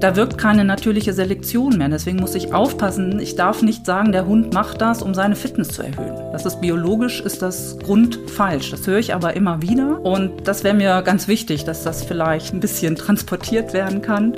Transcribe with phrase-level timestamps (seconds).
[0.00, 1.88] Da wirkt keine natürliche Selektion mehr.
[1.88, 3.18] Deswegen muss ich aufpassen.
[3.18, 6.14] Ich darf nicht sagen, der Hund macht das, um seine Fitness zu erhöhen.
[6.30, 8.70] Das ist biologisch, ist das grundfalsch.
[8.70, 10.04] Das höre ich aber immer wieder.
[10.04, 14.34] Und das wäre mir ganz wichtig, dass das vielleicht ein bisschen transportiert werden kann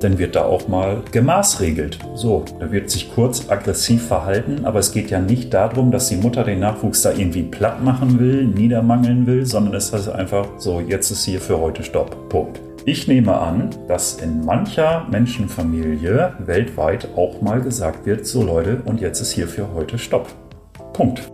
[0.00, 1.98] dann wird da auch mal gemaßregelt.
[2.14, 6.16] So, da wird sich kurz aggressiv verhalten, aber es geht ja nicht darum, dass die
[6.16, 10.80] Mutter den Nachwuchs da irgendwie platt machen will, niedermangeln will, sondern es ist einfach so,
[10.80, 12.30] jetzt ist hier für heute Stopp.
[12.30, 12.69] Punkt.
[12.86, 19.02] Ich nehme an, dass in mancher Menschenfamilie weltweit auch mal gesagt wird, so Leute, und
[19.02, 20.28] jetzt ist hier für heute Stopp.
[20.94, 21.30] Punkt.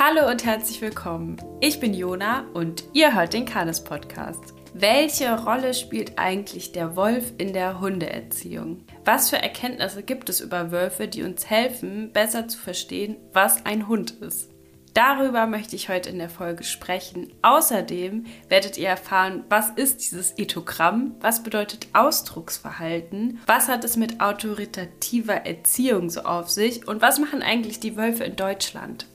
[0.00, 1.36] Hallo und herzlich willkommen.
[1.60, 4.54] Ich bin Jona und ihr hört den Kanes Podcast.
[4.72, 8.84] Welche Rolle spielt eigentlich der Wolf in der Hundeerziehung?
[9.04, 13.86] Was für Erkenntnisse gibt es über Wölfe, die uns helfen, besser zu verstehen, was ein
[13.86, 14.48] Hund ist?
[14.94, 17.32] Darüber möchte ich heute in der Folge sprechen.
[17.42, 24.20] Außerdem werdet ihr erfahren, was ist dieses Ethogramm, was bedeutet Ausdrucksverhalten, was hat es mit
[24.20, 29.06] autoritativer Erziehung so auf sich und was machen eigentlich die Wölfe in Deutschland.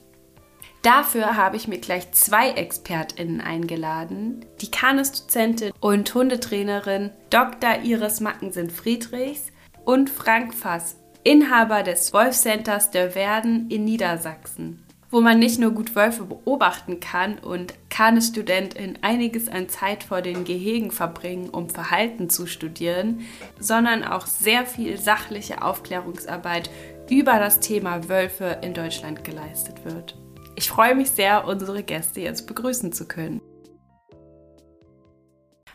[0.82, 4.44] Dafür habe ich mir gleich zwei ExpertInnen eingeladen.
[4.60, 7.82] Die Kanes-Dozentin und Hundetrainerin Dr.
[7.82, 9.46] Iris Mackensen-Friedrichs
[9.86, 14.83] und Frank Fass, Inhaber des Wolf Centers der Werden in Niedersachsen
[15.14, 20.22] wo man nicht nur gut Wölfe beobachten kann und kann Studentin einiges an Zeit vor
[20.22, 23.20] den Gehegen verbringen, um Verhalten zu studieren,
[23.60, 26.68] sondern auch sehr viel sachliche Aufklärungsarbeit
[27.08, 30.16] über das Thema Wölfe in Deutschland geleistet wird.
[30.56, 33.40] Ich freue mich sehr, unsere Gäste jetzt begrüßen zu können.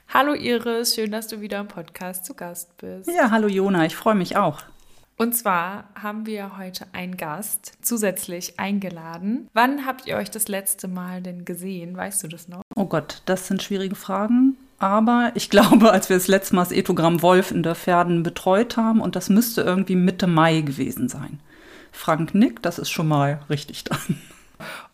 [0.09, 3.09] Hallo Iris, schön, dass du wieder im Podcast zu Gast bist.
[3.09, 4.63] Ja, hallo Jona, ich freue mich auch.
[5.21, 9.49] Und zwar haben wir heute einen Gast zusätzlich eingeladen.
[9.53, 11.97] Wann habt ihr euch das letzte Mal denn gesehen?
[11.97, 12.61] Weißt du das noch?
[12.73, 14.55] Oh Gott, das sind schwierige Fragen.
[14.77, 18.77] Aber ich glaube, als wir das letzte Mal das Ethogramm Wolf in der Pferden betreut
[18.77, 21.41] haben, und das müsste irgendwie Mitte Mai gewesen sein.
[21.91, 24.21] Frank Nick, das ist schon mal richtig dran.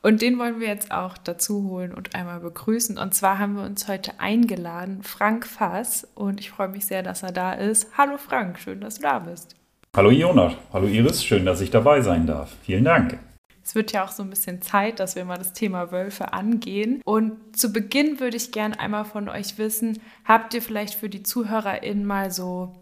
[0.01, 2.97] Und den wollen wir jetzt auch dazu holen und einmal begrüßen.
[2.97, 6.07] Und zwar haben wir uns heute eingeladen, Frank Fass.
[6.15, 7.89] Und ich freue mich sehr, dass er da ist.
[7.95, 9.55] Hallo Frank, schön, dass du da bist.
[9.95, 12.51] Hallo Jonas, hallo Iris, schön, dass ich dabei sein darf.
[12.63, 13.17] Vielen Dank.
[13.63, 17.01] Es wird ja auch so ein bisschen Zeit, dass wir mal das Thema Wölfe angehen.
[17.05, 21.23] Und zu Beginn würde ich gerne einmal von euch wissen, habt ihr vielleicht für die
[21.23, 22.75] ZuhörerInnen mal so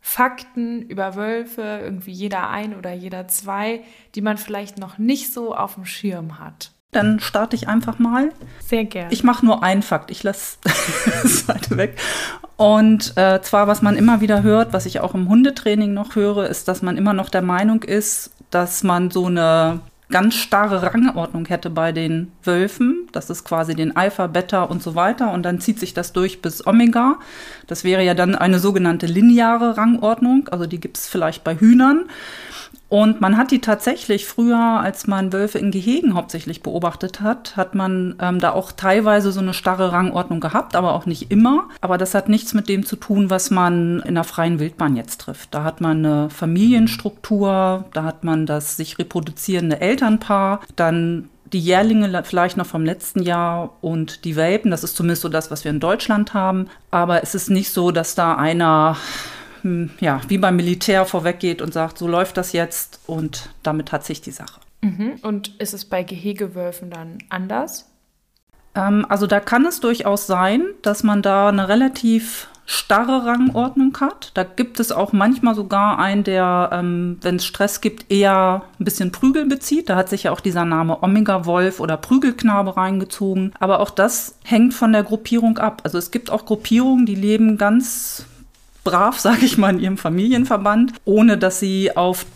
[0.00, 3.84] Fakten über Wölfe, irgendwie jeder ein oder jeder zwei,
[4.16, 6.72] die man vielleicht noch nicht so auf dem Schirm hat?
[6.90, 8.32] Dann starte ich einfach mal.
[8.58, 9.12] Sehr gerne.
[9.12, 10.10] Ich mache nur einen Fakt.
[10.10, 10.58] Ich lasse
[11.22, 11.96] das zweite weg.
[12.58, 16.48] Und äh, zwar, was man immer wieder hört, was ich auch im Hundetraining noch höre,
[16.48, 19.78] ist, dass man immer noch der Meinung ist, dass man so eine
[20.10, 23.06] ganz starre Rangordnung hätte bei den Wölfen.
[23.12, 25.32] Das ist quasi den Alpha, Beta und so weiter.
[25.32, 27.20] Und dann zieht sich das durch bis Omega.
[27.68, 30.48] Das wäre ja dann eine sogenannte lineare Rangordnung.
[30.48, 32.06] Also die gibt es vielleicht bei Hühnern.
[32.88, 37.74] Und man hat die tatsächlich früher, als man Wölfe in Gehegen hauptsächlich beobachtet hat, hat
[37.74, 41.68] man ähm, da auch teilweise so eine starre Rangordnung gehabt, aber auch nicht immer.
[41.82, 45.20] Aber das hat nichts mit dem zu tun, was man in der freien Wildbahn jetzt
[45.20, 45.52] trifft.
[45.52, 52.22] Da hat man eine Familienstruktur, da hat man das sich reproduzierende Elternpaar, dann die Jährlinge
[52.24, 54.70] vielleicht noch vom letzten Jahr und die Welpen.
[54.70, 56.68] Das ist zumindest so das, was wir in Deutschland haben.
[56.90, 58.96] Aber es ist nicht so, dass da einer
[60.00, 64.20] ja, wie beim Militär vorweggeht und sagt, so läuft das jetzt und damit hat sich
[64.20, 64.60] die Sache.
[64.80, 65.18] Mhm.
[65.22, 67.90] Und ist es bei Gehegewölfen dann anders?
[68.74, 74.30] Ähm, also da kann es durchaus sein, dass man da eine relativ starre Rangordnung hat.
[74.34, 78.84] Da gibt es auch manchmal sogar einen, der, ähm, wenn es Stress gibt, eher ein
[78.84, 79.88] bisschen Prügel bezieht.
[79.88, 83.54] Da hat sich ja auch dieser Name Omega-Wolf oder Prügelknabe reingezogen.
[83.58, 85.80] Aber auch das hängt von der Gruppierung ab.
[85.84, 88.26] Also es gibt auch Gruppierungen, die leben ganz
[88.88, 92.26] brav, sage ich mal, in ihrem Familienverband, ohne dass sie auf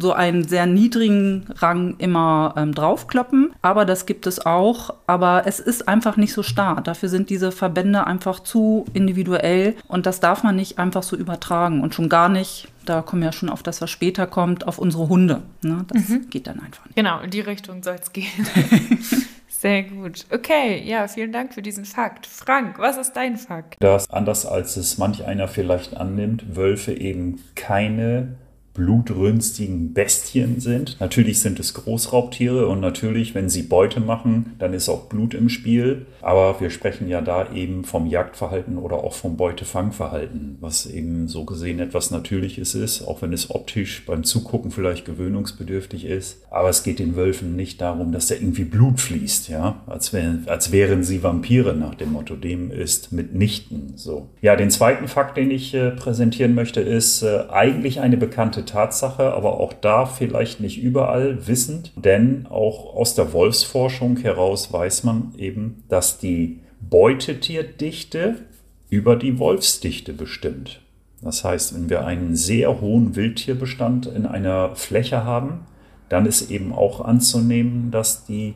[0.00, 3.52] so einen sehr niedrigen Rang immer ähm, draufkloppen.
[3.62, 4.94] Aber das gibt es auch.
[5.06, 6.80] Aber es ist einfach nicht so starr.
[6.82, 11.82] Dafür sind diese Verbände einfach zu individuell und das darf man nicht einfach so übertragen
[11.82, 12.68] und schon gar nicht.
[12.84, 15.42] Da kommen wir ja schon auf das, was später kommt, auf unsere Hunde.
[15.62, 15.84] Ne?
[15.88, 16.30] Das mhm.
[16.30, 16.96] geht dann einfach nicht.
[16.96, 18.26] Genau, in die Richtung soll es gehen.
[19.60, 20.24] Sehr gut.
[20.30, 22.28] Okay, ja, vielen Dank für diesen Fakt.
[22.28, 23.74] Frank, was ist dein Fakt?
[23.80, 28.36] Dass, anders als es manch einer vielleicht annimmt, Wölfe eben keine
[28.78, 30.96] blutrünstigen Bestien sind.
[31.00, 35.48] Natürlich sind es Großraubtiere und natürlich, wenn sie Beute machen, dann ist auch Blut im
[35.48, 36.06] Spiel.
[36.22, 41.44] Aber wir sprechen ja da eben vom Jagdverhalten oder auch vom Beutefangverhalten, was eben so
[41.44, 46.42] gesehen etwas Natürliches ist, auch wenn es optisch beim Zugucken vielleicht gewöhnungsbedürftig ist.
[46.50, 50.38] Aber es geht den Wölfen nicht darum, dass da irgendwie Blut fließt, ja, als, wär,
[50.46, 52.36] als wären sie Vampire nach dem Motto.
[52.36, 54.28] Dem ist mitnichten so.
[54.40, 59.32] Ja, den zweiten Fakt, den ich äh, präsentieren möchte, ist äh, eigentlich eine bekannte Tatsache,
[59.32, 65.32] aber auch da vielleicht nicht überall wissend, denn auch aus der Wolfsforschung heraus weiß man
[65.36, 68.36] eben, dass die Beutetierdichte
[68.90, 70.80] über die Wolfsdichte bestimmt.
[71.20, 75.66] Das heißt, wenn wir einen sehr hohen Wildtierbestand in einer Fläche haben,
[76.08, 78.54] dann ist eben auch anzunehmen, dass die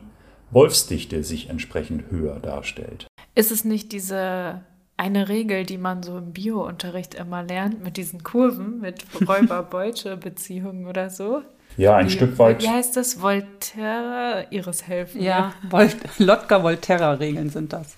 [0.51, 3.07] Wolfsdichte sich entsprechend höher darstellt.
[3.35, 4.61] Ist es nicht diese
[4.97, 11.09] eine Regel, die man so im Bio-Unterricht immer lernt, mit diesen Kurven, mit Räuber-Beute-Beziehungen oder
[11.09, 11.41] so.
[11.77, 12.61] Ja, ein wie, Stück weit.
[12.61, 13.21] Wie heißt das?
[13.21, 15.21] Volterra, ihres Helfen.
[15.21, 17.95] Ja, Vol Lotka-Volterra-Regeln sind das.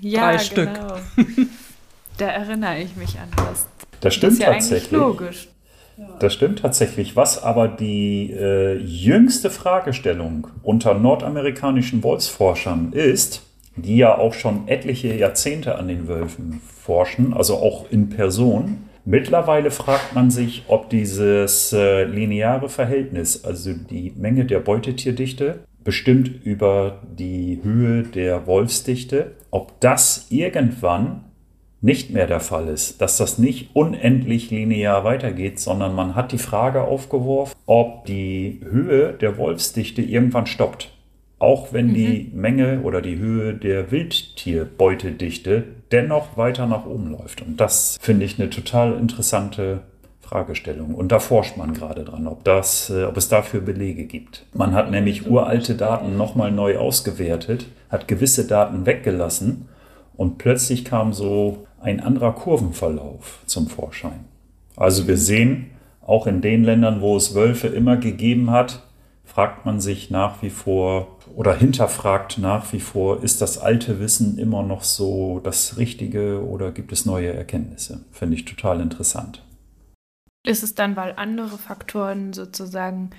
[0.00, 0.96] Ja, Drei genau.
[1.12, 1.46] Stück.
[2.16, 3.66] da erinnere ich mich an das.
[4.00, 4.90] Das stimmt das ist ja tatsächlich.
[4.92, 5.48] logisch.
[6.20, 7.16] Das stimmt tatsächlich.
[7.16, 13.42] Was aber die äh, jüngste Fragestellung unter nordamerikanischen Wolfsforschern ist,
[13.82, 18.88] die ja auch schon etliche Jahrzehnte an den Wölfen forschen, also auch in Person.
[19.04, 26.44] Mittlerweile fragt man sich, ob dieses äh, lineare Verhältnis, also die Menge der Beutetierdichte, bestimmt
[26.44, 31.24] über die Höhe der Wolfsdichte, ob das irgendwann
[31.80, 36.38] nicht mehr der Fall ist, dass das nicht unendlich linear weitergeht, sondern man hat die
[36.38, 40.90] Frage aufgeworfen, ob die Höhe der Wolfsdichte irgendwann stoppt
[41.38, 41.94] auch wenn mhm.
[41.94, 47.42] die Menge oder die Höhe der Wildtierbeutedichte dennoch weiter nach oben läuft.
[47.42, 49.80] Und das finde ich eine total interessante
[50.20, 50.94] Fragestellung.
[50.94, 54.44] Und da forscht man gerade dran, ob, das, äh, ob es dafür Belege gibt.
[54.52, 59.68] Man hat nämlich uralte Daten nochmal neu ausgewertet, hat gewisse Daten weggelassen
[60.16, 64.24] und plötzlich kam so ein anderer Kurvenverlauf zum Vorschein.
[64.76, 65.70] Also wir sehen,
[66.02, 68.82] auch in den Ländern, wo es Wölfe immer gegeben hat,
[69.38, 74.36] fragt man sich nach wie vor oder hinterfragt nach wie vor, ist das alte Wissen
[74.36, 78.04] immer noch so das Richtige oder gibt es neue Erkenntnisse?
[78.10, 79.44] Finde ich total interessant.
[80.44, 83.10] Ist es dann, weil andere Faktoren sozusagen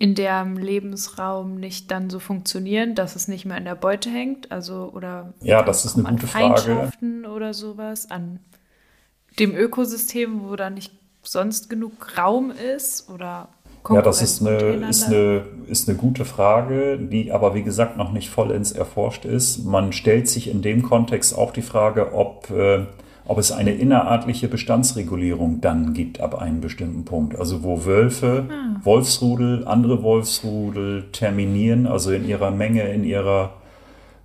[0.00, 4.50] in deren Lebensraum nicht dann so funktionieren, dass es nicht mehr an der Beute hängt?
[4.50, 6.90] Also oder ja, das ist eine gute Frage.
[7.32, 8.40] oder sowas an
[9.38, 10.92] dem Ökosystem, wo da nicht
[11.22, 13.48] sonst genug Raum ist oder
[13.90, 14.56] ja, das ist eine,
[14.88, 19.64] ist, eine, ist eine gute Frage, die aber wie gesagt noch nicht vollends erforscht ist.
[19.64, 22.80] Man stellt sich in dem Kontext auch die Frage, ob, äh,
[23.26, 27.38] ob es eine innerartliche Bestandsregulierung dann gibt ab einem bestimmten Punkt.
[27.38, 28.80] Also wo Wölfe, ah.
[28.84, 33.52] Wolfsrudel, andere Wolfsrudel terminieren, also in ihrer Menge, in ihrer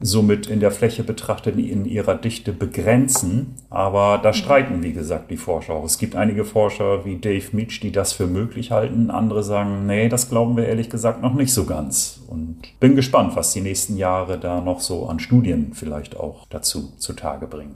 [0.03, 3.55] somit in der Fläche betrachtet in ihrer Dichte begrenzen.
[3.69, 4.33] Aber da mhm.
[4.33, 5.85] streiten, wie gesagt, die Forscher auch.
[5.85, 9.09] Es gibt einige Forscher wie Dave Meach, die das für möglich halten.
[9.09, 12.21] Andere sagen, nee, das glauben wir ehrlich gesagt noch nicht so ganz.
[12.27, 16.93] Und bin gespannt, was die nächsten Jahre da noch so an Studien vielleicht auch dazu
[16.97, 17.73] zutage bringen.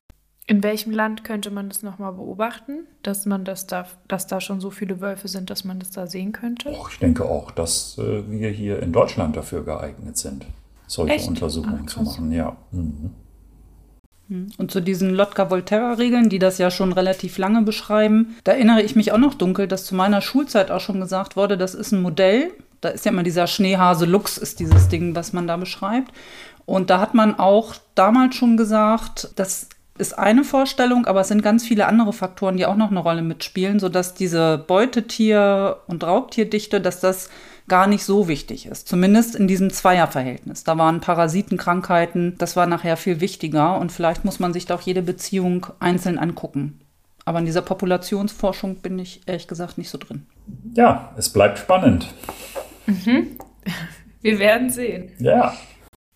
[0.50, 4.62] In welchem Land könnte man das nochmal beobachten, dass man das da, dass da schon
[4.62, 6.70] so viele Wölfe sind, dass man das da sehen könnte?
[6.70, 10.46] Och, ich denke auch, dass äh, wir hier in Deutschland dafür geeignet sind
[10.88, 11.28] solche Echt?
[11.28, 12.32] Untersuchungen Ach, zu machen.
[12.32, 12.56] Ja.
[12.72, 13.12] Mhm.
[14.30, 14.48] Hm.
[14.58, 19.12] Und zu diesen Lotka-Volterra-Regeln, die das ja schon relativ lange beschreiben, da erinnere ich mich
[19.12, 22.52] auch noch dunkel, dass zu meiner Schulzeit auch schon gesagt wurde, das ist ein Modell.
[22.82, 26.12] Da ist ja immer dieser Schneehase Lux, ist dieses Ding, was man da beschreibt.
[26.66, 31.42] Und da hat man auch damals schon gesagt, das ist eine Vorstellung, aber es sind
[31.42, 36.82] ganz viele andere Faktoren, die auch noch eine Rolle mitspielen, sodass diese Beutetier- und Raubtierdichte,
[36.82, 37.30] dass das
[37.68, 38.88] gar nicht so wichtig ist.
[38.88, 40.64] Zumindest in diesem Zweierverhältnis.
[40.64, 44.82] Da waren Parasitenkrankheiten, das war nachher viel wichtiger und vielleicht muss man sich da auch
[44.82, 46.80] jede Beziehung einzeln angucken.
[47.26, 50.26] Aber in dieser Populationsforschung bin ich ehrlich gesagt nicht so drin.
[50.76, 52.08] Ja, es bleibt spannend.
[52.86, 53.38] Mhm.
[54.22, 55.12] Wir werden sehen.
[55.20, 55.54] Ja.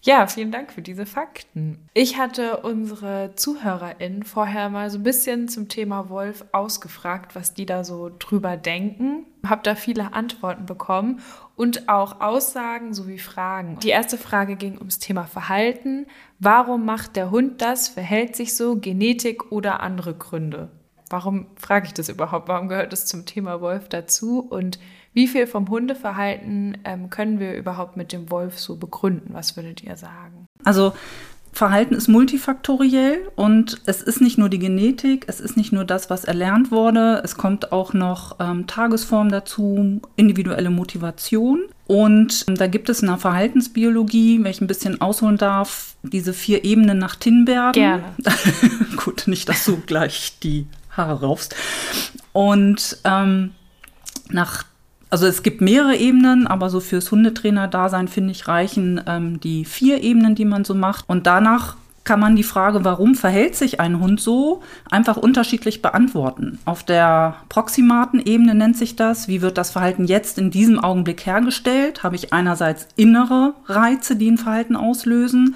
[0.03, 1.77] Ja, vielen Dank für diese Fakten.
[1.93, 7.67] Ich hatte unsere ZuhörerInnen vorher mal so ein bisschen zum Thema Wolf ausgefragt, was die
[7.67, 9.27] da so drüber denken.
[9.48, 11.22] Hab da viele Antworten bekommen
[11.55, 13.77] und auch Aussagen sowie Fragen.
[13.84, 16.08] Die erste Frage ging ums Thema Verhalten.
[16.39, 17.88] Warum macht der Hund das?
[17.88, 18.77] Verhält sich so?
[18.77, 20.72] Genetik oder andere Gründe?
[21.12, 22.48] Warum frage ich das überhaupt?
[22.48, 24.39] Warum gehört es zum Thema Wolf dazu?
[24.39, 24.79] Und
[25.13, 29.34] wie viel vom Hundeverhalten ähm, können wir überhaupt mit dem Wolf so begründen?
[29.34, 30.48] Was würdet ihr sagen?
[30.63, 30.94] Also
[31.53, 36.10] Verhalten ist multifaktoriell und es ist nicht nur die Genetik, es ist nicht nur das,
[36.10, 41.63] was erlernt wurde, es kommt auch noch ähm, Tagesform dazu, individuelle Motivation.
[41.88, 46.34] Und ähm, da gibt es in der Verhaltensbiologie, wenn ich ein bisschen ausholen darf, diese
[46.34, 47.74] vier Ebenen nach Tinbergen.
[47.74, 48.03] Gerne.
[48.96, 51.53] Gut, nicht, dass du gleich die Haare raufst.
[52.32, 53.51] Und ähm,
[54.30, 54.63] nach
[55.12, 60.01] also es gibt mehrere Ebenen, aber so fürs Hundetrainer-Dasein finde ich reichen ähm, die vier
[60.01, 61.08] Ebenen, die man so macht.
[61.08, 66.60] Und danach kann man die Frage, warum verhält sich ein Hund so, einfach unterschiedlich beantworten.
[66.65, 71.25] Auf der proximaten Ebene nennt sich das, wie wird das Verhalten jetzt in diesem Augenblick
[71.25, 72.03] hergestellt?
[72.03, 75.56] Habe ich einerseits innere Reize, die ein Verhalten auslösen?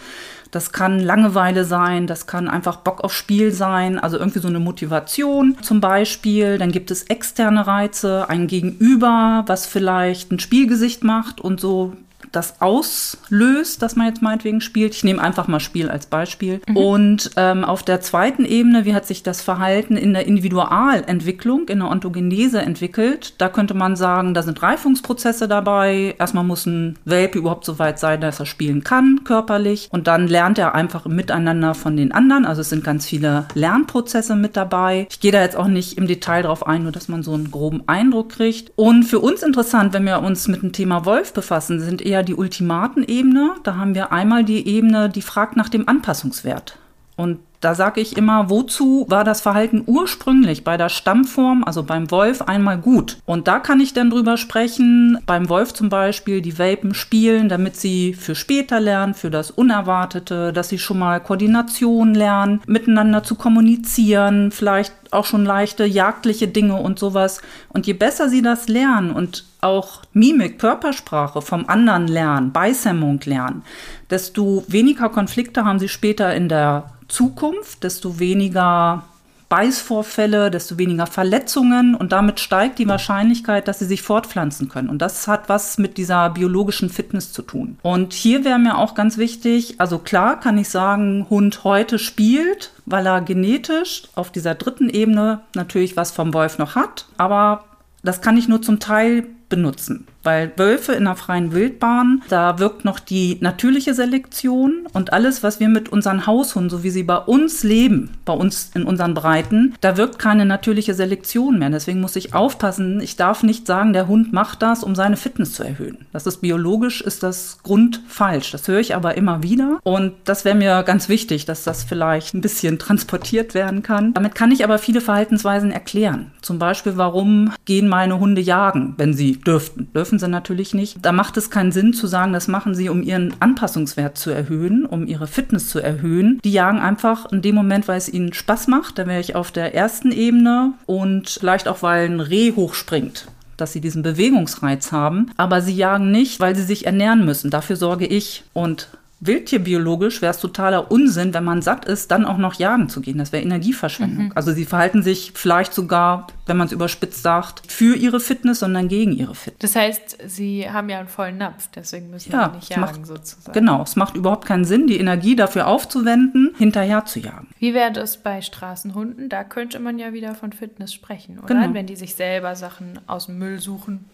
[0.55, 4.62] Das kann Langeweile sein, das kann einfach Bock auf Spiel sein, also irgendwie so eine
[4.62, 6.57] Motivation zum Beispiel.
[6.57, 11.97] Dann gibt es externe Reize, ein Gegenüber, was vielleicht ein Spielgesicht macht und so
[12.36, 14.94] das auslöst, dass man jetzt meinetwegen spielt.
[14.94, 16.62] Ich nehme einfach mal Spiel als Beispiel.
[16.68, 16.77] Mhm.
[16.77, 21.80] Und ähm, auf der zweiten Ebene, wie hat sich das Verhalten in der Individualentwicklung, in
[21.80, 23.36] der Ontogenese entwickelt?
[23.38, 26.15] Da könnte man sagen, da sind Reifungsprozesse dabei.
[26.18, 29.88] Erstmal muss ein Welpe überhaupt so weit sein, dass er spielen kann, körperlich.
[29.92, 32.46] Und dann lernt er einfach im Miteinander von den anderen.
[32.46, 35.08] Also es sind ganz viele Lernprozesse mit dabei.
[35.10, 37.51] Ich gehe da jetzt auch nicht im Detail drauf ein, nur dass man so einen
[37.51, 38.72] groben Eindruck kriegt.
[38.75, 42.36] Und für uns interessant, wenn wir uns mit dem Thema Wolf befassen, sind eher die
[42.36, 43.55] Ultimatenebene.
[43.63, 46.77] Da haben wir einmal die Ebene, die fragt nach dem Anpassungswert.
[47.15, 52.12] Und da sage ich immer, wozu war das Verhalten ursprünglich bei der Stammform, also beim
[52.12, 53.17] Wolf, einmal gut?
[53.25, 57.75] Und da kann ich dann drüber sprechen, beim Wolf zum Beispiel, die Welpen spielen, damit
[57.75, 63.34] sie für später lernen, für das Unerwartete, dass sie schon mal Koordination lernen, miteinander zu
[63.34, 67.41] kommunizieren, vielleicht auch schon leichte jagdliche Dinge und sowas.
[67.69, 73.63] Und je besser sie das lernen und auch Mimik, Körpersprache vom anderen lernen, Beisämmung lernen,
[74.12, 79.03] desto weniger Konflikte haben sie später in der Zukunft, desto weniger
[79.50, 84.89] Beißvorfälle, desto weniger Verletzungen und damit steigt die Wahrscheinlichkeit, dass sie sich fortpflanzen können.
[84.89, 87.77] Und das hat was mit dieser biologischen Fitness zu tun.
[87.83, 92.71] Und hier wäre mir auch ganz wichtig, also klar kann ich sagen, Hund heute spielt,
[92.85, 97.65] weil er genetisch auf dieser dritten Ebene natürlich was vom Wolf noch hat, aber
[98.03, 100.07] das kann ich nur zum Teil benutzen.
[100.25, 105.60] Weil Wölfe in der freien Wildbahn, da wirkt noch die natürliche Selektion und alles, was
[105.60, 109.75] wir mit unseren Haushunden, so wie sie bei uns leben, bei uns in unseren Breiten,
[109.82, 111.70] da wirkt keine natürliche Selektion mehr.
[111.70, 113.00] Deswegen muss ich aufpassen.
[113.01, 116.05] Ich darf nicht sagen, der Hund macht das, um seine Fitness zu erhöhen.
[116.12, 118.51] Das ist biologisch, ist das grundfalsch.
[118.51, 119.79] Das höre ich aber immer wieder.
[119.84, 124.13] Und das wäre mir ganz wichtig, dass das vielleicht ein bisschen transportiert werden kann.
[124.13, 126.32] Damit kann ich aber viele Verhaltensweisen erklären.
[126.41, 129.91] Zum Beispiel, warum gehen meine Hunde jagen, wenn sie dürften.
[129.94, 130.98] Dürfen dürfen sie natürlich nicht.
[131.01, 134.86] Da macht es keinen Sinn zu sagen, das machen sie, um ihren Anpassungswert zu erhöhen,
[134.86, 136.39] um ihre Fitness zu erhöhen.
[136.43, 138.98] Die jagen einfach in dem Moment, weil es ihnen Spaß macht.
[138.98, 143.72] Da wäre ich auf der ersten Ebene und vielleicht auch, weil ein Reh hochspringt dass
[143.72, 147.50] sie diesen Bewegungsreiz haben, aber sie jagen nicht, weil sie sich ernähren müssen.
[147.50, 148.43] Dafür sorge ich.
[148.51, 148.89] Und
[149.27, 153.17] wildtierbiologisch wäre es totaler Unsinn, wenn man satt ist, dann auch noch jagen zu gehen.
[153.17, 154.25] Das wäre Energieverschwendung.
[154.25, 154.32] Mhm.
[154.36, 158.88] Also sie verhalten sich vielleicht sogar, wenn man es überspitzt sagt, für ihre Fitness, sondern
[158.88, 159.60] gegen ihre Fitness.
[159.60, 163.05] Das heißt, sie haben ja einen vollen Napf, deswegen müssen ja, sie nicht jagen macht,
[163.05, 163.53] sozusagen.
[163.53, 167.48] Genau, es macht überhaupt keinen Sinn, die Energie dafür aufzuwenden, hinterher zu jagen.
[167.60, 169.29] Wie wäre das bei Straßenhunden?
[169.29, 171.48] Da könnte man ja wieder von Fitness sprechen, oder?
[171.48, 171.74] Genau.
[171.74, 174.05] Wenn die sich selber Sachen aus dem Müll suchen.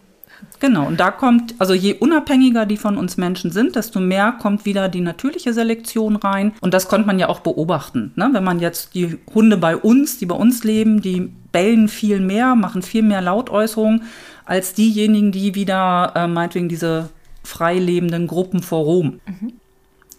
[0.60, 4.64] Genau, und da kommt, also je unabhängiger die von uns Menschen sind, desto mehr kommt
[4.64, 6.52] wieder die natürliche Selektion rein.
[6.60, 8.12] Und das konnte man ja auch beobachten.
[8.14, 8.30] Ne?
[8.32, 12.54] Wenn man jetzt die Hunde bei uns, die bei uns leben, die bellen viel mehr,
[12.54, 14.04] machen viel mehr Lautäußerungen
[14.44, 17.10] als diejenigen, die wieder äh, meinetwegen diese
[17.42, 19.20] frei lebenden Gruppen vor Rom.
[19.26, 19.52] Mhm.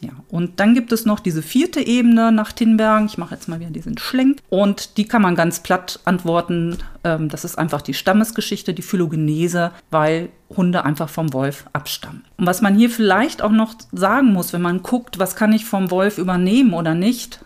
[0.03, 3.05] Ja, und dann gibt es noch diese vierte Ebene nach Tinbergen.
[3.05, 4.39] Ich mache jetzt mal wieder diesen Schlenk.
[4.49, 6.77] Und die kann man ganz platt antworten.
[7.05, 12.25] Ähm, das ist einfach die Stammesgeschichte, die Phylogenese, weil Hunde einfach vom Wolf abstammen.
[12.35, 15.63] Und was man hier vielleicht auch noch sagen muss, wenn man guckt, was kann ich
[15.63, 17.39] vom Wolf übernehmen oder nicht,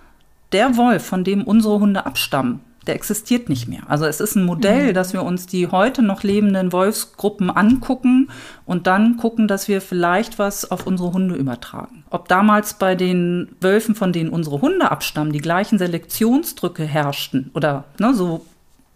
[0.51, 3.81] der Wolf, von dem unsere Hunde abstammen, der existiert nicht mehr.
[3.87, 4.93] Also es ist ein Modell, mhm.
[4.93, 8.29] dass wir uns die heute noch lebenden Wolfsgruppen angucken
[8.65, 12.03] und dann gucken, dass wir vielleicht was auf unsere Hunde übertragen.
[12.09, 17.85] Ob damals bei den Wölfen, von denen unsere Hunde abstammen, die gleichen Selektionsdrücke herrschten oder
[17.99, 18.45] ne, so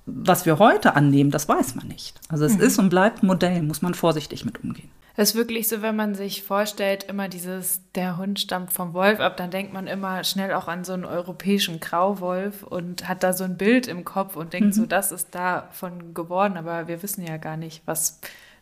[0.05, 2.19] was wir heute annehmen, das weiß man nicht.
[2.27, 2.62] Also es mhm.
[2.62, 4.89] ist und bleibt ein Modell, muss man vorsichtig mit umgehen.
[5.15, 9.20] Es ist wirklich so, wenn man sich vorstellt, immer dieses, der Hund stammt vom Wolf
[9.20, 13.34] ab, dann denkt man immer schnell auch an so einen europäischen Grauwolf und hat da
[13.34, 14.74] so ein Bild im Kopf und denkt mhm.
[14.74, 18.22] so, das ist davon geworden, aber wir wissen ja gar nicht, was,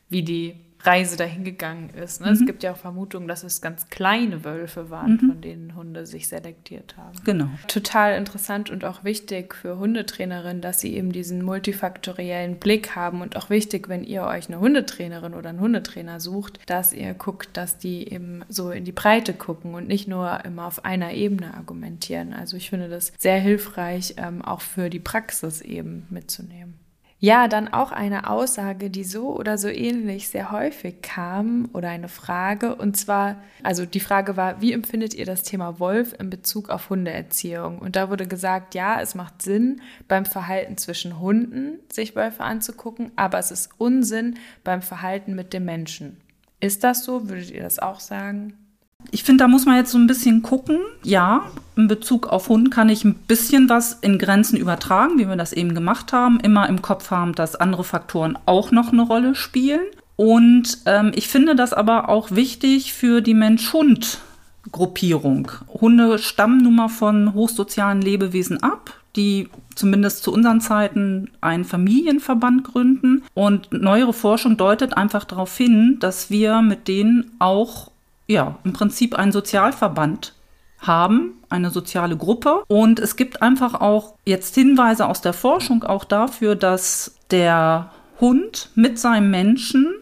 [0.09, 2.21] wie die Reise dahin gegangen ist.
[2.21, 2.27] Ne?
[2.27, 2.33] Mhm.
[2.33, 5.19] Es gibt ja auch Vermutungen, dass es ganz kleine Wölfe waren, mhm.
[5.19, 7.17] von denen Hunde sich selektiert haben.
[7.25, 7.49] Genau.
[7.67, 13.35] Total interessant und auch wichtig für Hundetrainerinnen, dass sie eben diesen multifaktoriellen Blick haben und
[13.35, 17.77] auch wichtig, wenn ihr euch eine Hundetrainerin oder einen Hundetrainer sucht, dass ihr guckt, dass
[17.77, 22.33] die eben so in die Breite gucken und nicht nur immer auf einer Ebene argumentieren.
[22.33, 26.78] Also ich finde das sehr hilfreich, ähm, auch für die Praxis eben mitzunehmen.
[27.21, 32.07] Ja, dann auch eine Aussage, die so oder so ähnlich sehr häufig kam oder eine
[32.07, 32.75] Frage.
[32.75, 36.89] Und zwar, also die Frage war, wie empfindet ihr das Thema Wolf in Bezug auf
[36.89, 37.79] Hundeerziehung?
[37.79, 43.11] Und da wurde gesagt, ja, es macht Sinn, beim Verhalten zwischen Hunden sich Wölfe anzugucken,
[43.17, 46.21] aber es ist Unsinn beim Verhalten mit dem Menschen.
[46.61, 47.27] Ist das so?
[47.27, 48.53] Würdet ihr das auch sagen?
[49.11, 50.77] Ich finde, da muss man jetzt so ein bisschen gucken.
[51.03, 51.43] Ja,
[51.75, 55.53] in Bezug auf Hund kann ich ein bisschen was in Grenzen übertragen, wie wir das
[55.53, 56.39] eben gemacht haben.
[56.39, 59.81] Immer im Kopf haben, dass andere Faktoren auch noch eine Rolle spielen.
[60.15, 65.51] Und ähm, ich finde das aber auch wichtig für die Mensch-Hund-Gruppierung.
[65.69, 72.65] Hunde stammen nun mal von hochsozialen Lebewesen ab, die zumindest zu unseren Zeiten einen Familienverband
[72.65, 73.23] gründen.
[73.33, 77.91] Und neuere Forschung deutet einfach darauf hin, dass wir mit denen auch
[78.29, 80.35] ja, im Prinzip einen Sozialverband
[80.77, 82.63] haben, eine soziale Gruppe.
[82.67, 88.69] Und es gibt einfach auch jetzt Hinweise aus der Forschung auch dafür, dass der Hund
[88.75, 89.93] mit seinem Menschen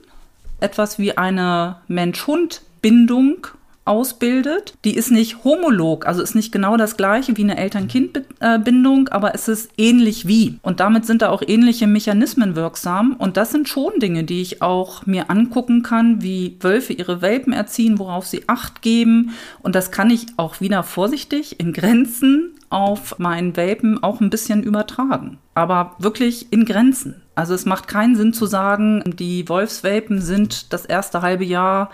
[0.60, 3.48] etwas wie eine Mensch-Hund-Bindung
[3.88, 4.74] ausbildet.
[4.86, 9.48] Die ist nicht homolog, also ist nicht genau das gleiche wie eine Eltern-Kind-Bindung, aber es
[9.48, 10.60] ist ähnlich wie.
[10.62, 13.16] Und damit sind da auch ähnliche Mechanismen wirksam.
[13.18, 17.54] Und das sind schon Dinge, die ich auch mir angucken kann, wie Wölfe ihre Welpen
[17.54, 19.32] erziehen, worauf sie Acht geben.
[19.62, 24.62] Und das kann ich auch wieder vorsichtig in Grenzen auf meinen Welpen auch ein bisschen
[24.64, 25.38] übertragen.
[25.54, 27.22] Aber wirklich in Grenzen.
[27.34, 31.92] Also es macht keinen Sinn zu sagen, die Wolfswelpen sind das erste halbe Jahr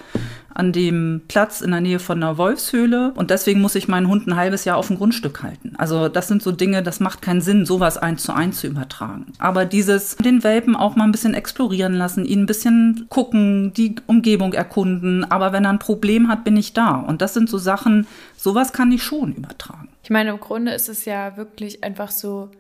[0.54, 4.28] an dem Platz in der Nähe von einer Wolfshöhle und deswegen muss ich meinen Hund
[4.28, 5.74] ein halbes Jahr auf dem Grundstück halten.
[5.78, 9.34] Also das sind so Dinge, das macht keinen Sinn, sowas eins zu eins zu übertragen.
[9.40, 13.96] Aber dieses, den Welpen auch mal ein bisschen explorieren lassen, ihn ein bisschen gucken, die
[14.08, 16.96] Umgebung erkunden, aber wenn er ein Problem hat, bin ich da.
[16.96, 18.08] Und das sind so Sachen,
[18.38, 19.90] sowas kann ich schon übertragen.
[20.04, 22.52] Ich meine, im Grunde ist es ja wirklich einfach so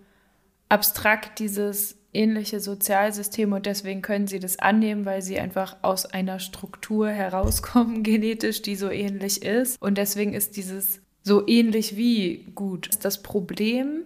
[0.69, 6.39] abstrakt, dieses ähnliche Sozialsysteme und deswegen können sie das annehmen, weil sie einfach aus einer
[6.39, 9.81] Struktur herauskommen, genetisch, die so ähnlich ist.
[9.81, 12.89] Und deswegen ist dieses so ähnlich wie gut.
[13.01, 14.03] Das Problem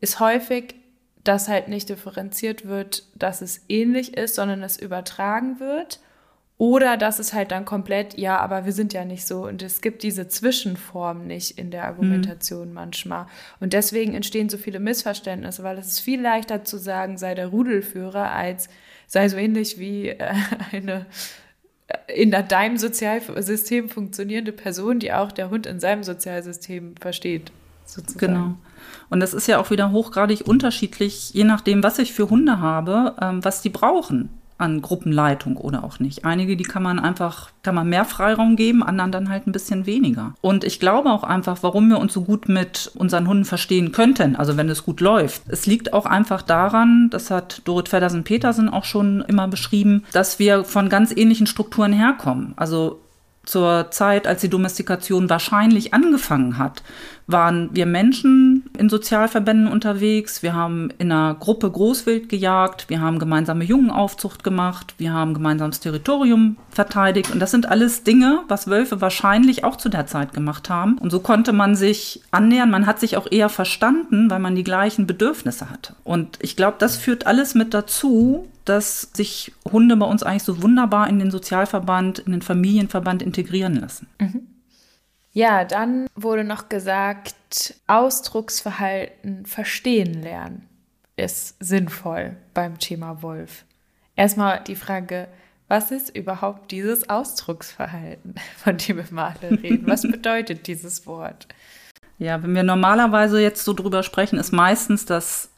[0.00, 0.74] ist häufig,
[1.24, 6.00] dass halt nicht differenziert wird, dass es ähnlich ist, sondern es übertragen wird.
[6.60, 9.46] Oder dass es halt dann komplett, ja, aber wir sind ja nicht so.
[9.46, 12.74] Und es gibt diese Zwischenform nicht in der Argumentation mhm.
[12.74, 13.24] manchmal.
[13.60, 17.46] Und deswegen entstehen so viele Missverständnisse, weil es ist viel leichter zu sagen, sei der
[17.46, 18.68] Rudelführer, als
[19.06, 20.34] sei so ähnlich wie äh,
[20.72, 21.06] eine
[21.88, 27.52] äh, in deinem Sozialsystem funktionierende Person, die auch der Hund in seinem Sozialsystem versteht.
[27.86, 28.34] Sozusagen.
[28.34, 28.54] Genau.
[29.08, 33.16] Und das ist ja auch wieder hochgradig unterschiedlich, je nachdem, was ich für Hunde habe,
[33.18, 34.28] ähm, was die brauchen
[34.60, 36.24] an Gruppenleitung oder auch nicht.
[36.24, 39.86] Einige, die kann man einfach, kann man mehr Freiraum geben, anderen dann halt ein bisschen
[39.86, 40.34] weniger.
[40.40, 44.36] Und ich glaube auch einfach, warum wir uns so gut mit unseren Hunden verstehen könnten,
[44.36, 45.42] also wenn es gut läuft.
[45.48, 50.64] Es liegt auch einfach daran, das hat Dorit Feddersen-Petersen auch schon immer beschrieben, dass wir
[50.64, 52.54] von ganz ähnlichen Strukturen herkommen.
[52.56, 53.00] Also
[53.44, 56.82] zur Zeit, als die Domestikation wahrscheinlich angefangen hat,
[57.26, 60.42] waren wir Menschen in Sozialverbänden unterwegs.
[60.42, 62.88] Wir haben in einer Gruppe Großwild gejagt.
[62.88, 64.94] Wir haben gemeinsame Jungenaufzucht gemacht.
[64.96, 67.30] Wir haben gemeinsames Territorium verteidigt.
[67.30, 70.96] Und das sind alles Dinge, was Wölfe wahrscheinlich auch zu der Zeit gemacht haben.
[70.96, 72.70] Und so konnte man sich annähern.
[72.70, 75.94] Man hat sich auch eher verstanden, weil man die gleichen Bedürfnisse hatte.
[76.02, 80.62] Und ich glaube, das führt alles mit dazu, dass sich Hunde bei uns eigentlich so
[80.62, 84.06] wunderbar in den Sozialverband, in den Familienverband integrieren lassen.
[84.18, 84.46] Mhm.
[85.32, 90.66] Ja, dann wurde noch gesagt, Ausdrucksverhalten verstehen lernen
[91.16, 93.64] ist sinnvoll beim Thema Wolf.
[94.16, 95.28] Erstmal die Frage,
[95.68, 99.86] was ist überhaupt dieses Ausdrucksverhalten, von dem wir mal reden?
[99.86, 101.46] Was bedeutet dieses Wort?
[102.18, 105.49] Ja, wenn wir normalerweise jetzt so drüber sprechen, ist meistens das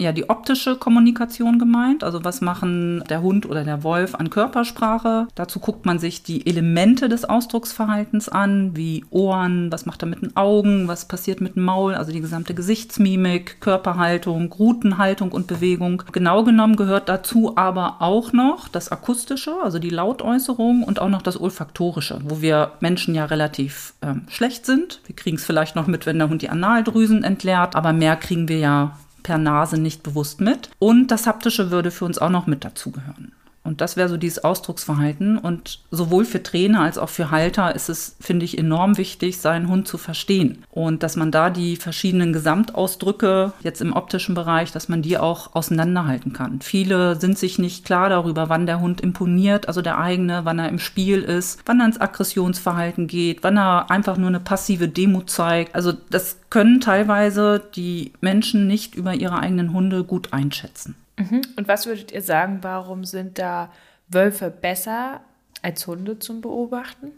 [0.00, 2.04] ja die optische Kommunikation gemeint.
[2.04, 5.26] Also was machen der Hund oder der Wolf an Körpersprache?
[5.34, 10.22] Dazu guckt man sich die Elemente des Ausdrucksverhaltens an, wie Ohren, was macht er mit
[10.22, 16.04] den Augen, was passiert mit dem Maul, also die gesamte Gesichtsmimik, Körperhaltung, Rutenhaltung und Bewegung.
[16.12, 21.22] Genau genommen gehört dazu aber auch noch das Akustische, also die Lautäußerung und auch noch
[21.22, 25.00] das Olfaktorische, wo wir Menschen ja relativ ähm, schlecht sind.
[25.06, 28.48] Wir kriegen es vielleicht noch mit, wenn der Hund die Analdrüsen entleert, aber mehr kriegen
[28.48, 30.70] wir ja per Nase nicht bewusst mit.
[30.78, 33.32] Und das Haptische würde für uns auch noch mit dazugehören.
[33.68, 35.36] Und das wäre so dieses Ausdrucksverhalten.
[35.36, 39.68] Und sowohl für Trainer als auch für Halter ist es, finde ich, enorm wichtig, seinen
[39.68, 40.64] Hund zu verstehen.
[40.70, 45.54] Und dass man da die verschiedenen Gesamtausdrücke jetzt im optischen Bereich, dass man die auch
[45.54, 46.62] auseinanderhalten kann.
[46.62, 50.70] Viele sind sich nicht klar darüber, wann der Hund imponiert, also der eigene, wann er
[50.70, 55.28] im Spiel ist, wann er ins Aggressionsverhalten geht, wann er einfach nur eine passive Demut
[55.28, 55.74] zeigt.
[55.74, 60.94] Also das können teilweise die Menschen nicht über ihre eigenen Hunde gut einschätzen.
[61.18, 61.42] Mhm.
[61.56, 63.70] Und was würdet ihr sagen, warum sind da
[64.08, 65.20] Wölfe besser
[65.62, 67.12] als Hunde zum Beobachten?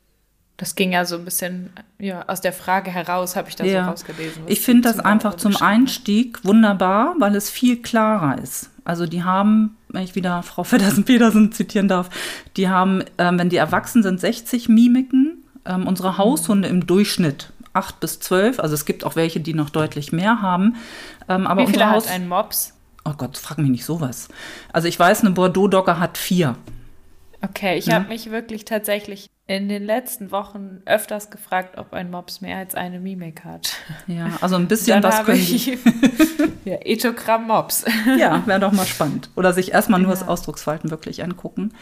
[0.57, 3.85] Das ging ja so ein bisschen ja, aus der Frage heraus, habe ich das ja.
[3.85, 4.43] so rausgelesen.
[4.47, 8.71] Ich finde das einfach zum Einstieg wunderbar, weil es viel klarer ist.
[8.85, 12.11] Also die haben, wenn ich wieder Frau Feddersen-Petersen zitieren darf,
[12.59, 15.43] die haben, ähm, wenn die erwachsen sind, 60 Mimiken.
[15.65, 18.61] Ähm, unsere Haushunde im Durchschnitt 8 bis 12.
[18.61, 20.77] Also es gibt auch welche, die noch deutlich mehr haben.
[21.29, 22.75] Ähm, aber Wie viele hat ein Mops?
[23.05, 24.29] Oh Gott, frag mich nicht sowas.
[24.73, 26.57] Also ich weiß, eine Bordeaux-Dogge hat vier.
[27.43, 27.95] Okay, ich ja.
[27.95, 32.75] habe mich wirklich tatsächlich in den letzten Wochen öfters gefragt, ob ein Mops mehr als
[32.75, 33.73] eine Mimik hat.
[34.07, 35.67] Ja, also ein bisschen was können ich,
[36.65, 37.85] ja, Ethogramm Mops.
[38.19, 39.31] Ja, wäre doch mal spannend.
[39.35, 40.19] Oder sich erstmal nur ja.
[40.19, 41.73] das Ausdrucksverhalten wirklich angucken.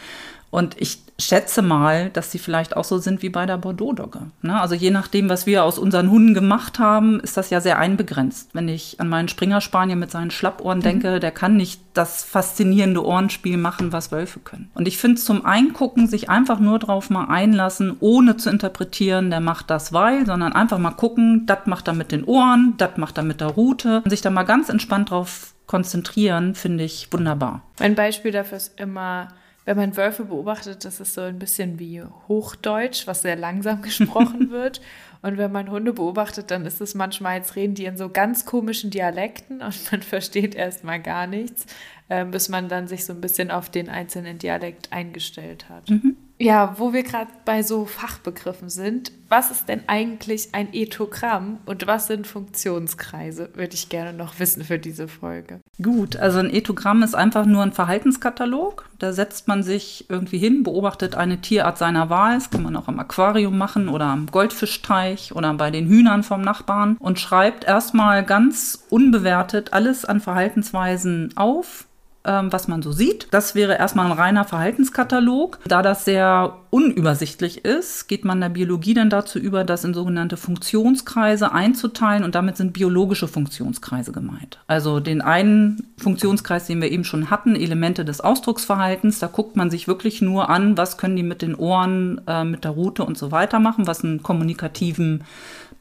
[0.51, 4.31] Und ich schätze mal, dass sie vielleicht auch so sind wie bei der Bordeaux-Dogge.
[4.41, 4.59] Ne?
[4.59, 8.49] Also je nachdem, was wir aus unseren Hunden gemacht haben, ist das ja sehr einbegrenzt.
[8.53, 10.83] Wenn ich an meinen Springer-Spanier mit seinen Schlappohren mhm.
[10.83, 14.71] denke, der kann nicht das faszinierende Ohrenspiel machen, was Wölfe können.
[14.73, 19.41] Und ich finde zum Eingucken, sich einfach nur drauf mal einlassen, ohne zu interpretieren, der
[19.41, 23.17] macht das weil, sondern einfach mal gucken, das macht er mit den Ohren, das macht
[23.17, 24.01] er mit der Rute.
[24.03, 27.61] Und sich da mal ganz entspannt drauf konzentrieren, finde ich wunderbar.
[27.79, 29.27] Mein Beispiel dafür ist immer
[29.69, 34.49] wenn man Wölfe beobachtet, das ist so ein bisschen wie Hochdeutsch, was sehr langsam gesprochen
[34.49, 34.81] wird.
[35.21, 38.45] Und wenn man Hunde beobachtet, dann ist es manchmal, als reden die in so ganz
[38.47, 41.67] komischen Dialekten und man versteht erstmal gar nichts,
[42.07, 45.87] äh, bis man dann sich so ein bisschen auf den einzelnen Dialekt eingestellt hat.
[45.87, 46.17] Mhm.
[46.41, 51.85] Ja, wo wir gerade bei so Fachbegriffen sind, was ist denn eigentlich ein Ethogramm und
[51.85, 53.49] was sind Funktionskreise?
[53.55, 55.59] Würde ich gerne noch wissen für diese Folge.
[55.83, 58.89] Gut, also ein Ethogramm ist einfach nur ein Verhaltenskatalog.
[58.99, 62.35] Da setzt man sich irgendwie hin, beobachtet eine Tierart seiner Wahl.
[62.35, 66.41] Das kann man auch im Aquarium machen oder am Goldfischteich oder bei den Hühnern vom
[66.41, 71.88] Nachbarn und schreibt erstmal ganz unbewertet alles an Verhaltensweisen auf
[72.23, 73.27] was man so sieht.
[73.31, 75.59] Das wäre erstmal ein reiner Verhaltenskatalog.
[75.65, 80.37] Da das sehr unübersichtlich ist, geht man der Biologie dann dazu über, das in sogenannte
[80.37, 84.59] Funktionskreise einzuteilen und damit sind biologische Funktionskreise gemeint.
[84.67, 89.71] Also den einen Funktionskreis, den wir eben schon hatten, Elemente des Ausdrucksverhaltens, da guckt man
[89.71, 93.17] sich wirklich nur an, was können die mit den Ohren, äh, mit der Route und
[93.17, 95.23] so weiter machen, was einen kommunikativen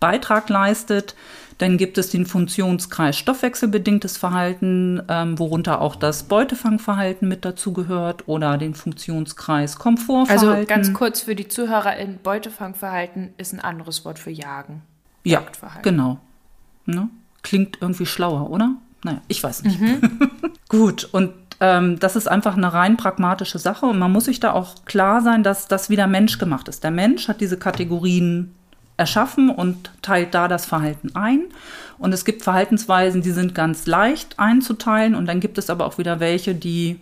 [0.01, 1.15] Beitrag leistet.
[1.59, 8.59] Dann gibt es den Funktionskreis stoffwechselbedingtes Verhalten, ähm, worunter auch das Beutefangverhalten mit dazugehört oder
[8.59, 10.49] den Funktionskreis Komfortverhalten.
[10.49, 14.83] Also ganz kurz für die ZuhörerInnen, Beutefangverhalten ist ein anderes Wort für Jagen.
[15.25, 15.43] Ja,
[15.83, 16.19] genau.
[16.87, 17.09] Ne?
[17.43, 18.77] Klingt irgendwie schlauer, oder?
[19.03, 19.81] Naja, ich weiß nicht.
[19.81, 20.31] Mhm.
[20.69, 24.53] Gut, und ähm, das ist einfach eine rein pragmatische Sache und man muss sich da
[24.53, 26.85] auch klar sein, dass das wieder menschgemacht ist.
[26.85, 28.55] Der Mensch hat diese Kategorien
[28.99, 31.47] erschaffen und teilt da das Verhalten ein.
[31.97, 35.97] Und es gibt Verhaltensweisen, die sind ganz leicht einzuteilen und dann gibt es aber auch
[35.97, 37.01] wieder welche, die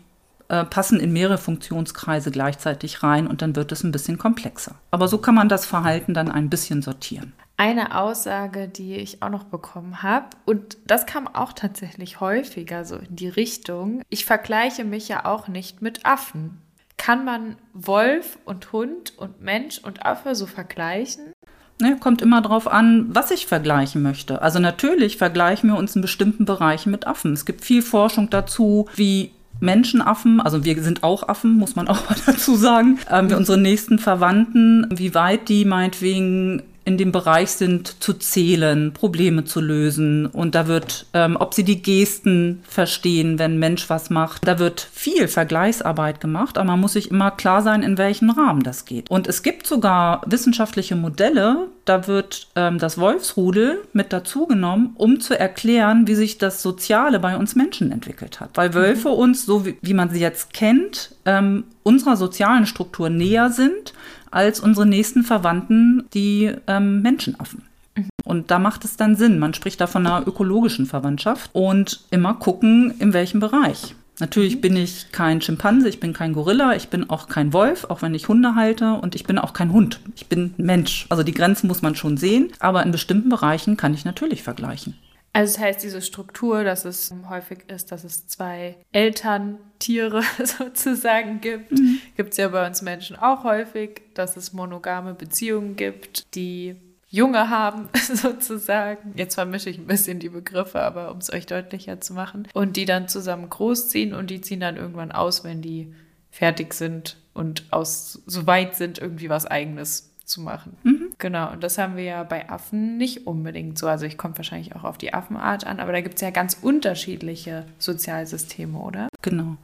[0.48, 4.76] äh, passen in mehrere Funktionskreise gleichzeitig rein und dann wird es ein bisschen komplexer.
[4.92, 7.32] Aber so kann man das Verhalten dann ein bisschen sortieren.
[7.56, 12.96] Eine Aussage, die ich auch noch bekommen habe, und das kam auch tatsächlich häufiger so
[12.96, 16.60] in die Richtung, ich vergleiche mich ja auch nicht mit Affen.
[16.98, 21.32] Kann man Wolf und Hund und Mensch und Affe so vergleichen?
[21.78, 24.40] Ne, kommt immer darauf an, was ich vergleichen möchte.
[24.40, 27.34] Also natürlich vergleichen wir uns in bestimmten Bereichen mit Affen.
[27.34, 32.08] Es gibt viel Forschung dazu, wie Menschenaffen, also wir sind auch Affen, muss man auch
[32.08, 37.50] mal dazu sagen, ähm, wir unsere nächsten Verwandten, wie weit die meinetwegen in dem Bereich
[37.50, 40.26] sind, zu zählen, Probleme zu lösen.
[40.26, 44.60] Und da wird, ähm, ob sie die Gesten verstehen, wenn ein Mensch was macht, da
[44.60, 48.84] wird viel Vergleichsarbeit gemacht, aber man muss sich immer klar sein, in welchen Rahmen das
[48.84, 49.10] geht.
[49.10, 55.36] Und es gibt sogar wissenschaftliche Modelle, da wird ähm, das Wolfsrudel mit dazugenommen, um zu
[55.36, 58.50] erklären, wie sich das Soziale bei uns Menschen entwickelt hat.
[58.54, 59.14] Weil Wölfe mhm.
[59.14, 63.92] uns, so wie, wie man sie jetzt kennt, ähm, unserer sozialen Struktur näher sind
[64.30, 67.62] als unsere nächsten Verwandten, die ähm, Menschenaffen.
[67.96, 68.08] Mhm.
[68.24, 69.38] Und da macht es dann Sinn.
[69.38, 73.94] Man spricht da von einer ökologischen Verwandtschaft und immer gucken, in welchem Bereich.
[74.18, 74.60] Natürlich mhm.
[74.60, 78.14] bin ich kein Schimpanse, ich bin kein Gorilla, ich bin auch kein Wolf, auch wenn
[78.14, 80.00] ich Hunde halte und ich bin auch kein Hund.
[80.14, 81.06] Ich bin Mensch.
[81.10, 84.94] Also die Grenzen muss man schon sehen, aber in bestimmten Bereichen kann ich natürlich vergleichen.
[85.36, 91.72] Also das heißt, diese Struktur, dass es häufig ist, dass es zwei Elterntiere sozusagen gibt,
[91.72, 92.00] mhm.
[92.16, 96.76] gibt es ja bei uns Menschen auch häufig, dass es monogame Beziehungen gibt, die
[97.10, 99.12] Junge haben, sozusagen.
[99.14, 102.48] Jetzt vermische ich ein bisschen die Begriffe, aber um es euch deutlicher zu machen.
[102.54, 105.92] Und die dann zusammen großziehen und die ziehen dann irgendwann aus, wenn die
[106.30, 110.76] fertig sind und aus so weit sind, irgendwie was eigenes zu machen.
[110.82, 111.10] Mhm.
[111.18, 113.86] Genau, und das haben wir ja bei Affen nicht unbedingt so.
[113.86, 116.58] Also ich komme wahrscheinlich auch auf die Affenart an, aber da gibt es ja ganz
[116.60, 119.08] unterschiedliche Sozialsysteme, oder?
[119.22, 119.56] Genau.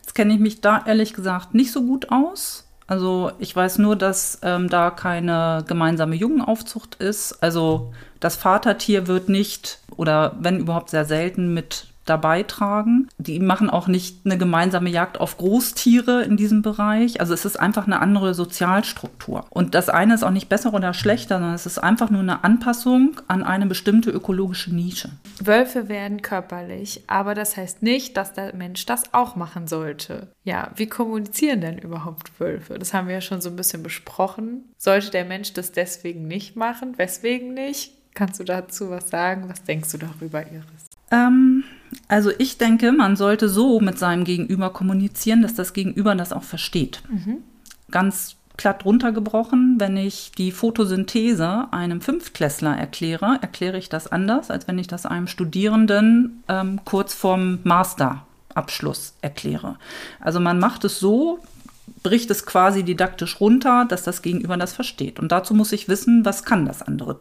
[0.00, 2.66] Jetzt kenne ich mich da ehrlich gesagt nicht so gut aus.
[2.86, 7.40] Also ich weiß nur, dass ähm, da keine gemeinsame Jungenaufzucht ist.
[7.42, 13.08] Also das Vatertier wird nicht oder wenn überhaupt sehr selten mit dabei tragen.
[13.18, 17.20] Die machen auch nicht eine gemeinsame Jagd auf Großtiere in diesem Bereich.
[17.20, 19.44] Also es ist einfach eine andere Sozialstruktur.
[19.50, 22.44] Und das eine ist auch nicht besser oder schlechter, sondern es ist einfach nur eine
[22.44, 25.10] Anpassung an eine bestimmte ökologische Nische.
[25.42, 30.28] Wölfe werden körperlich, aber das heißt nicht, dass der Mensch das auch machen sollte.
[30.44, 32.78] Ja, wie kommunizieren denn überhaupt Wölfe?
[32.78, 34.64] Das haben wir ja schon so ein bisschen besprochen.
[34.78, 36.98] Sollte der Mensch das deswegen nicht machen?
[36.98, 37.92] Weswegen nicht?
[38.14, 39.48] Kannst du dazu was sagen?
[39.48, 40.90] Was denkst du darüber, Iris?
[41.10, 41.64] Ähm,
[42.08, 46.42] also ich denke, man sollte so mit seinem Gegenüber kommunizieren, dass das Gegenüber das auch
[46.42, 47.02] versteht.
[47.08, 47.38] Mhm.
[47.90, 54.68] Ganz platt runtergebrochen, wenn ich die Photosynthese einem Fünftklässler erkläre, erkläre ich das anders, als
[54.68, 59.76] wenn ich das einem Studierenden ähm, kurz vorm Masterabschluss erkläre.
[60.20, 61.38] Also man macht es so,
[62.02, 65.18] bricht es quasi didaktisch runter, dass das Gegenüber das versteht.
[65.18, 67.18] Und dazu muss ich wissen, was kann das andere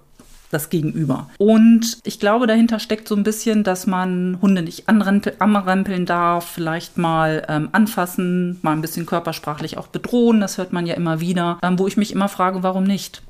[0.50, 1.30] das Gegenüber.
[1.38, 6.98] Und ich glaube, dahinter steckt so ein bisschen, dass man Hunde nicht anrempeln darf, vielleicht
[6.98, 10.42] mal ähm, anfassen, mal ein bisschen körpersprachlich auch bedrohen.
[10.42, 13.22] Das hört man ja immer wieder, ähm, wo ich mich immer frage, warum nicht?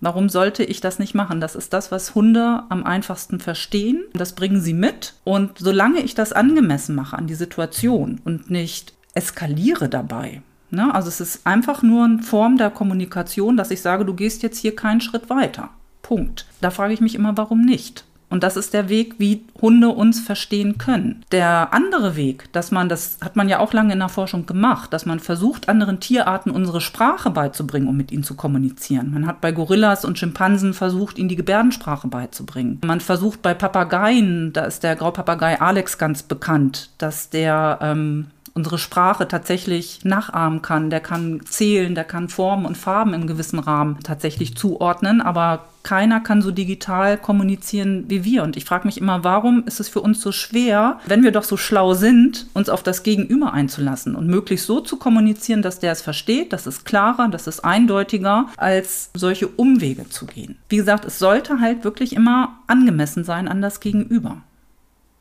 [0.00, 1.40] Warum sollte ich das nicht machen?
[1.40, 4.04] Das ist das, was Hunde am einfachsten verstehen.
[4.14, 5.14] Das bringen sie mit.
[5.24, 10.94] Und solange ich das angemessen mache an die Situation und nicht eskaliere dabei, ne?
[10.94, 14.58] also es ist einfach nur eine Form der Kommunikation, dass ich sage, du gehst jetzt
[14.58, 15.68] hier keinen Schritt weiter.
[16.10, 16.44] Punkt.
[16.60, 18.02] Da frage ich mich immer, warum nicht?
[18.30, 21.24] Und das ist der Weg, wie Hunde uns verstehen können.
[21.30, 24.92] Der andere Weg, dass man, das hat man ja auch lange in der Forschung gemacht,
[24.92, 29.12] dass man versucht, anderen Tierarten unsere Sprache beizubringen, um mit ihnen zu kommunizieren.
[29.12, 32.80] Man hat bei Gorillas und Schimpansen versucht, ihnen die Gebärdensprache beizubringen.
[32.84, 38.26] Man versucht bei Papageien, da ist der Graupapagei Alex ganz bekannt, dass der ähm,
[38.60, 40.90] unsere Sprache tatsächlich nachahmen kann.
[40.90, 46.20] Der kann zählen, der kann Formen und Farben im gewissen Rahmen tatsächlich zuordnen, aber keiner
[46.20, 48.42] kann so digital kommunizieren wie wir.
[48.42, 51.42] Und ich frage mich immer, warum ist es für uns so schwer, wenn wir doch
[51.42, 55.92] so schlau sind, uns auf das Gegenüber einzulassen und möglichst so zu kommunizieren, dass der
[55.92, 60.58] es versteht, dass es klarer, dass es eindeutiger, als solche Umwege zu gehen.
[60.68, 64.42] Wie gesagt, es sollte halt wirklich immer angemessen sein an das Gegenüber.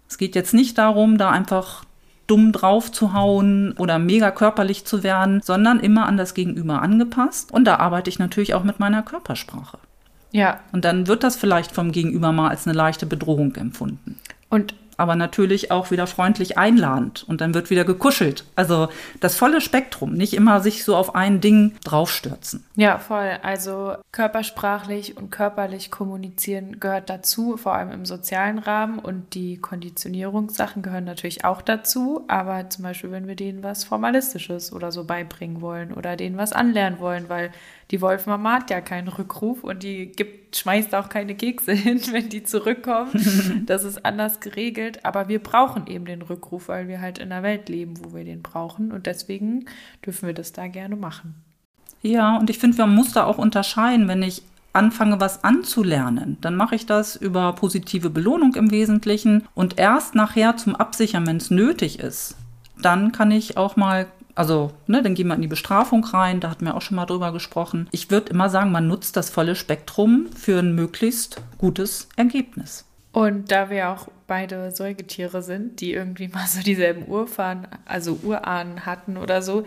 [0.10, 1.86] Es geht jetzt nicht darum, da einfach
[2.30, 7.52] dumm drauf zu hauen oder mega körperlich zu werden, sondern immer an das Gegenüber angepasst.
[7.52, 9.80] Und da arbeite ich natürlich auch mit meiner Körpersprache.
[10.32, 10.60] Ja.
[10.72, 14.18] Und dann wird das vielleicht vom Gegenüber mal als eine leichte Bedrohung empfunden.
[14.50, 18.44] Und aber natürlich auch wieder freundlich einladend und dann wird wieder gekuschelt.
[18.56, 22.66] Also das volle Spektrum, nicht immer sich so auf ein Ding draufstürzen.
[22.76, 23.32] Ja, voll.
[23.42, 30.82] Also körpersprachlich und körperlich kommunizieren gehört dazu, vor allem im sozialen Rahmen und die Konditionierungssachen
[30.82, 32.26] gehören natürlich auch dazu.
[32.28, 36.54] Aber zum Beispiel, wenn wir denen was Formalistisches oder so beibringen wollen oder denen was
[36.54, 37.52] anlernen wollen, weil
[37.91, 42.30] die Wolfmama hat ja keinen Rückruf und die gibt, schmeißt auch keine Kekse hin, wenn
[42.30, 43.10] die zurückkommen.
[43.65, 45.06] Das ist anders geregelt.
[45.06, 48.23] Aber wir brauchen eben den Rückruf, weil wir halt in einer Welt leben, wo wir
[48.23, 48.91] den brauchen.
[48.91, 49.65] Und deswegen
[50.06, 51.36] dürfen wir das da gerne machen.
[52.02, 56.56] Ja, und ich finde, man muss da auch unterscheiden, wenn ich anfange, was anzulernen, dann
[56.56, 61.52] mache ich das über positive Belohnung im Wesentlichen und erst nachher zum Absichern, wenn es
[61.52, 62.38] nötig ist.
[62.82, 64.08] Dann kann ich auch mal
[64.39, 67.06] also, ne, dann gehen wir in die Bestrafung rein, da hatten wir auch schon mal
[67.06, 67.89] drüber gesprochen.
[67.91, 72.86] Ich würde immer sagen, man nutzt das volle Spektrum für ein möglichst gutes Ergebnis.
[73.12, 78.86] Und da wir auch beide Säugetiere sind, die irgendwie mal so dieselben Urfahren, also Urahnen
[78.86, 79.65] hatten oder so,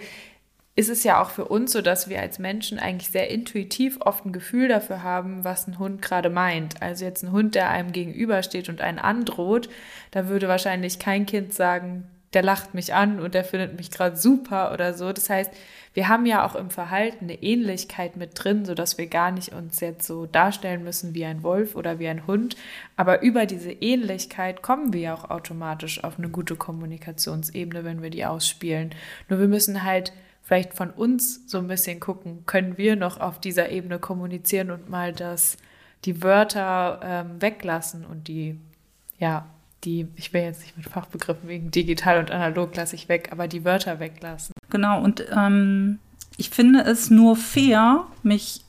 [0.75, 4.25] ist es ja auch für uns so, dass wir als Menschen eigentlich sehr intuitiv oft
[4.25, 6.81] ein Gefühl dafür haben, was ein Hund gerade meint.
[6.81, 9.69] Also jetzt ein Hund, der einem gegenübersteht und einen androht,
[10.13, 12.05] da würde wahrscheinlich kein Kind sagen,
[12.35, 15.13] der lacht mich an und der findet mich gerade super oder so.
[15.13, 15.51] Das heißt,
[15.95, 19.81] wir haben ja auch im Verhalten eine Ähnlichkeit mit drin, sodass wir gar nicht uns
[19.81, 22.57] jetzt so darstellen müssen wie ein Wolf oder wie ein Hund.
[22.97, 28.11] Aber über diese Ähnlichkeit kommen wir ja auch automatisch auf eine gute Kommunikationsebene, wenn wir
[28.11, 28.95] die ausspielen.
[29.29, 33.39] Nur wir müssen halt vielleicht von uns so ein bisschen gucken, können wir noch auf
[33.39, 35.59] dieser Ebene kommunizieren und mal das,
[36.07, 38.59] die Wörter ähm, weglassen und die
[39.19, 39.47] ja,
[39.85, 43.49] die, ich will jetzt nicht mit Fachbegriffen wegen digital und analog lasse ich weg, aber
[43.49, 44.53] die Wörter weglassen.
[44.71, 45.99] Genau, und ähm,
[46.37, 48.63] ich finde es nur fair, mich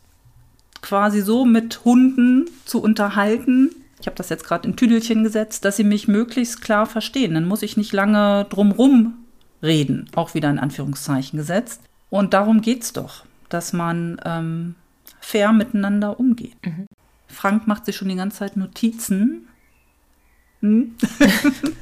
[0.82, 3.72] quasi so mit Hunden zu unterhalten.
[4.00, 7.34] Ich habe das jetzt gerade in Tüdelchen gesetzt, dass sie mich möglichst klar verstehen.
[7.34, 9.14] Dann muss ich nicht lange drumrum
[9.62, 11.82] reden, auch wieder in Anführungszeichen gesetzt.
[12.10, 14.76] Und darum geht es doch, dass man ähm,
[15.22, 16.58] fair miteinander umgeht.
[16.66, 16.86] Mhm.
[17.28, 19.48] Frank macht sich schon die ganze Zeit Notizen.
[20.64, 20.96] Hm?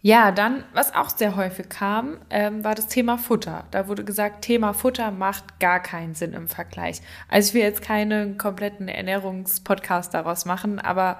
[0.00, 3.64] Ja, dann, was auch sehr häufig kam, ähm, war das Thema Futter.
[3.72, 7.02] Da wurde gesagt, Thema Futter macht gar keinen Sinn im Vergleich.
[7.28, 11.18] Also ich will jetzt keinen kompletten Ernährungspodcast daraus machen, aber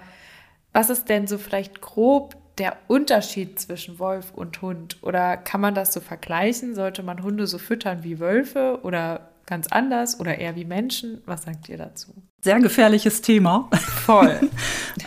[0.72, 4.98] was ist denn so vielleicht grob der Unterschied zwischen Wolf und Hund?
[5.02, 6.76] Oder kann man das so vergleichen?
[6.76, 11.20] Sollte man Hunde so füttern wie Wölfe oder ganz anders oder eher wie Menschen?
[11.26, 12.14] Was sagt ihr dazu?
[12.42, 13.68] Sehr gefährliches Thema.
[13.72, 14.38] Voll.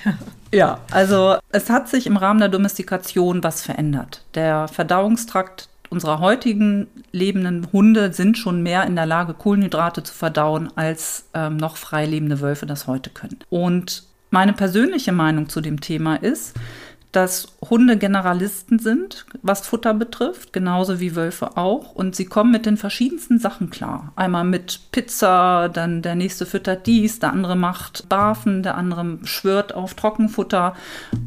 [0.53, 4.23] ja, also es hat sich im Rahmen der Domestikation was verändert.
[4.35, 10.71] Der Verdauungstrakt unserer heutigen lebenden Hunde sind schon mehr in der Lage, Kohlenhydrate zu verdauen,
[10.75, 13.39] als ähm, noch frei lebende Wölfe das heute können.
[13.49, 16.55] Und meine persönliche Meinung zu dem Thema ist,
[17.11, 21.93] dass Hunde Generalisten sind, was Futter betrifft, genauso wie Wölfe auch.
[21.93, 24.13] Und sie kommen mit den verschiedensten Sachen klar.
[24.15, 29.73] Einmal mit Pizza, dann der nächste füttert dies, der andere macht Barfen, der andere schwört
[29.73, 30.75] auf Trockenfutter.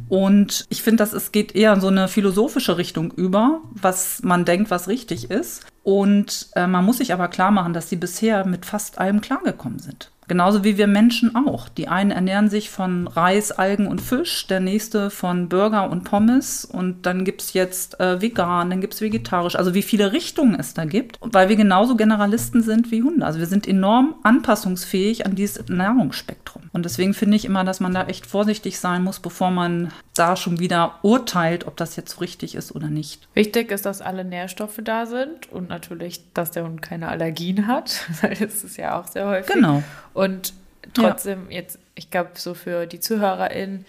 [0.09, 4.44] Und ich finde, dass es geht eher in so eine philosophische Richtung über, was man
[4.44, 5.66] denkt, was richtig ist.
[5.83, 9.79] Und äh, man muss sich aber klar machen, dass sie bisher mit fast allem klargekommen
[9.79, 10.11] sind.
[10.27, 11.69] Genauso wie wir Menschen auch.
[11.69, 16.65] Die einen ernähren sich von Reis, Algen und Fisch, der nächste von Burger und Pommes
[16.65, 19.57] und dann gibt es jetzt äh, vegan, dann gibt es vegetarisch.
[19.57, 23.27] Also wie viele Richtungen es da gibt, weil wir genauso Generalisten sind wie Hunde.
[23.27, 26.63] Also wir sind enorm anpassungsfähig an dieses Nahrungsspektrum.
[26.73, 30.37] Und deswegen finde ich immer, dass man da echt vorsichtig sein muss, bevor man da
[30.37, 33.29] schon wieder urteilt, ob das jetzt so richtig ist oder nicht.
[33.35, 38.07] Wichtig ist, dass alle Nährstoffe da sind und natürlich, dass der Hund keine Allergien hat,
[38.23, 39.55] weil das ist ja auch sehr häufig.
[39.55, 39.83] Genau.
[40.14, 40.55] Und
[40.94, 41.59] trotzdem, ja.
[41.59, 43.85] jetzt, ich glaube, so für die ZuhörerInnen,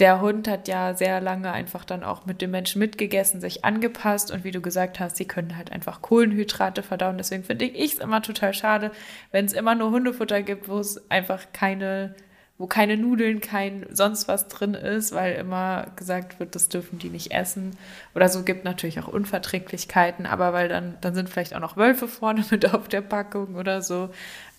[0.00, 4.32] der Hund hat ja sehr lange einfach dann auch mit dem Menschen mitgegessen, sich angepasst
[4.32, 7.16] und wie du gesagt hast, sie können halt einfach Kohlenhydrate verdauen.
[7.16, 8.90] Deswegen finde ich es immer total schade,
[9.30, 12.16] wenn es immer nur Hundefutter gibt, wo es einfach keine,
[12.58, 17.10] wo keine Nudeln, kein sonst was drin ist, weil immer gesagt wird, das dürfen die
[17.10, 17.76] nicht essen.
[18.16, 22.08] Oder so gibt natürlich auch Unverträglichkeiten, aber weil dann, dann sind vielleicht auch noch Wölfe
[22.08, 24.10] vorne mit auf der Packung oder so.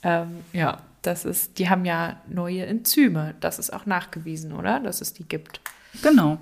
[0.03, 3.35] Ähm, ja, das ist, die haben ja neue Enzyme.
[3.39, 4.79] Das ist auch nachgewiesen, oder?
[4.79, 5.61] Dass es die gibt.
[6.01, 6.39] Genau.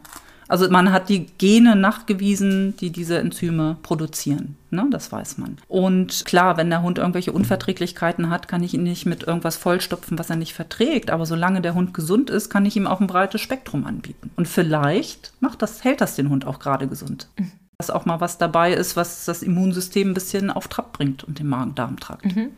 [0.48, 4.58] Also man hat die Gene nachgewiesen, die diese Enzyme produzieren.
[4.72, 4.86] Ne?
[4.92, 5.58] Das weiß man.
[5.68, 10.20] Und klar, wenn der Hund irgendwelche Unverträglichkeiten hat, kann ich ihn nicht mit irgendwas vollstopfen,
[10.20, 11.12] was er nicht verträgt.
[11.12, 14.32] Aber solange der Hund gesund ist, kann ich ihm auch ein breites Spektrum anbieten.
[14.36, 17.30] Und vielleicht macht das, hält das den Hund auch gerade gesund.
[17.40, 17.52] Mhm.
[17.78, 21.40] Dass auch mal was dabei ist, was das Immunsystem ein bisschen auf Trab bringt und
[21.40, 22.26] den Magen-Darm-Trakt.
[22.26, 22.50] Mhm.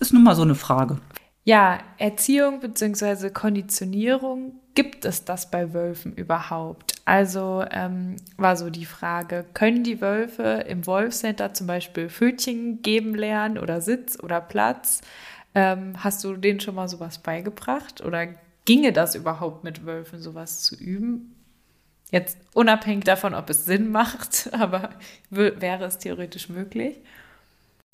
[0.00, 0.98] Ist nun mal so eine Frage.
[1.44, 3.30] Ja, Erziehung bzw.
[3.30, 6.94] Konditionierung, gibt es das bei Wölfen überhaupt?
[7.04, 13.14] Also ähm, war so die Frage, können die Wölfe im Wolfcenter zum Beispiel Fötchen geben
[13.14, 15.00] lernen oder Sitz oder Platz?
[15.54, 18.28] Ähm, hast du denen schon mal sowas beigebracht oder
[18.64, 21.34] ginge das überhaupt mit Wölfen, sowas zu üben?
[22.10, 24.90] Jetzt unabhängig davon, ob es Sinn macht, aber
[25.30, 27.00] wäre es theoretisch möglich?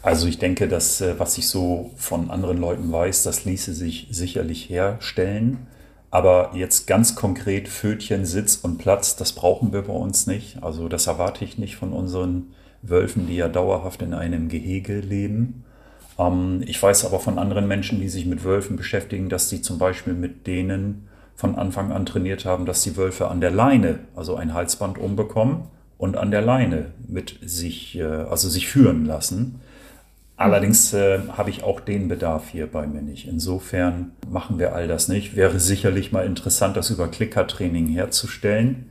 [0.07, 4.07] Also ich denke, dass äh, was ich so von anderen Leuten weiß, das ließe sich
[4.13, 5.67] sicherlich herstellen.
[6.13, 10.63] Aber jetzt ganz konkret Fötchen, Sitz und Platz, das brauchen wir bei uns nicht.
[10.63, 15.65] Also das erwarte ich nicht von unseren Wölfen, die ja dauerhaft in einem Gehege leben.
[16.21, 19.79] Ähm, ich weiß aber von anderen Menschen, die sich mit Wölfen beschäftigen, dass sie zum
[19.79, 24.37] Beispiel mit denen von Anfang an trainiert haben, dass die Wölfe an der Leine, also
[24.37, 25.65] ein Halsband umbekommen
[25.99, 29.63] und an der Leine mit sich, äh, also sich führen lassen.
[30.37, 33.27] Allerdings äh, habe ich auch den Bedarf hier bei mir nicht.
[33.27, 35.35] Insofern machen wir all das nicht.
[35.35, 38.91] Wäre sicherlich mal interessant, das über Klickertraining herzustellen.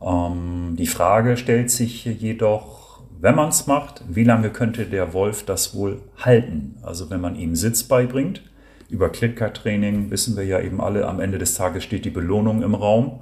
[0.00, 5.44] Ähm, die Frage stellt sich jedoch, wenn man es macht, wie lange könnte der Wolf
[5.44, 6.74] das wohl halten?
[6.82, 8.42] Also wenn man ihm Sitz beibringt.
[8.88, 12.74] Über Klickertraining wissen wir ja eben alle, am Ende des Tages steht die Belohnung im
[12.74, 13.20] Raum.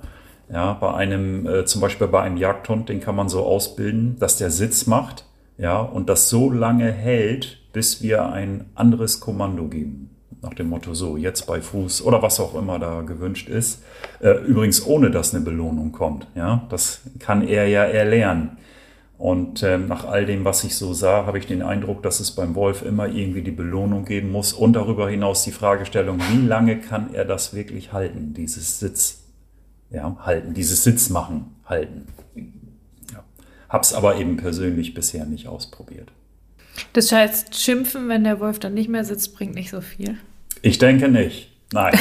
[0.50, 4.38] Ja, bei einem, äh, zum Beispiel bei einem Jagdhund, den kann man so ausbilden, dass
[4.38, 5.26] der Sitz macht
[5.60, 10.08] ja, und das so lange hält, bis wir ein anderes Kommando geben.
[10.40, 13.82] Nach dem Motto, so, jetzt bei Fuß oder was auch immer da gewünscht ist.
[14.20, 16.26] Äh, übrigens ohne, dass eine Belohnung kommt.
[16.34, 18.56] Ja, das kann er ja erlernen.
[19.18, 22.30] Und äh, nach all dem, was ich so sah, habe ich den Eindruck, dass es
[22.30, 24.54] beim Wolf immer irgendwie die Belohnung geben muss.
[24.54, 29.24] Und darüber hinaus die Fragestellung, wie lange kann er das wirklich halten, dieses Sitz
[29.90, 32.06] Ja, halten, dieses Sitzmachen halten.
[33.70, 33.74] Ja.
[33.74, 36.10] Hab's aber eben persönlich bisher nicht ausprobiert.
[36.92, 40.16] Das heißt, schimpfen, wenn der Wolf dann nicht mehr sitzt, bringt nicht so viel.
[40.62, 41.52] Ich denke nicht.
[41.72, 41.98] Nein.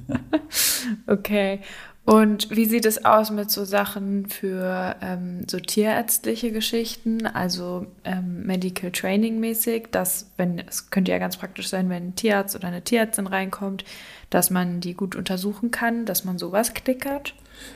[1.06, 1.60] okay.
[2.04, 8.46] Und wie sieht es aus mit so Sachen für ähm, so tierärztliche Geschichten, also ähm,
[8.46, 12.68] Medical Training mäßig, dass, wenn, es könnte ja ganz praktisch sein, wenn ein Tierarzt oder
[12.68, 13.84] eine Tierärztin reinkommt,
[14.30, 17.34] dass man die gut untersuchen kann, dass man sowas klickert?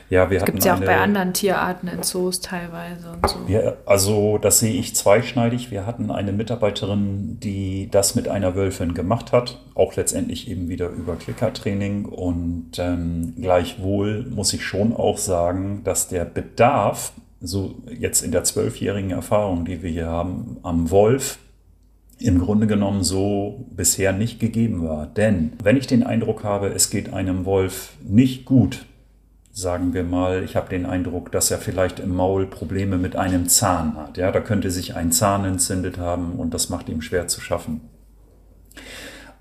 [0.09, 3.39] Ja, wir das gibt es ja auch bei anderen Tierarten in Zoos teilweise und so.
[3.47, 5.71] Ja, also das sehe ich zweischneidig.
[5.71, 10.89] Wir hatten eine Mitarbeiterin, die das mit einer Wölfin gemacht hat, auch letztendlich eben wieder
[10.89, 12.05] über Klickertraining.
[12.05, 18.43] Und ähm, gleichwohl muss ich schon auch sagen, dass der Bedarf, so jetzt in der
[18.43, 21.39] zwölfjährigen Erfahrung, die wir hier haben, am Wolf
[22.19, 25.07] im Grunde genommen so bisher nicht gegeben war.
[25.07, 28.85] Denn wenn ich den Eindruck habe, es geht einem Wolf nicht gut,
[29.55, 33.47] sagen wir mal, ich habe den Eindruck, dass er vielleicht im Maul Probleme mit einem
[33.47, 34.17] Zahn hat.
[34.17, 37.79] Ja, da könnte sich ein Zahn entzündet haben und das macht ihm schwer zu schaffen.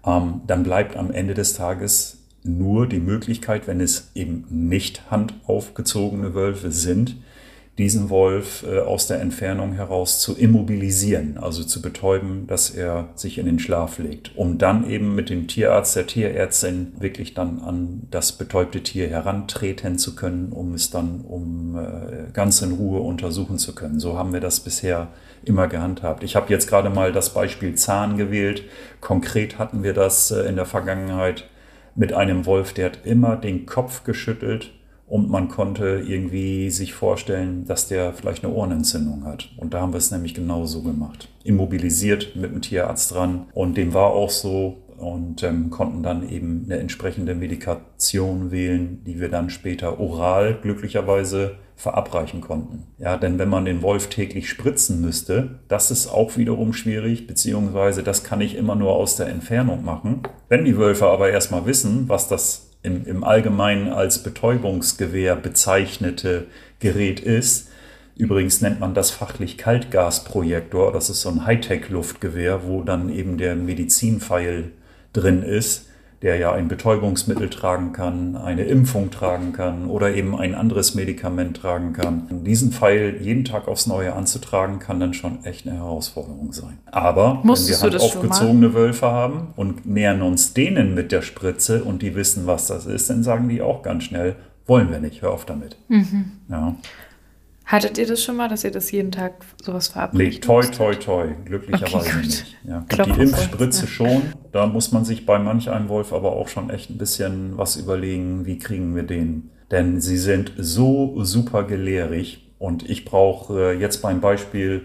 [0.07, 6.33] Ähm, dann bleibt am Ende des Tages nur die Möglichkeit, wenn es eben nicht handaufgezogene
[6.33, 7.17] Wölfe sind,
[7.79, 13.39] diesen Wolf äh, aus der Entfernung heraus zu immobilisieren, also zu betäuben, dass er sich
[13.39, 18.07] in den Schlaf legt, um dann eben mit dem Tierarzt, der Tierärztin wirklich dann an
[18.13, 23.59] das betäubte Tier herantreten zu können, um es dann um äh, ganz in Ruhe untersuchen
[23.59, 23.99] zu können.
[23.99, 25.09] So haben wir das bisher
[25.45, 26.23] immer gehandhabt.
[26.23, 28.63] Ich habe jetzt gerade mal das Beispiel Zahn gewählt.
[29.01, 31.49] Konkret hatten wir das äh, in der Vergangenheit
[31.97, 34.73] mit einem Wolf, der hat immer den Kopf geschüttelt
[35.07, 39.51] und man konnte irgendwie sich vorstellen, dass der vielleicht eine Ohrenentzündung hat.
[39.59, 41.29] Und da haben wir es nämlich genauso gemacht.
[41.45, 43.47] Immobilisiert mit dem Tierarzt dran.
[43.53, 49.21] Und dem war auch so und ähm, konnten dann eben eine entsprechende Medikation wählen, die
[49.21, 52.85] wir dann später oral glücklicherweise verabreichen konnten.
[52.99, 58.03] Ja, denn wenn man den Wolf täglich spritzen müsste, das ist auch wiederum schwierig, beziehungsweise
[58.03, 60.23] das kann ich immer nur aus der Entfernung machen.
[60.49, 66.47] Wenn die Wölfe aber erstmal wissen, was das im, im Allgemeinen als Betäubungsgewehr bezeichnete
[66.79, 67.69] Gerät ist.
[68.17, 70.93] Übrigens nennt man das fachlich Kaltgasprojektor.
[70.93, 74.71] Das ist so ein Hightech-Luftgewehr, wo dann eben der Medizinpfeil
[75.13, 75.89] drin ist
[76.25, 81.59] der ja ein Betäubungsmittel tragen kann, eine Impfung tragen kann oder eben ein anderes Medikament
[81.59, 82.27] tragen kann.
[82.45, 86.79] diesen Pfeil jeden Tag aufs Neue anzutragen, kann dann schon echt eine Herausforderung sein.
[86.91, 91.85] Aber Musstest wenn wir halt aufgezogene Wölfe haben und nähern uns denen mit der Spritze
[91.85, 95.21] und die wissen, was das ist, dann sagen die auch ganz schnell, wollen wir nicht,
[95.21, 95.77] hör auf damit.
[95.89, 96.33] Mhm.
[96.49, 96.75] Ja.
[97.65, 100.35] Hattet ihr das schon mal, dass ihr das jeden Tag sowas verabredet?
[100.35, 101.29] Nee, toi, toi, toi.
[101.47, 102.57] Glücklicherweise okay, nicht.
[102.65, 103.87] Ja, die Impfspritze ja.
[103.87, 104.23] schon.
[104.53, 107.77] Da muss man sich bei manch einem Wolf aber auch schon echt ein bisschen was
[107.77, 109.51] überlegen, wie kriegen wir den.
[109.71, 112.53] Denn sie sind so super gelehrig.
[112.59, 114.83] Und ich brauche äh, jetzt beim Beispiel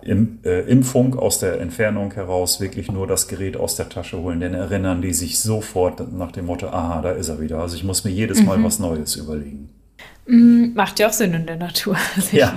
[0.00, 4.40] im, äh, Impfung aus der Entfernung heraus wirklich nur das Gerät aus der Tasche holen.
[4.40, 7.58] Denn erinnern die sich sofort nach dem Motto, aha, da ist er wieder.
[7.58, 8.64] Also ich muss mir jedes Mal mhm.
[8.64, 9.73] was Neues überlegen.
[10.26, 11.96] Mm, macht ja auch Sinn in der Natur.
[12.32, 12.54] Ja,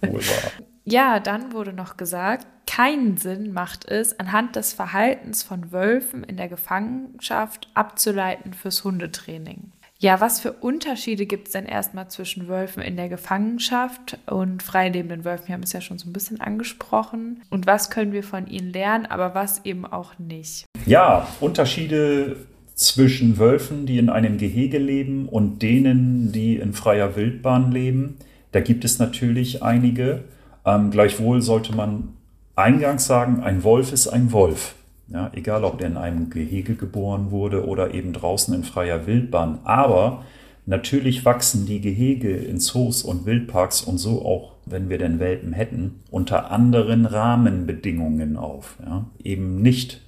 [0.00, 0.50] wohl wahr.
[0.84, 6.36] Ja, dann wurde noch gesagt, keinen Sinn macht es, anhand des Verhaltens von Wölfen in
[6.36, 9.72] der Gefangenschaft abzuleiten fürs Hundetraining.
[10.02, 15.26] Ja, was für Unterschiede gibt es denn erstmal zwischen Wölfen in der Gefangenschaft und freilebenden
[15.26, 15.48] Wölfen?
[15.48, 17.42] Wir haben es ja schon so ein bisschen angesprochen.
[17.50, 20.64] Und was können wir von ihnen lernen, aber was eben auch nicht?
[20.86, 22.46] Ja, Unterschiede
[22.80, 28.16] zwischen Wölfen, die in einem Gehege leben und denen, die in freier Wildbahn leben.
[28.52, 30.24] Da gibt es natürlich einige.
[30.64, 32.14] Ähm, gleichwohl sollte man
[32.56, 34.74] eingangs sagen, ein Wolf ist ein Wolf.
[35.08, 39.58] Ja, egal, ob der in einem Gehege geboren wurde oder eben draußen in freier Wildbahn.
[39.64, 40.24] Aber
[40.64, 45.52] natürlich wachsen die Gehege in Zoos und Wildparks und so auch, wenn wir denn Welpen
[45.52, 48.76] hätten, unter anderen Rahmenbedingungen auf.
[48.82, 50.00] Ja, eben nicht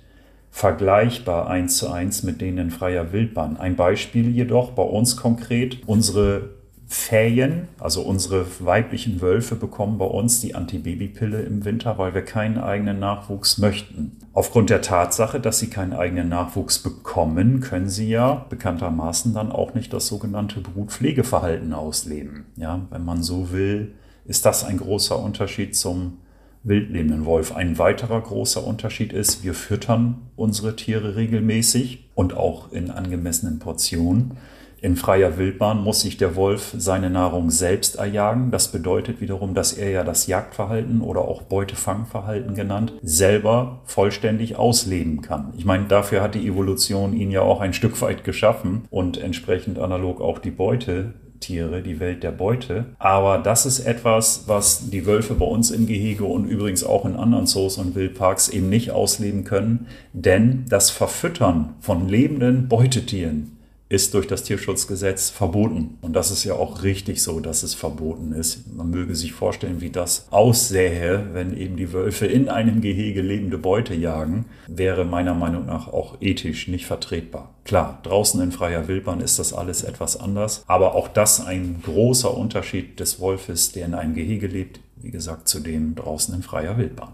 [0.52, 3.56] vergleichbar eins zu eins mit denen in freier Wildbahn.
[3.56, 6.50] Ein Beispiel jedoch bei uns konkret, unsere
[6.86, 12.58] Fähen, also unsere weiblichen Wölfe bekommen bei uns die Antibabypille im Winter, weil wir keinen
[12.58, 14.18] eigenen Nachwuchs möchten.
[14.34, 19.72] Aufgrund der Tatsache, dass sie keinen eigenen Nachwuchs bekommen, können sie ja bekanntermaßen dann auch
[19.72, 22.44] nicht das sogenannte Brutpflegeverhalten ausleben.
[22.56, 23.94] Ja, wenn man so will,
[24.26, 26.18] ist das ein großer Unterschied zum
[26.64, 27.54] wildlebenden Wolf.
[27.54, 34.36] Ein weiterer großer Unterschied ist, wir füttern unsere Tiere regelmäßig und auch in angemessenen Portionen.
[34.82, 38.50] In freier Wildbahn muss sich der Wolf seine Nahrung selbst erjagen.
[38.50, 45.22] Das bedeutet wiederum, dass er ja das Jagdverhalten oder auch Beutefangverhalten genannt selber vollständig ausleben
[45.22, 45.52] kann.
[45.56, 49.78] Ich meine, dafür hat die Evolution ihn ja auch ein Stück weit geschaffen und entsprechend
[49.78, 52.86] analog auch die Beute Tiere, die Welt der Beute.
[52.98, 57.16] Aber das ist etwas, was die Wölfe bei uns im Gehege und übrigens auch in
[57.16, 63.58] anderen Zoos und Wildparks eben nicht ausleben können, denn das Verfüttern von lebenden Beutetieren
[63.92, 65.98] ist durch das Tierschutzgesetz verboten.
[66.00, 68.74] Und das ist ja auch richtig so, dass es verboten ist.
[68.74, 73.58] Man möge sich vorstellen, wie das aussähe, wenn eben die Wölfe in einem Gehege lebende
[73.58, 77.52] Beute jagen, wäre meiner Meinung nach auch ethisch nicht vertretbar.
[77.64, 82.34] Klar, draußen in freier Wildbahn ist das alles etwas anders, aber auch das ein großer
[82.34, 86.78] Unterschied des Wolfes, der in einem Gehege lebt, wie gesagt, zu dem draußen in freier
[86.78, 87.12] Wildbahn.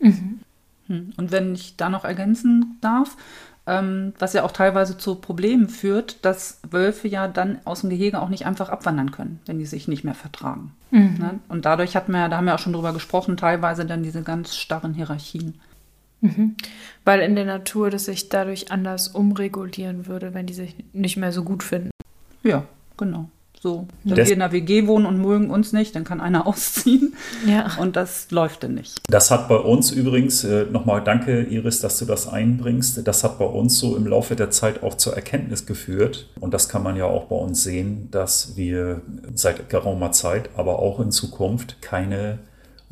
[0.00, 0.40] Mhm.
[0.90, 1.12] Hm.
[1.16, 3.16] Und wenn ich da noch ergänzen darf,
[3.70, 8.20] ähm, was ja auch teilweise zu Problemen führt, dass Wölfe ja dann aus dem Gehege
[8.20, 10.72] auch nicht einfach abwandern können, wenn die sich nicht mehr vertragen.
[10.90, 11.16] Mhm.
[11.18, 11.40] Ne?
[11.48, 14.22] Und dadurch hat man ja, da haben wir auch schon drüber gesprochen, teilweise dann diese
[14.22, 15.60] ganz starren Hierarchien.
[16.20, 16.56] Mhm.
[17.04, 21.30] Weil in der Natur das sich dadurch anders umregulieren würde, wenn die sich nicht mehr
[21.30, 21.90] so gut finden.
[22.42, 22.64] Ja,
[22.96, 23.30] genau.
[23.62, 26.46] So, wenn das, wir in der WG wohnen und mögen uns nicht, dann kann einer
[26.46, 27.14] ausziehen.
[27.46, 27.76] Ja.
[27.78, 28.98] Und das läuft dann nicht.
[29.10, 33.38] Das hat bei uns übrigens, äh, nochmal danke Iris, dass du das einbringst, das hat
[33.38, 36.26] bei uns so im Laufe der Zeit auch zur Erkenntnis geführt.
[36.40, 39.02] Und das kann man ja auch bei uns sehen, dass wir
[39.34, 42.38] seit geraumer Zeit, aber auch in Zukunft keine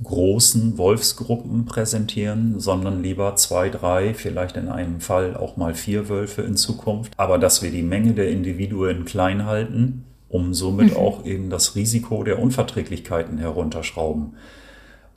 [0.03, 6.43] großen Wolfsgruppen präsentieren, sondern lieber zwei, drei, vielleicht in einem Fall auch mal vier Wölfe
[6.43, 7.15] in Zukunft.
[7.17, 10.97] Aber dass wir die Menge der Individuen klein halten um somit mhm.
[10.97, 14.35] auch eben das Risiko der Unverträglichkeiten herunterschrauben.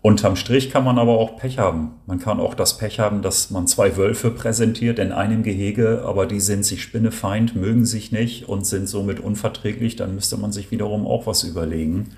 [0.04, 1.92] Unterm Strich kann man aber auch Pech haben.
[2.08, 6.26] Man kann auch das Pech haben, dass man zwei Wölfe präsentiert in einem Gehege, aber
[6.26, 9.98] die sind sich spinnefeind, mögen sich nicht und sind somit unverträglich.
[9.98, 12.16] Dann müsste man sich wiederum auch was überlegen,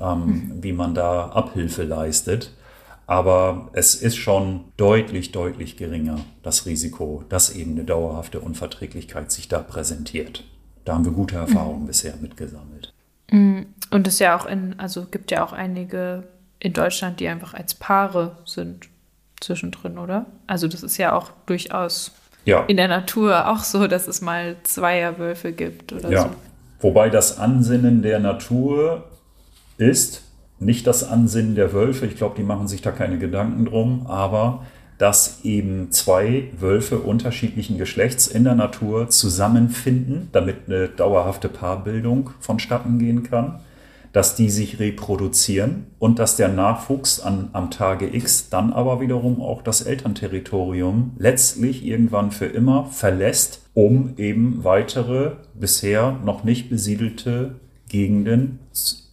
[0.00, 0.62] ähm, mhm.
[0.62, 2.52] wie man da Abhilfe leistet.
[3.06, 9.46] Aber es ist schon deutlich, deutlich geringer, das Risiko, dass eben eine dauerhafte Unverträglichkeit sich
[9.46, 10.42] da präsentiert.
[10.86, 11.86] Da haben wir gute Erfahrungen mhm.
[11.88, 12.94] bisher mitgesammelt.
[13.30, 13.66] Mhm.
[13.90, 16.24] Und es ja auch in, also gibt ja auch einige
[16.58, 18.88] in Deutschland, die einfach als Paare sind
[19.40, 20.26] zwischendrin, oder?
[20.46, 22.12] Also das ist ja auch durchaus
[22.44, 22.64] ja.
[22.66, 26.22] in der Natur auch so, dass es mal Zweierwölfe gibt oder ja.
[26.22, 26.30] so.
[26.80, 29.04] Wobei das Ansinnen der Natur
[29.76, 30.22] ist,
[30.58, 32.06] nicht das Ansinnen der Wölfe.
[32.06, 34.64] Ich glaube, die machen sich da keine Gedanken drum, aber
[34.98, 42.98] dass eben zwei Wölfe unterschiedlichen Geschlechts in der Natur zusammenfinden, damit eine dauerhafte Paarbildung vonstatten
[42.98, 43.60] gehen kann,
[44.12, 49.42] dass die sich reproduzieren und dass der Nachwuchs an, am Tage X dann aber wiederum
[49.42, 57.56] auch das Elternterritorium letztlich irgendwann für immer verlässt, um eben weitere bisher noch nicht besiedelte
[57.90, 58.58] Gegenden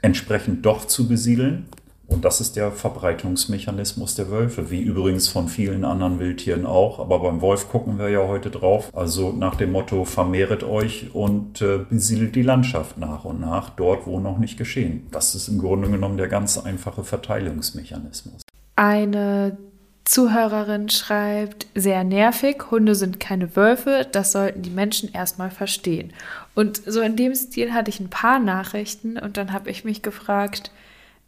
[0.02, 1.66] entsprechend doch zu besiedeln
[2.08, 7.00] und das ist der Verbreitungsmechanismus der Wölfe, wie übrigens von vielen anderen Wildtieren auch.
[7.00, 8.90] Aber beim Wolf gucken wir ja heute drauf.
[8.94, 14.06] Also nach dem Motto, vermehret euch und äh, besiedelt die Landschaft nach und nach, dort,
[14.06, 15.08] wo noch nicht geschehen.
[15.12, 18.42] Das ist im Grunde genommen der ganz einfache Verteilungsmechanismus.
[18.76, 19.58] Eine
[20.06, 26.12] Zuhörerin schreibt, sehr nervig, Hunde sind keine Wölfe, das sollten die Menschen erstmal verstehen.
[26.54, 30.02] Und so in dem Stil hatte ich ein paar Nachrichten und dann habe ich mich
[30.02, 30.72] gefragt,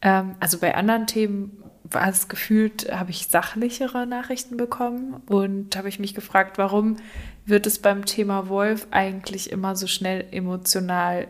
[0.05, 5.89] ähm, also bei anderen Themen war es gefühlt, habe ich sachlichere Nachrichten bekommen und habe
[5.89, 6.97] ich mich gefragt, warum
[7.45, 11.27] wird es beim Thema Wolf eigentlich immer so schnell emotional?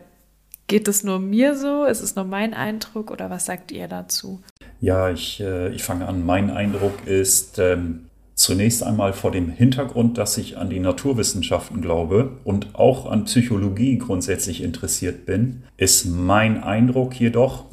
[0.66, 1.84] Geht es nur mir so?
[1.84, 4.40] Ist es nur mein Eindruck oder was sagt ihr dazu?
[4.80, 6.24] Ja, ich, äh, ich fange an.
[6.24, 12.38] Mein Eindruck ist ähm, zunächst einmal vor dem Hintergrund, dass ich an die Naturwissenschaften glaube
[12.44, 17.66] und auch an Psychologie grundsätzlich interessiert bin, ist mein Eindruck jedoch,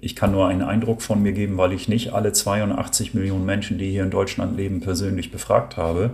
[0.00, 3.78] ich kann nur einen Eindruck von mir geben, weil ich nicht alle 82 Millionen Menschen,
[3.78, 6.10] die hier in Deutschland leben, persönlich befragt habe.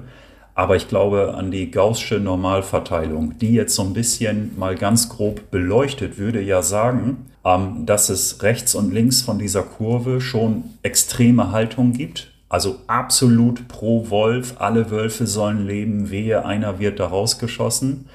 [0.55, 5.51] Aber ich glaube an die gaußsche Normalverteilung, die jetzt so ein bisschen mal ganz grob
[5.51, 11.53] beleuchtet, würde ja sagen, ähm, dass es rechts und links von dieser Kurve schon extreme
[11.53, 12.33] Haltung gibt.
[12.49, 18.07] Also absolut pro Wolf, alle Wölfe sollen leben, wehe, einer wird da rausgeschossen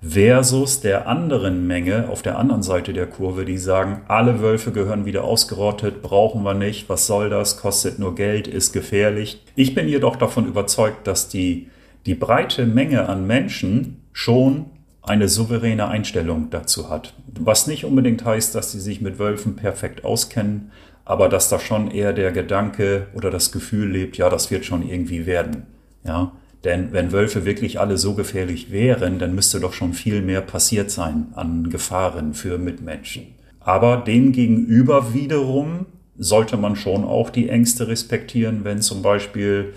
[0.00, 5.04] versus der anderen Menge auf der anderen Seite der Kurve, die sagen, alle Wölfe gehören
[5.04, 9.42] wieder ausgerottet, brauchen wir nicht, was soll das, kostet nur Geld, ist gefährlich.
[9.54, 11.70] Ich bin jedoch davon überzeugt, dass die,
[12.04, 14.66] die breite Menge an Menschen schon
[15.02, 17.14] eine souveräne Einstellung dazu hat.
[17.38, 20.72] Was nicht unbedingt heißt, dass sie sich mit Wölfen perfekt auskennen,
[21.04, 24.86] aber dass da schon eher der Gedanke oder das Gefühl lebt, ja, das wird schon
[24.86, 25.66] irgendwie werden.
[26.04, 26.32] Ja,
[26.66, 30.90] Denn wenn Wölfe wirklich alle so gefährlich wären, dann müsste doch schon viel mehr passiert
[30.90, 33.28] sein an Gefahren für Mitmenschen.
[33.60, 35.86] Aber demgegenüber wiederum
[36.18, 39.74] sollte man schon auch die Ängste respektieren, wenn zum Beispiel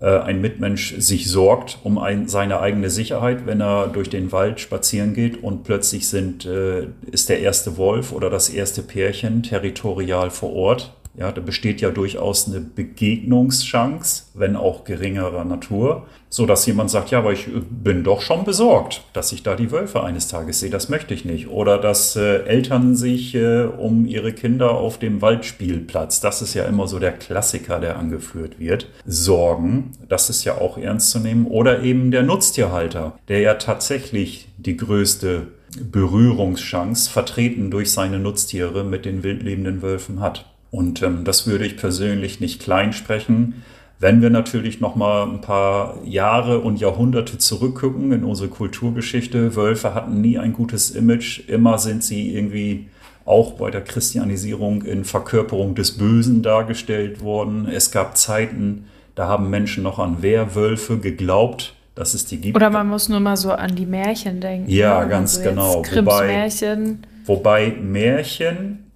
[0.00, 4.58] äh, ein Mitmensch sich sorgt um ein, seine eigene Sicherheit, wenn er durch den Wald
[4.58, 10.30] spazieren geht und plötzlich sind, äh, ist der erste Wolf oder das erste Pärchen territorial
[10.30, 16.64] vor Ort ja, da besteht ja durchaus eine Begegnungschance, wenn auch geringerer Natur, so dass
[16.64, 20.28] jemand sagt, ja, aber ich bin doch schon besorgt, dass ich da die Wölfe eines
[20.28, 21.48] Tages sehe, das möchte ich nicht.
[21.48, 26.64] Oder dass äh, Eltern sich äh, um ihre Kinder auf dem Waldspielplatz, das ist ja
[26.64, 29.92] immer so der Klassiker, der angeführt wird, sorgen.
[30.08, 31.46] Das ist ja auch ernst zu nehmen.
[31.46, 35.48] Oder eben der Nutztierhalter, der ja tatsächlich die größte
[35.80, 40.51] Berührungschance vertreten durch seine Nutztiere mit den wildlebenden Wölfen hat.
[40.72, 43.62] Und ähm, das würde ich persönlich nicht klein sprechen.
[44.00, 49.94] Wenn wir natürlich noch mal ein paar Jahre und Jahrhunderte zurückgucken in unsere Kulturgeschichte, Wölfe
[49.94, 51.48] hatten nie ein gutes Image.
[51.48, 52.88] Immer sind sie irgendwie
[53.26, 57.68] auch bei der Christianisierung in Verkörperung des Bösen dargestellt worden.
[57.70, 62.56] Es gab Zeiten, da haben Menschen noch an Werwölfe geglaubt, dass es die gibt.
[62.56, 64.70] Oder man muss nur mal so an die Märchen denken.
[64.70, 65.10] Ja, ne?
[65.10, 65.82] ganz also genau.
[65.92, 67.06] Wobei, Märchen.
[67.26, 68.90] wobei Märchen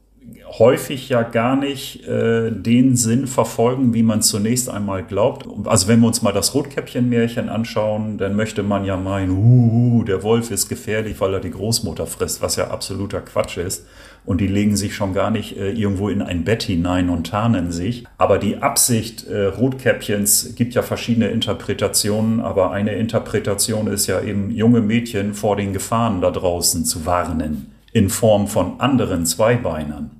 [0.48, 5.46] häufig ja gar nicht äh, den Sinn verfolgen, wie man zunächst einmal glaubt.
[5.64, 10.22] Also wenn wir uns mal das Rotkäppchen-Märchen anschauen, dann möchte man ja meinen, uh, der
[10.22, 13.86] Wolf ist gefährlich, weil er die Großmutter frisst, was ja absoluter Quatsch ist.
[14.24, 17.70] Und die legen sich schon gar nicht äh, irgendwo in ein Bett hinein und tarnen
[17.70, 18.04] sich.
[18.18, 22.40] Aber die Absicht äh, Rotkäppchens gibt ja verschiedene Interpretationen.
[22.40, 27.72] Aber eine Interpretation ist ja eben, junge Mädchen vor den Gefahren da draußen zu warnen
[27.92, 30.10] in Form von anderen Zweibeinern.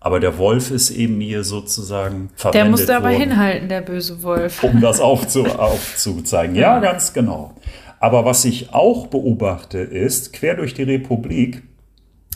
[0.00, 4.22] Aber der Wolf ist eben hier sozusagen verwendet Der musste aber worden, hinhalten, der böse
[4.22, 4.62] Wolf.
[4.62, 6.54] Um das aufzu aufzuzeigen.
[6.54, 7.54] Ja, ganz genau.
[7.98, 11.62] Aber was ich auch beobachte, ist, quer durch die Republik,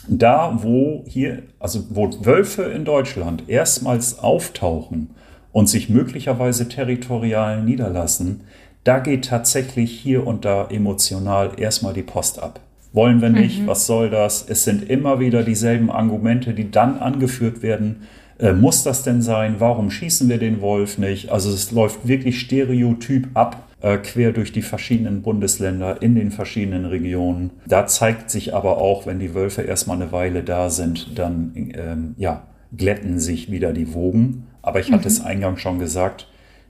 [0.07, 5.11] da wo hier, also wo Wölfe in Deutschland erstmals auftauchen
[5.51, 8.41] und sich möglicherweise territorial niederlassen,
[8.83, 12.59] da geht tatsächlich hier und da emotional erstmal die Post ab.
[12.93, 13.67] Wollen wir nicht, mhm.
[13.67, 14.45] was soll das?
[14.47, 18.01] Es sind immer wieder dieselben Argumente, die dann angeführt werden.
[18.37, 19.55] Äh, muss das denn sein?
[19.59, 21.31] Warum schießen wir den Wolf nicht?
[21.31, 26.85] Also es läuft wirklich stereotyp ab, äh, quer durch die verschiedenen Bundesländer, in den verschiedenen
[26.85, 27.51] Regionen.
[27.65, 32.15] Da zeigt sich aber auch, wenn die Wölfe erstmal eine Weile da sind, dann ähm,
[32.17, 34.47] ja, glätten sich wieder die Wogen.
[34.61, 35.15] Aber ich hatte mhm.
[35.15, 36.27] es eingangs schon gesagt,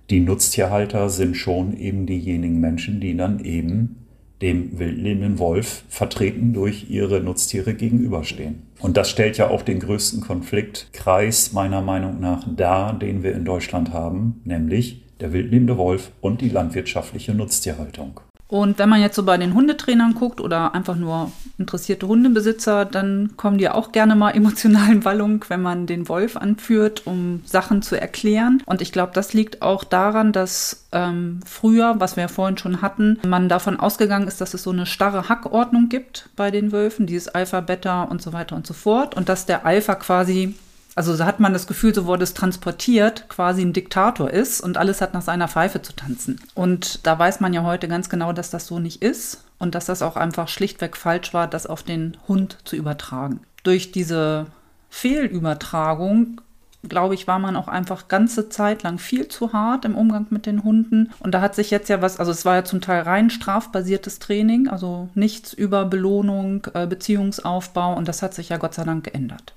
[0.09, 4.00] die Nutztierhalter sind schon eben diejenigen Menschen, die dann eben
[4.41, 8.63] dem wildlebenden Wolf vertreten durch ihre Nutztiere gegenüberstehen.
[8.79, 13.45] Und das stellt ja auch den größten Konfliktkreis meiner Meinung nach dar, den wir in
[13.45, 18.21] Deutschland haben, nämlich der wildlebende Wolf und die landwirtschaftliche Nutztierhaltung.
[18.51, 23.37] Und wenn man jetzt so bei den Hundetrainern guckt oder einfach nur interessierte Hundebesitzer, dann
[23.37, 27.81] kommen die auch gerne mal emotional in Wallung, wenn man den Wolf anführt, um Sachen
[27.81, 28.61] zu erklären.
[28.65, 32.81] Und ich glaube, das liegt auch daran, dass ähm, früher, was wir ja vorhin schon
[32.81, 37.05] hatten, man davon ausgegangen ist, dass es so eine starre Hackordnung gibt bei den Wölfen,
[37.05, 39.15] dieses Alpha, Beta und so weiter und so fort.
[39.15, 40.55] Und dass der Alpha quasi
[40.95, 44.77] also so hat man das Gefühl, so wurde es transportiert, quasi ein Diktator ist und
[44.77, 46.39] alles hat nach seiner Pfeife zu tanzen.
[46.53, 49.85] Und da weiß man ja heute ganz genau, dass das so nicht ist und dass
[49.85, 53.41] das auch einfach schlichtweg falsch war, das auf den Hund zu übertragen.
[53.63, 54.47] Durch diese
[54.89, 56.41] Fehlübertragung
[56.87, 60.45] glaube ich, war man auch einfach ganze Zeit lang viel zu hart im Umgang mit
[60.45, 61.11] den Hunden.
[61.19, 64.19] Und da hat sich jetzt ja was, also es war ja zum Teil rein strafbasiertes
[64.19, 69.03] Training, also nichts über Belohnung, äh, Beziehungsaufbau und das hat sich ja Gott sei Dank
[69.03, 69.53] geändert.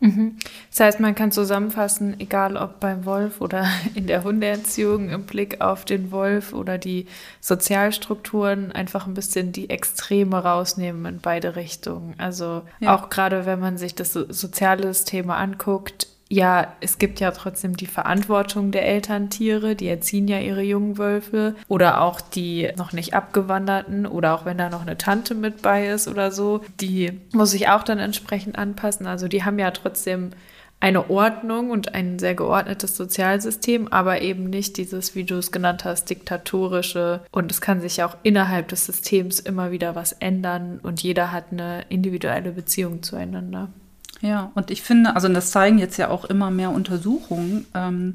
[0.00, 0.36] Mhm.
[0.70, 5.60] Das heißt, man kann zusammenfassen, egal ob beim Wolf oder in der Hundeerziehung im Blick
[5.60, 7.06] auf den Wolf oder die
[7.40, 12.14] Sozialstrukturen, einfach ein bisschen die Extreme rausnehmen in beide Richtungen.
[12.18, 12.94] Also ja.
[12.94, 17.86] auch gerade wenn man sich das soziale Thema anguckt, ja, es gibt ja trotzdem die
[17.86, 24.04] Verantwortung der Elterntiere, die erziehen ja ihre jungen Wölfe oder auch die noch nicht abgewanderten
[24.04, 27.68] oder auch wenn da noch eine Tante mit bei ist oder so, die muss sich
[27.68, 29.06] auch dann entsprechend anpassen.
[29.06, 30.30] Also die haben ja trotzdem
[30.80, 35.84] eine Ordnung und ein sehr geordnetes Sozialsystem, aber eben nicht dieses, wie du es genannt
[35.84, 37.20] hast, diktatorische.
[37.30, 41.52] Und es kann sich auch innerhalb des Systems immer wieder was ändern und jeder hat
[41.52, 43.68] eine individuelle Beziehung zueinander.
[44.24, 47.66] Ja, und ich finde, also das zeigen jetzt ja auch immer mehr Untersuchungen.
[47.74, 48.14] Ähm,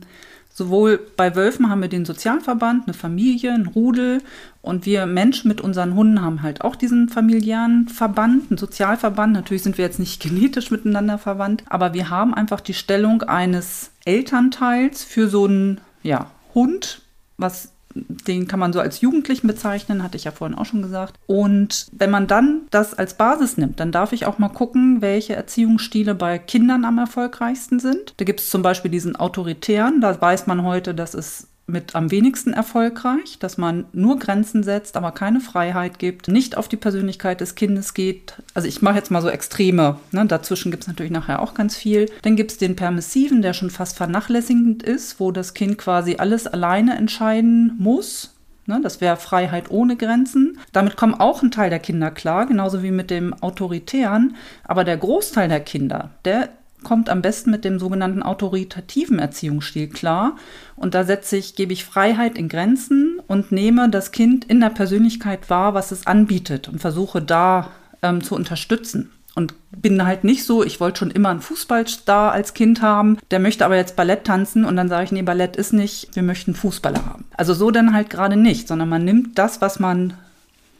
[0.52, 4.24] sowohl bei Wölfen haben wir den Sozialverband, eine Familie, ein Rudel
[4.64, 9.34] und wir Menschen mit unseren Hunden haben halt auch diesen familiären Verband, einen Sozialverband.
[9.34, 13.92] Natürlich sind wir jetzt nicht genetisch miteinander verwandt, aber wir haben einfach die Stellung eines
[14.04, 17.04] Elternteils für so einen ja, Hund,
[17.38, 21.16] was den kann man so als Jugendlichen bezeichnen, hatte ich ja vorhin auch schon gesagt.
[21.28, 25.36] Und wenn man dann das als Basis nimmt, dann darf ich auch mal gucken, welche
[25.36, 28.14] Erziehungsstile bei Kindern am erfolgreichsten sind.
[28.18, 32.12] Da gibt es zum Beispiel diesen autoritären, da weiß man heute, dass es mit am
[32.12, 37.42] wenigsten erfolgreich, dass man nur Grenzen setzt, aber keine Freiheit gibt, nicht auf die Persönlichkeit
[37.42, 38.34] des Kindes geht.
[38.54, 39.98] Also ich mache jetzt mal so Extreme.
[40.12, 40.26] Ne?
[40.26, 42.10] Dazwischen gibt es natürlich nachher auch ganz viel.
[42.24, 46.48] Dann gibt es den Permissiven, der schon fast vernachlässigend ist, wo das Kind quasi alles
[46.48, 48.34] alleine entscheiden muss.
[48.70, 48.80] Ne?
[48.84, 50.60] Das wäre Freiheit ohne Grenzen.
[50.72, 54.36] Damit kommen auch ein Teil der Kinder klar, genauso wie mit dem Autoritären.
[54.64, 56.50] Aber der Großteil der Kinder, der
[56.84, 60.36] kommt am besten mit dem sogenannten autoritativen Erziehungsstil klar.
[60.76, 64.70] Und da setze ich, gebe ich Freiheit in Grenzen und nehme das Kind in der
[64.70, 67.72] Persönlichkeit wahr, was es anbietet und versuche da
[68.02, 69.12] ähm, zu unterstützen.
[69.36, 73.40] Und bin halt nicht so, ich wollte schon immer einen Fußballstar als Kind haben, der
[73.40, 76.56] möchte aber jetzt Ballett tanzen und dann sage ich, nee, Ballett ist nicht, wir möchten
[76.56, 77.26] Fußballer haben.
[77.38, 80.14] Also so dann halt gerade nicht, sondern man nimmt das, was man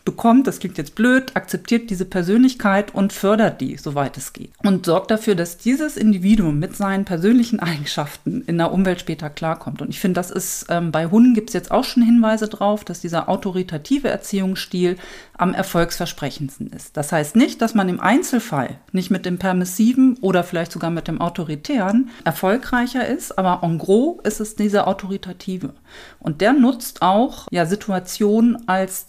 [0.10, 4.52] bekommt, das klingt jetzt blöd, akzeptiert diese Persönlichkeit und fördert die, soweit es geht.
[4.64, 9.84] Und sorgt dafür, dass dieses Individuum mit seinen persönlichen Eigenschaften in der Umwelt später klarkommt.
[9.84, 12.84] Und ich finde, das ist, ähm, bei Hunden gibt es jetzt auch schon Hinweise drauf,
[12.84, 14.98] dass dieser autoritative Erziehungsstil
[15.38, 16.98] am erfolgsversprechendsten ist.
[16.98, 21.08] Das heißt nicht, dass man im Einzelfall nicht mit dem permissiven oder vielleicht sogar mit
[21.08, 25.74] dem autoritären erfolgreicher ist, aber en gros ist es dieser autoritative.
[26.20, 29.06] Und der nutzt auch ja, Situationen als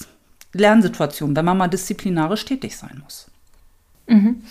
[0.53, 3.27] Lernsituation, wenn man mal disziplinarisch tätig sein muss.
[4.07, 4.43] Mhm.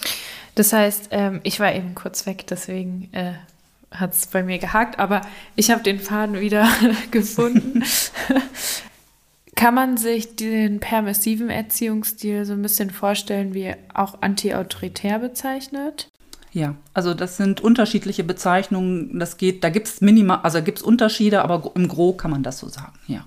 [0.55, 3.33] Das heißt, ähm, ich war eben kurz weg, deswegen äh,
[3.91, 5.21] hat es bei mir gehakt, aber
[5.55, 6.67] ich habe den Faden wieder
[7.11, 7.83] gefunden.
[9.55, 16.07] Kann man sich den permissiven Erziehungsstil so ein bisschen vorstellen, wie auch anti-autoritär bezeichnet?
[16.51, 19.19] Ja, also das sind unterschiedliche Bezeichnungen.
[19.19, 22.41] Das geht, da gibt es minimal, also gibt es Unterschiede, aber im Gro kann man
[22.41, 23.25] das so sagen, ja.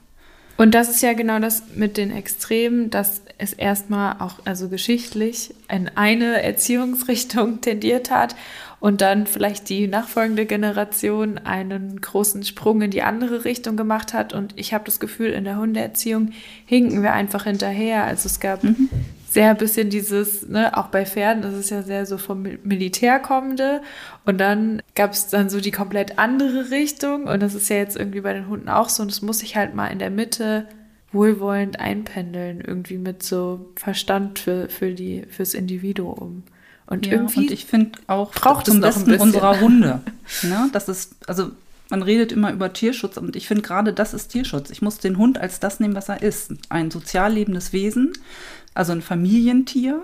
[0.63, 5.53] Und das ist ja genau das mit den Extremen, dass es erstmal auch, also geschichtlich,
[5.69, 8.37] in eine Erziehungsrichtung tendiert hat
[8.79, 14.35] und dann vielleicht die nachfolgende Generation einen großen Sprung in die andere Richtung gemacht hat.
[14.35, 16.31] Und ich habe das Gefühl, in der Hundeerziehung
[16.65, 18.05] hinken wir einfach hinterher.
[18.05, 18.89] Also es gab mhm
[19.33, 23.19] sehr ein bisschen dieses, ne, auch bei Pferden, das ist ja sehr so vom Militär
[23.19, 23.81] kommende.
[24.27, 27.25] Und dann gab es dann so die komplett andere Richtung.
[27.25, 29.03] Und das ist ja jetzt irgendwie bei den Hunden auch so.
[29.03, 30.67] Und das muss ich halt mal in der Mitte
[31.13, 36.43] wohlwollend einpendeln, irgendwie mit so Verstand für, für die, fürs Individuum.
[36.87, 37.41] Und ja, irgendwie.
[37.41, 40.01] Und ich finde auch braucht zum Besten unserer Hunde.
[40.43, 40.69] ne?
[40.75, 41.53] Das ist, also
[41.89, 44.71] man redet immer über Tierschutz und ich finde gerade das ist Tierschutz.
[44.71, 46.53] Ich muss den Hund als das nehmen, was er ist.
[46.71, 48.15] Ein sozial lebendes Wesen,
[48.75, 50.03] also ein Familientier,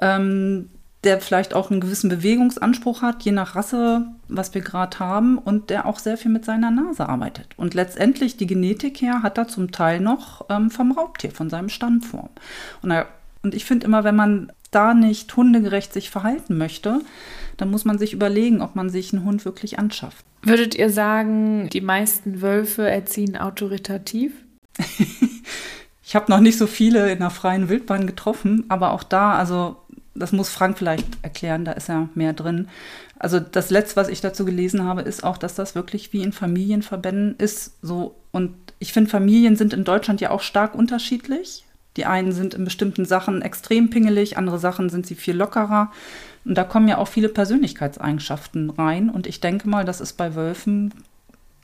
[0.00, 0.70] ähm,
[1.04, 5.70] der vielleicht auch einen gewissen Bewegungsanspruch hat, je nach Rasse, was wir gerade haben, und
[5.70, 7.46] der auch sehr viel mit seiner Nase arbeitet.
[7.56, 11.70] Und letztendlich die Genetik her hat er zum Teil noch ähm, vom Raubtier, von seinem
[11.70, 12.28] Stammform.
[12.82, 13.08] Und, er,
[13.42, 17.00] und ich finde immer, wenn man da nicht hundegerecht sich verhalten möchte,
[17.56, 20.24] dann muss man sich überlegen, ob man sich einen Hund wirklich anschafft.
[20.42, 24.32] Würdet ihr sagen, die meisten Wölfe erziehen autoritativ?
[26.10, 29.76] Ich habe noch nicht so viele in der freien Wildbahn getroffen, aber auch da, also
[30.16, 32.66] das muss Frank vielleicht erklären, da ist ja mehr drin.
[33.20, 36.32] Also das Letzte, was ich dazu gelesen habe, ist auch, dass das wirklich wie in
[36.32, 37.74] Familienverbänden ist.
[37.80, 41.64] So und ich finde, Familien sind in Deutschland ja auch stark unterschiedlich.
[41.96, 45.92] Die einen sind in bestimmten Sachen extrem pingelig, andere Sachen sind sie viel lockerer.
[46.44, 49.10] Und da kommen ja auch viele Persönlichkeitseigenschaften rein.
[49.10, 50.92] Und ich denke mal, das ist bei Wölfen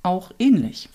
[0.04, 0.88] auch ähnlich.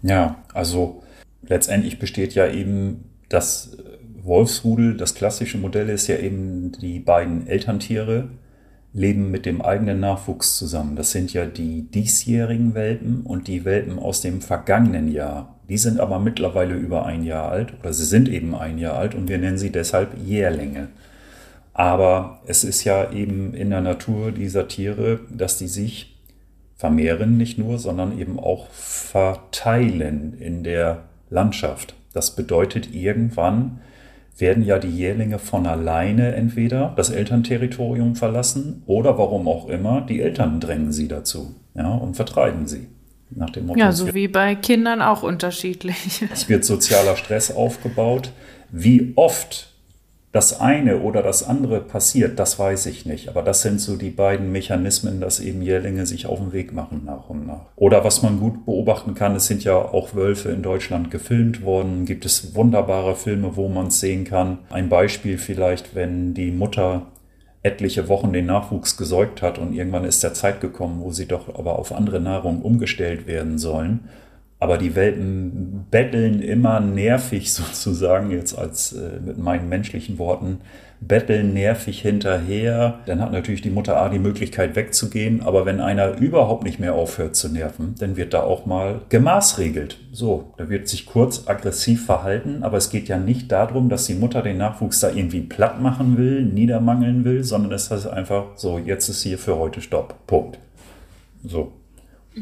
[0.00, 1.02] Ja, also
[1.42, 3.76] letztendlich besteht ja eben das
[4.22, 8.28] Wolfsrudel, das klassische Modell ist ja eben, die beiden Elterntiere
[8.92, 10.96] leben mit dem eigenen Nachwuchs zusammen.
[10.96, 15.56] Das sind ja die diesjährigen Welpen und die Welpen aus dem vergangenen Jahr.
[15.68, 19.14] Die sind aber mittlerweile über ein Jahr alt oder sie sind eben ein Jahr alt
[19.14, 20.88] und wir nennen sie deshalb Jährlinge.
[21.74, 26.18] Aber es ist ja eben in der Natur dieser Tiere, dass die sich
[26.74, 31.94] vermehren nicht nur, sondern eben auch verteilen in der Landschaft.
[32.12, 33.80] Das bedeutet, irgendwann
[34.36, 40.20] werden ja die Jährlinge von alleine entweder das Elternterritorium verlassen oder warum auch immer, die
[40.20, 42.88] Eltern drängen sie dazu ja, und vertreiben sie.
[43.30, 46.24] Nach dem Motto, ja, so wie bei Kindern auch unterschiedlich.
[46.32, 48.32] Es wird sozialer Stress aufgebaut.
[48.70, 49.74] Wie oft
[50.30, 53.30] das eine oder das andere passiert, das weiß ich nicht.
[53.30, 57.02] Aber das sind so die beiden Mechanismen, dass eben Jährlinge sich auf den Weg machen
[57.06, 57.66] nach und nach.
[57.76, 62.04] Oder was man gut beobachten kann, es sind ja auch Wölfe in Deutschland gefilmt worden.
[62.04, 64.58] Gibt es wunderbare Filme, wo man es sehen kann.
[64.68, 67.06] Ein Beispiel vielleicht, wenn die Mutter
[67.62, 71.58] etliche Wochen den Nachwuchs gesäugt hat und irgendwann ist der Zeit gekommen, wo sie doch
[71.58, 74.08] aber auf andere Nahrung umgestellt werden sollen
[74.60, 80.58] Aber die Welpen betteln immer nervig sozusagen, jetzt als äh, mit meinen menschlichen Worten,
[81.00, 82.98] betteln nervig hinterher.
[83.06, 85.42] Dann hat natürlich die Mutter A die Möglichkeit wegzugehen.
[85.42, 89.98] Aber wenn einer überhaupt nicht mehr aufhört zu nerven, dann wird da auch mal gemaßregelt.
[90.10, 92.64] So, da wird sich kurz aggressiv verhalten.
[92.64, 96.18] Aber es geht ja nicht darum, dass die Mutter den Nachwuchs da irgendwie platt machen
[96.18, 100.26] will, niedermangeln will, sondern es heißt einfach so, jetzt ist hier für heute Stopp.
[100.26, 100.58] Punkt.
[101.44, 101.72] So.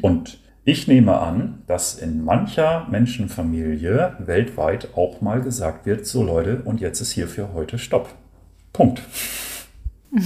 [0.00, 6.62] Und ich nehme an, dass in mancher Menschenfamilie weltweit auch mal gesagt wird, so Leute,
[6.64, 8.10] und jetzt ist hier für heute Stopp.
[8.72, 9.00] Punkt.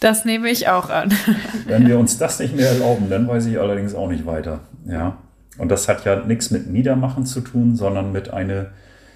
[0.00, 1.10] Das nehme ich auch an.
[1.66, 4.60] Wenn wir uns das nicht mehr erlauben, dann weiß ich allerdings auch nicht weiter.
[4.84, 5.16] Ja.
[5.56, 8.72] Und das hat ja nichts mit Niedermachen zu tun, sondern mit eine,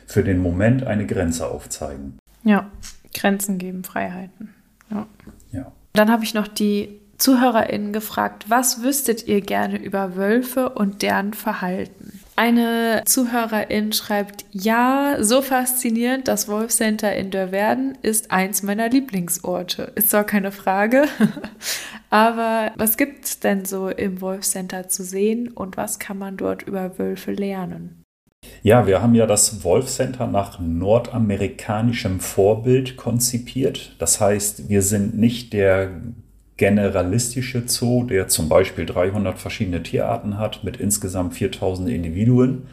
[0.06, 2.16] für den Moment eine Grenze aufzeigen.
[2.42, 2.70] Ja,
[3.12, 4.54] Grenzen geben, Freiheiten.
[4.90, 5.06] Ja.
[5.52, 5.72] ja.
[5.92, 11.34] Dann habe ich noch die ZuhörerInnen gefragt, was wüsstet ihr gerne über Wölfe und deren
[11.34, 12.20] Verhalten?
[12.36, 19.90] Eine Zuhörerin schreibt, ja, so faszinierend, das Wolfcenter in Dörverden ist eins meiner Lieblingsorte.
[19.96, 21.06] Ist zwar keine Frage,
[22.10, 26.62] aber was gibt es denn so im Wolfcenter zu sehen und was kann man dort
[26.62, 28.04] über Wölfe lernen?
[28.62, 33.96] Ja, wir haben ja das Wolfcenter nach nordamerikanischem Vorbild konzipiert.
[33.98, 35.90] Das heißt, wir sind nicht der
[36.58, 42.66] generalistische Zoo, der zum Beispiel 300 verschiedene Tierarten hat mit insgesamt 4000 Individuen.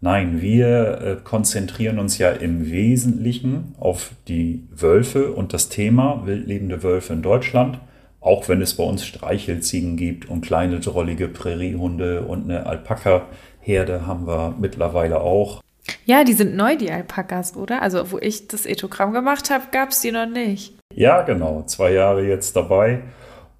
[0.00, 6.82] Nein, wir äh, konzentrieren uns ja im Wesentlichen auf die Wölfe und das Thema wildlebende
[6.82, 7.78] Wölfe in Deutschland,
[8.20, 14.26] auch wenn es bei uns Streichelziegen gibt und kleine drollige Präriehunde und eine Alpaka-Herde haben
[14.26, 15.60] wir mittlerweile auch.
[16.06, 17.82] Ja, die sind neu, die Alpakas, oder?
[17.82, 20.74] Also, wo ich das Ethogramm gemacht habe, gab es die noch nicht.
[20.94, 21.62] Ja, genau.
[21.66, 23.00] Zwei Jahre jetzt dabei.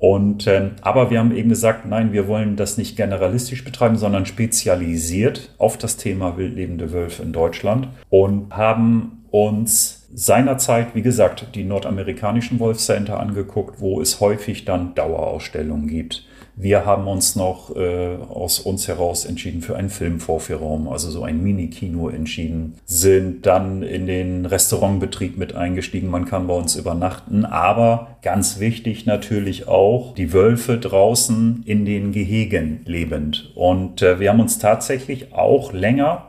[0.07, 4.27] Und, ähm, aber wir haben eben gesagt, nein, wir wollen das nicht generalistisch betreiben, sondern
[4.27, 11.65] spezialisiert auf das Thema wildlebende Wölfe in Deutschland und haben uns seinerzeit, wie gesagt, die
[11.65, 16.27] nordamerikanischen Wolfcenter angeguckt, wo es häufig dann Dauerausstellungen gibt.
[16.57, 21.43] Wir haben uns noch äh, aus uns heraus entschieden für einen Filmvorführraum, also so ein
[21.43, 26.09] Mini-Kino entschieden, sind dann in den Restaurantbetrieb mit eingestiegen.
[26.09, 32.13] Man kann bei uns übernachten, aber ganz wichtig natürlich auch die Wölfe draußen in den
[32.13, 33.51] Gehegen lebend.
[33.57, 36.27] Und äh, wir haben uns tatsächlich auch länger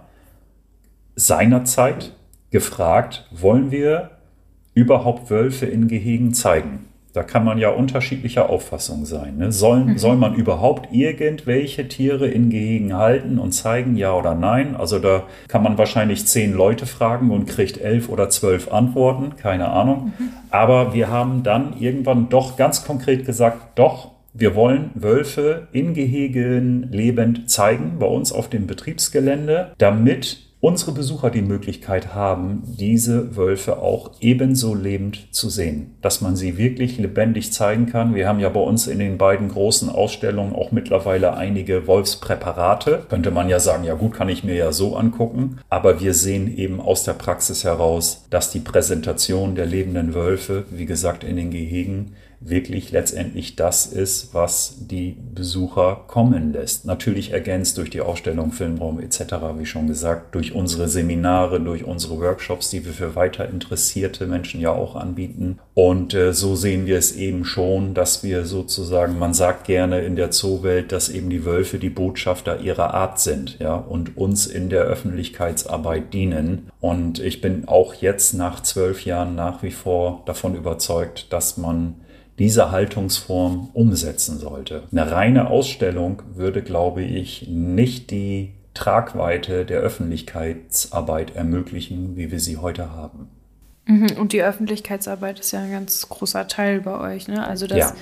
[1.15, 2.13] seinerzeit
[2.49, 4.09] gefragt, wollen wir
[4.73, 6.87] überhaupt Wölfe in Gehegen zeigen?
[7.15, 9.37] Da kann man ja unterschiedlicher Auffassung sein.
[9.37, 9.49] Ne?
[9.53, 9.97] Soll, mhm.
[9.97, 14.75] soll man überhaupt irgendwelche Tiere in Gehegen halten und zeigen, ja oder nein?
[14.75, 19.69] Also da kann man wahrscheinlich zehn Leute fragen und kriegt elf oder zwölf Antworten, keine
[19.69, 20.11] Ahnung.
[20.17, 20.29] Mhm.
[20.49, 26.89] Aber wir haben dann irgendwann doch ganz konkret gesagt, doch, wir wollen Wölfe in Gehegen
[26.91, 33.77] lebend zeigen bei uns auf dem Betriebsgelände, damit unsere Besucher die Möglichkeit haben, diese Wölfe
[33.77, 38.15] auch ebenso lebend zu sehen, dass man sie wirklich lebendig zeigen kann.
[38.15, 43.03] Wir haben ja bei uns in den beiden großen Ausstellungen auch mittlerweile einige Wolfspräparate.
[43.09, 45.59] Könnte man ja sagen, ja gut, kann ich mir ja so angucken.
[45.69, 50.87] Aber wir sehen eben aus der Praxis heraus, dass die Präsentation der lebenden Wölfe, wie
[50.87, 52.15] gesagt, in den Gehegen,
[52.47, 56.85] wirklich letztendlich das ist, was die Besucher kommen lässt.
[56.85, 62.19] Natürlich ergänzt durch die Ausstellung, Filmraum etc., wie schon gesagt, durch unsere Seminare, durch unsere
[62.19, 65.59] Workshops, die wir für weiter interessierte Menschen ja auch anbieten.
[65.73, 70.15] Und äh, so sehen wir es eben schon, dass wir sozusagen, man sagt gerne in
[70.15, 74.69] der Zoowelt, dass eben die Wölfe die Botschafter ihrer Art sind, ja, und uns in
[74.69, 76.69] der Öffentlichkeitsarbeit dienen.
[76.79, 81.95] Und ich bin auch jetzt nach zwölf Jahren nach wie vor davon überzeugt, dass man
[82.39, 84.83] diese Haltungsform umsetzen sollte.
[84.91, 92.57] Eine reine Ausstellung würde, glaube ich, nicht die Tragweite der Öffentlichkeitsarbeit ermöglichen, wie wir sie
[92.57, 93.29] heute haben.
[93.85, 97.47] Mhm, und die Öffentlichkeitsarbeit ist ja ein ganz großer Teil bei euch, ne?
[97.47, 97.95] Also dass, ja.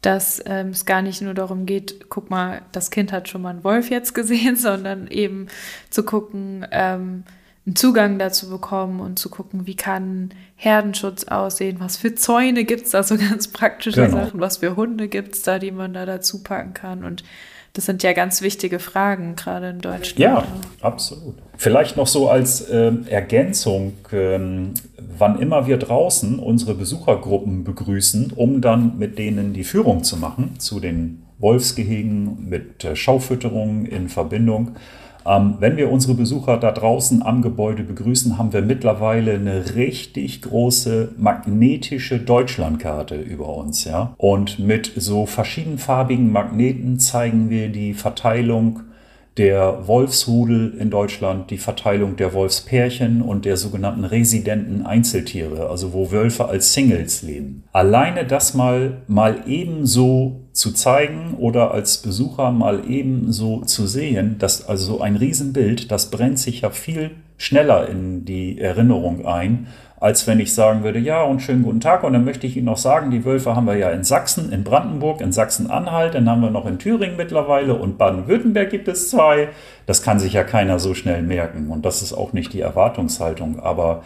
[0.00, 3.50] dass ähm, es gar nicht nur darum geht, guck mal, das Kind hat schon mal
[3.50, 5.48] einen Wolf jetzt gesehen, sondern eben
[5.90, 7.24] zu gucken, ähm,
[7.68, 12.86] einen Zugang dazu bekommen und zu gucken, wie kann Herdenschutz aussehen, was für Zäune gibt
[12.86, 14.24] es da, so ganz praktische genau.
[14.24, 17.04] Sachen, was für Hunde gibt es da, die man da dazu packen kann.
[17.04, 17.24] Und
[17.74, 20.18] das sind ja ganz wichtige Fragen, gerade in Deutschland.
[20.18, 20.44] Ja,
[20.80, 21.34] absolut.
[21.58, 24.38] Vielleicht noch so als äh, Ergänzung, äh,
[25.18, 30.58] wann immer wir draußen unsere Besuchergruppen begrüßen, um dann mit denen die Führung zu machen
[30.58, 34.76] zu den Wolfsgehegen mit äh, Schaufütterung in Verbindung
[35.28, 40.42] ähm, wenn wir unsere Besucher da draußen am Gebäude begrüßen, haben wir mittlerweile eine richtig
[40.42, 43.84] große magnetische Deutschlandkarte über uns.
[43.84, 44.14] Ja?
[44.16, 48.80] Und mit so verschiedenfarbigen Magneten zeigen wir die Verteilung
[49.38, 56.10] der Wolfsrudel in Deutschland, die Verteilung der Wolfspärchen und der sogenannten residenten Einzeltiere, also wo
[56.10, 57.62] Wölfe als Singles leben.
[57.72, 64.68] Alleine das mal, mal ebenso zu zeigen oder als Besucher mal ebenso zu sehen, dass
[64.68, 69.68] also ein Riesenbild, das brennt sich ja viel schneller in die Erinnerung ein,
[70.00, 72.02] als wenn ich sagen würde, ja und schönen guten Tag.
[72.02, 74.64] Und dann möchte ich Ihnen noch sagen, die Wölfe haben wir ja in Sachsen, in
[74.64, 79.50] Brandenburg, in Sachsen-Anhalt, dann haben wir noch in Thüringen mittlerweile und Baden-Württemberg gibt es zwei.
[79.86, 81.70] Das kann sich ja keiner so schnell merken.
[81.70, 84.02] Und das ist auch nicht die Erwartungshaltung, aber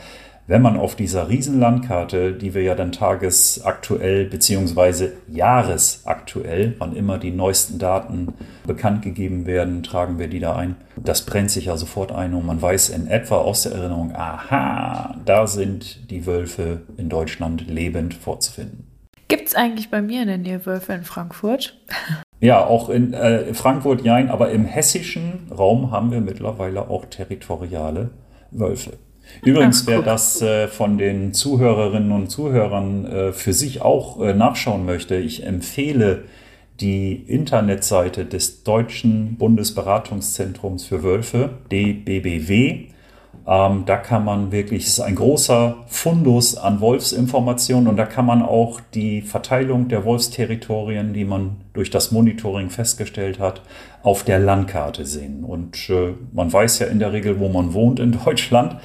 [0.47, 7.31] wenn man auf dieser Riesenlandkarte, die wir ja dann tagesaktuell beziehungsweise jahresaktuell, wann immer die
[7.31, 8.35] neuesten Daten
[8.67, 10.77] bekannt gegeben werden, tragen wir die da ein.
[10.97, 15.17] Das brennt sich ja sofort ein und man weiß in etwa aus der Erinnerung, aha,
[15.25, 18.89] da sind die Wölfe in Deutschland lebend vorzufinden.
[19.29, 21.79] Gibt es eigentlich bei mir in der Nähe Wölfe in Frankfurt?
[22.43, 28.11] Ja, auch in äh, Frankfurt, jein, aber im hessischen Raum haben wir mittlerweile auch territoriale
[28.51, 28.95] Wölfe.
[29.45, 34.85] Übrigens, wer das äh, von den Zuhörerinnen und Zuhörern äh, für sich auch äh, nachschauen
[34.85, 36.25] möchte, ich empfehle
[36.81, 42.87] die Internetseite des Deutschen Bundesberatungszentrums für Wölfe, DBBW.
[43.47, 48.27] Ähm, da kann man wirklich, es ist ein großer Fundus an Wolfsinformationen und da kann
[48.27, 53.63] man auch die Verteilung der Wolfsterritorien, die man durch das Monitoring festgestellt hat,
[54.03, 55.45] auf der Landkarte sehen.
[55.45, 58.77] Und äh, man weiß ja in der Regel, wo man wohnt in Deutschland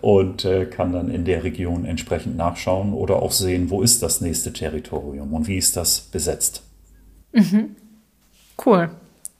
[0.00, 4.20] und äh, kann dann in der Region entsprechend nachschauen oder auch sehen, wo ist das
[4.20, 6.62] nächste Territorium und wie ist das besetzt.
[7.32, 7.76] Mhm.
[8.64, 8.90] Cool.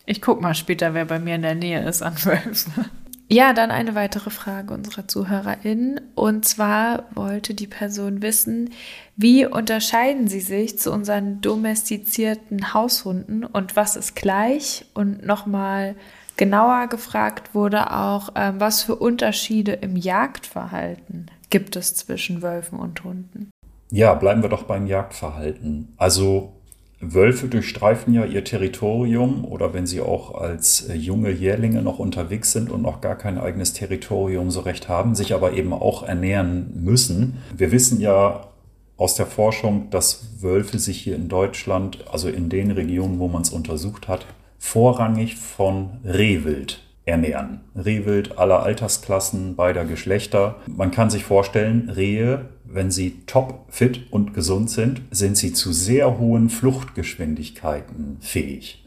[0.04, 2.86] Ich gucke mal später, wer bei mir in der Nähe ist an Wölfen.
[3.28, 6.00] Ja, dann eine weitere Frage unserer ZuhörerInnen.
[6.14, 8.70] Und zwar wollte die Person wissen,
[9.16, 14.86] wie unterscheiden sie sich zu unseren domestizierten Haushunden und was ist gleich?
[14.94, 15.96] Und nochmal
[16.36, 23.02] genauer gefragt wurde auch, ähm, was für Unterschiede im Jagdverhalten gibt es zwischen Wölfen und
[23.02, 23.50] Hunden?
[23.90, 25.94] Ja, bleiben wir doch beim Jagdverhalten.
[25.96, 26.55] Also
[27.00, 32.52] Wölfe durchstreifen ja ihr Territorium oder wenn sie auch als äh, junge Jährlinge noch unterwegs
[32.52, 36.72] sind und noch gar kein eigenes Territorium so recht haben, sich aber eben auch ernähren
[36.74, 37.38] müssen.
[37.54, 38.48] Wir wissen ja
[38.96, 43.42] aus der Forschung, dass Wölfe sich hier in Deutschland, also in den Regionen, wo man
[43.42, 44.24] es untersucht hat,
[44.58, 47.60] vorrangig von Rehwild ernähren.
[47.76, 50.56] Rehwild aller Altersklassen, beider Geschlechter.
[50.66, 55.72] Man kann sich vorstellen, Rehe wenn sie top fit und gesund sind, sind sie zu
[55.72, 58.84] sehr hohen Fluchtgeschwindigkeiten fähig.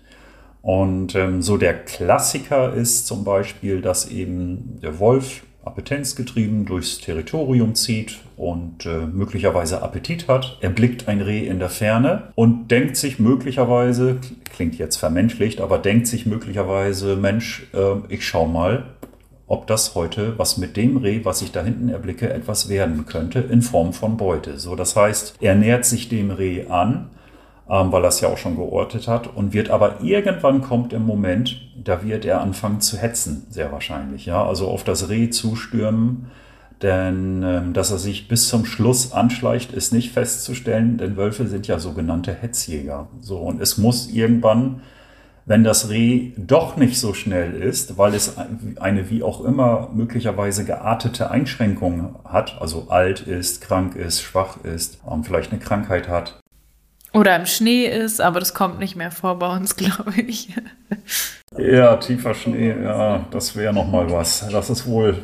[0.62, 7.76] Und ähm, so der Klassiker ist zum Beispiel, dass eben der Wolf appetenzgetrieben durchs Territorium
[7.76, 10.58] zieht und äh, möglicherweise Appetit hat.
[10.62, 14.18] Er blickt ein Reh in der Ferne und denkt sich möglicherweise,
[14.54, 18.86] klingt jetzt vermenschlicht, aber denkt sich möglicherweise, Mensch, äh, ich schau mal,
[19.50, 23.40] ob das heute, was mit dem Reh, was ich da hinten erblicke, etwas werden könnte
[23.40, 24.60] in Form von Beute.
[24.60, 27.10] So, das heißt, er nähert sich dem Reh an,
[27.68, 31.04] ähm, weil er es ja auch schon geortet hat und wird aber irgendwann kommt im
[31.04, 36.28] Moment, da wird er anfangen zu hetzen, sehr wahrscheinlich, ja, also auf das Reh zustürmen,
[36.84, 41.68] denn ähm, dass er sich bis zum Schluss anschleicht, ist nicht festzustellen, denn Wölfe sind
[41.68, 43.08] ja sogenannte Hetzjäger.
[43.20, 44.82] So, und es muss irgendwann
[45.50, 48.36] wenn das Reh doch nicht so schnell ist, weil es
[48.80, 55.00] eine wie auch immer möglicherweise geartete Einschränkung hat, also alt ist, krank ist, schwach ist,
[55.24, 56.40] vielleicht eine Krankheit hat.
[57.14, 60.50] Oder im Schnee ist, aber das kommt nicht mehr vor bei uns, glaube ich.
[61.58, 64.48] Ja, tiefer Schnee, ja, das wäre nochmal was.
[64.52, 65.18] Das ist wohl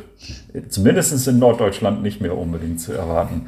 [0.68, 3.46] zumindest in Norddeutschland nicht mehr unbedingt zu erwarten.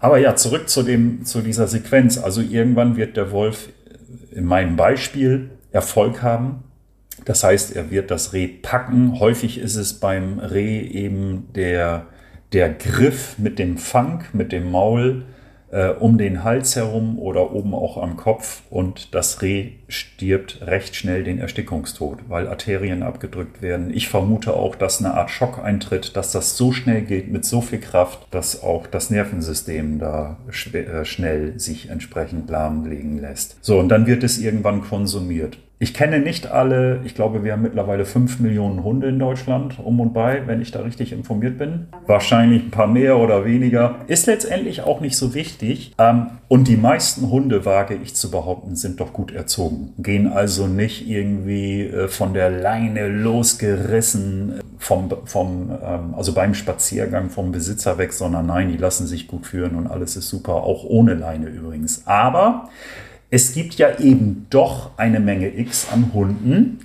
[0.00, 2.18] Aber ja, zurück zu, dem, zu dieser Sequenz.
[2.18, 3.68] Also irgendwann wird der Wolf
[4.32, 6.64] in meinem Beispiel Erfolg haben.
[7.24, 9.18] Das heißt, er wird das Reh packen.
[9.20, 12.06] Häufig ist es beim Reh eben der,
[12.52, 15.24] der Griff mit dem Fang, mit dem Maul
[15.72, 20.94] äh, um den Hals herum oder oben auch am Kopf und das Reh stirbt recht
[20.94, 23.92] schnell den Erstickungstod, weil Arterien abgedrückt werden.
[23.92, 27.60] Ich vermute auch, dass eine Art Schock eintritt, dass das so schnell geht mit so
[27.62, 30.36] viel Kraft, dass auch das Nervensystem da
[30.72, 33.56] äh, schnell sich entsprechend lahmlegen lässt.
[33.62, 35.58] So, und dann wird es irgendwann konsumiert.
[35.82, 39.98] Ich kenne nicht alle, ich glaube, wir haben mittlerweile fünf Millionen Hunde in Deutschland um
[39.98, 41.88] und bei, wenn ich da richtig informiert bin.
[42.06, 43.96] Wahrscheinlich ein paar mehr oder weniger.
[44.06, 45.92] Ist letztendlich auch nicht so wichtig.
[45.98, 49.92] Ähm, und die meisten Hunde, wage ich zu behaupten, sind doch gut erzogen.
[49.98, 56.54] Gehen also nicht irgendwie äh, von der Leine losgerissen äh, vom, vom ähm, also beim
[56.54, 60.62] Spaziergang vom Besitzer weg, sondern nein, die lassen sich gut führen und alles ist super,
[60.62, 62.06] auch ohne Leine übrigens.
[62.06, 62.68] Aber
[63.32, 66.80] es gibt ja eben doch eine Menge X an Hunden,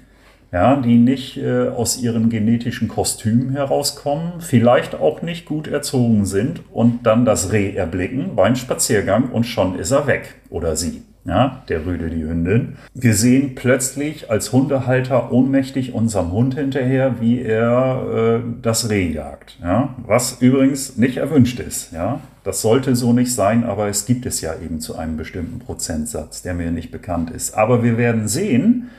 [0.53, 6.61] ja, die nicht äh, aus ihren genetischen Kostümen herauskommen, vielleicht auch nicht gut erzogen sind
[6.71, 11.03] und dann das Reh erblicken beim Spaziergang und schon ist er weg oder sie.
[11.25, 12.77] Ja, der Rüde, die Hündin.
[12.93, 19.59] Wir sehen plötzlich als Hundehalter ohnmächtig unserem Hund hinterher, wie er äh, das Reh jagt.
[19.61, 21.91] Ja, was übrigens nicht erwünscht ist.
[21.91, 25.59] Ja, das sollte so nicht sein, aber es gibt es ja eben zu einem bestimmten
[25.59, 27.53] Prozentsatz, der mir nicht bekannt ist.
[27.53, 28.89] Aber wir werden sehen,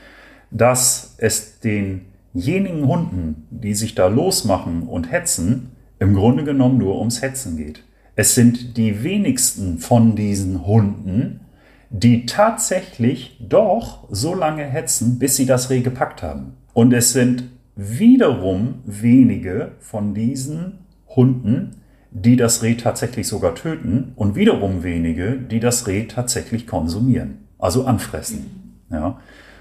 [0.50, 7.22] dass es denjenigen Hunden, die sich da losmachen und hetzen, im Grunde genommen nur ums
[7.22, 7.84] Hetzen geht.
[8.16, 11.40] Es sind die wenigsten von diesen Hunden,
[11.88, 16.52] die tatsächlich doch so lange hetzen, bis sie das Reh gepackt haben.
[16.74, 17.44] Und es sind
[17.76, 21.77] wiederum wenige von diesen Hunden,
[22.10, 27.84] die das Reh tatsächlich sogar töten und wiederum wenige, die das Reh tatsächlich konsumieren, also
[27.84, 28.82] anfressen.
[28.90, 29.20] Ja.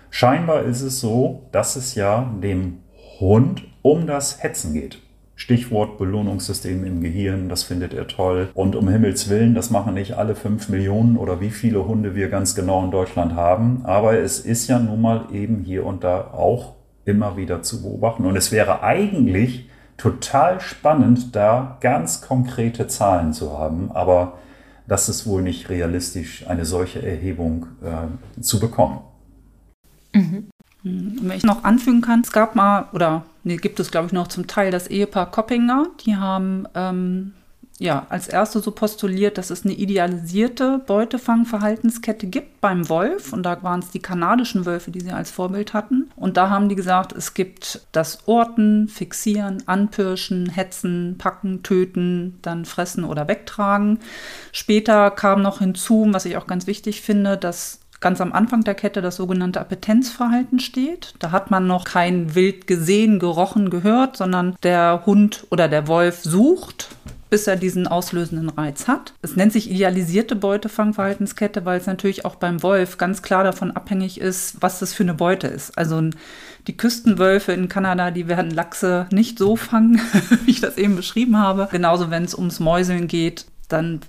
[0.09, 2.79] Scheinbar ist es so, dass es ja dem
[3.19, 4.99] Hund um das Hetzen geht.
[5.35, 8.49] Stichwort Belohnungssystem im Gehirn, das findet er toll.
[8.55, 12.29] Und um Himmels Willen, das machen nicht alle fünf Millionen oder wie viele Hunde wir
[12.29, 13.81] ganz genau in Deutschland haben.
[13.83, 16.73] Aber es ist ja nun mal eben hier und da auch
[17.05, 18.25] immer wieder zu beobachten.
[18.25, 23.91] Und es wäre eigentlich total spannend, da ganz konkrete Zahlen zu haben.
[23.91, 24.37] Aber
[24.87, 29.01] das ist wohl nicht realistisch, eine solche Erhebung äh, zu bekommen.
[30.13, 30.47] Mhm.
[30.83, 34.27] Wenn ich noch anfügen kann, es gab mal, oder nee, gibt es glaube ich noch
[34.27, 37.33] zum Teil das Ehepaar Koppinger, die haben ähm,
[37.79, 43.61] ja als erste so postuliert, dass es eine idealisierte Beutefangverhaltenskette gibt beim Wolf und da
[43.61, 47.13] waren es die kanadischen Wölfe, die sie als Vorbild hatten und da haben die gesagt,
[47.13, 53.99] es gibt das Orten, Fixieren, Anpirschen, Hetzen, Packen, Töten, dann Fressen oder Wegtragen.
[54.51, 58.75] Später kam noch hinzu, was ich auch ganz wichtig finde, dass ganz am Anfang der
[58.75, 61.15] Kette das sogenannte Appetenzverhalten steht.
[61.19, 66.23] Da hat man noch kein Wild gesehen, gerochen, gehört, sondern der Hund oder der Wolf
[66.23, 66.89] sucht
[67.29, 69.13] bis er diesen auslösenden Reiz hat.
[69.21, 74.19] Es nennt sich idealisierte Beutefangverhaltenskette, weil es natürlich auch beim Wolf ganz klar davon abhängig
[74.19, 75.77] ist, was das für eine Beute ist.
[75.77, 76.01] Also
[76.67, 80.01] die Küstenwölfe in Kanada, die werden Lachse nicht so fangen,
[80.45, 81.67] wie ich das eben beschrieben habe.
[81.71, 84.01] Genauso wenn es ums Mäuseln geht, dann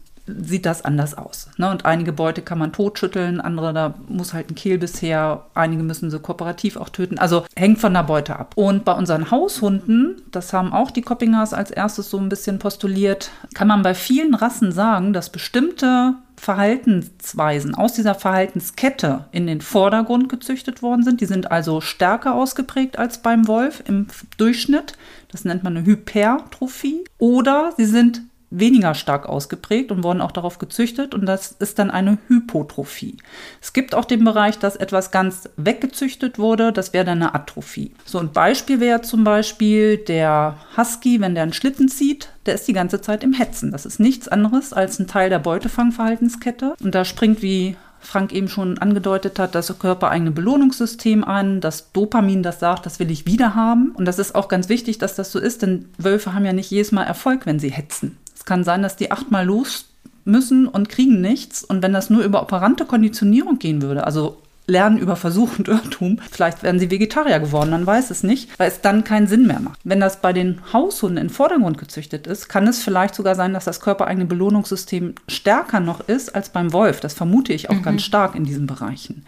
[0.42, 1.48] sieht das anders aus.
[1.56, 1.70] Ne?
[1.70, 6.10] Und einige Beute kann man totschütteln, andere, da muss halt ein Kehl bisher, einige müssen
[6.10, 7.18] sie kooperativ auch töten.
[7.18, 8.52] Also hängt von der Beute ab.
[8.56, 13.30] Und bei unseren Haushunden, das haben auch die Coppingers als erstes so ein bisschen postuliert,
[13.54, 20.28] kann man bei vielen Rassen sagen, dass bestimmte Verhaltensweisen aus dieser Verhaltenskette in den Vordergrund
[20.28, 21.20] gezüchtet worden sind.
[21.20, 24.06] Die sind also stärker ausgeprägt als beim Wolf im
[24.36, 24.94] Durchschnitt.
[25.30, 27.04] Das nennt man eine Hypertrophie.
[27.18, 31.90] Oder sie sind weniger stark ausgeprägt und wurden auch darauf gezüchtet und das ist dann
[31.90, 33.18] eine Hypotrophie.
[33.60, 37.92] Es gibt auch den Bereich, dass etwas ganz weggezüchtet wurde, das wäre dann eine Atrophie.
[38.04, 42.66] So ein Beispiel wäre zum Beispiel der Husky, wenn der einen Schlitten zieht, der ist
[42.66, 43.70] die ganze Zeit im Hetzen.
[43.70, 48.48] Das ist nichts anderes als ein Teil der Beutefangverhaltenskette und da springt wie Frank eben
[48.48, 53.56] schon angedeutet hat, das körpereigene Belohnungssystem an, das Dopamin, das sagt, das will ich wieder
[53.56, 53.90] haben.
[53.90, 56.70] Und das ist auch ganz wichtig, dass das so ist, denn Wölfe haben ja nicht
[56.70, 58.16] jedes Mal Erfolg, wenn sie hetzen
[58.48, 59.84] kann sein, dass die achtmal los
[60.24, 61.62] müssen und kriegen nichts.
[61.62, 64.38] Und wenn das nur über operante Konditionierung gehen würde, also
[64.68, 66.20] Lernen über Versuch und Irrtum.
[66.30, 69.60] Vielleicht werden sie Vegetarier geworden, man weiß es nicht, weil es dann keinen Sinn mehr
[69.60, 69.80] macht.
[69.82, 73.64] Wenn das bei den Haushunden in Vordergrund gezüchtet ist, kann es vielleicht sogar sein, dass
[73.64, 77.00] das körpereigene Belohnungssystem stärker noch ist als beim Wolf.
[77.00, 77.82] Das vermute ich auch mhm.
[77.82, 79.24] ganz stark in diesen Bereichen.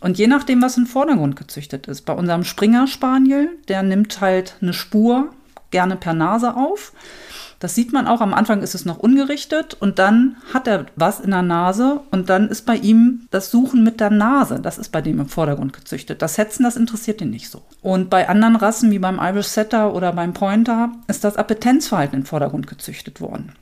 [0.00, 4.56] Und je nachdem, was im Vordergrund gezüchtet ist, bei unserem Springer Spaniel, der nimmt halt
[4.60, 5.30] eine Spur
[5.70, 6.92] gerne per Nase auf.
[7.58, 8.20] Das sieht man auch.
[8.20, 12.28] Am Anfang ist es noch ungerichtet und dann hat er was in der Nase und
[12.28, 14.60] dann ist bei ihm das Suchen mit der Nase.
[14.60, 16.22] Das ist bei dem im Vordergrund gezüchtet.
[16.22, 17.62] Das Hetzen, das interessiert ihn nicht so.
[17.80, 22.26] Und bei anderen Rassen wie beim Irish Setter oder beim Pointer ist das Appetenzverhalten im
[22.26, 23.52] Vordergrund gezüchtet worden.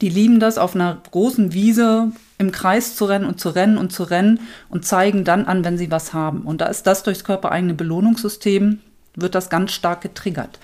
[0.00, 3.92] Die lieben das, auf einer großen Wiese im Kreis zu rennen und zu rennen und
[3.92, 6.42] zu rennen und zeigen dann an, wenn sie was haben.
[6.42, 8.80] Und da ist das durchs körpereigene Belohnungssystem,
[9.14, 10.58] wird das ganz stark getriggert.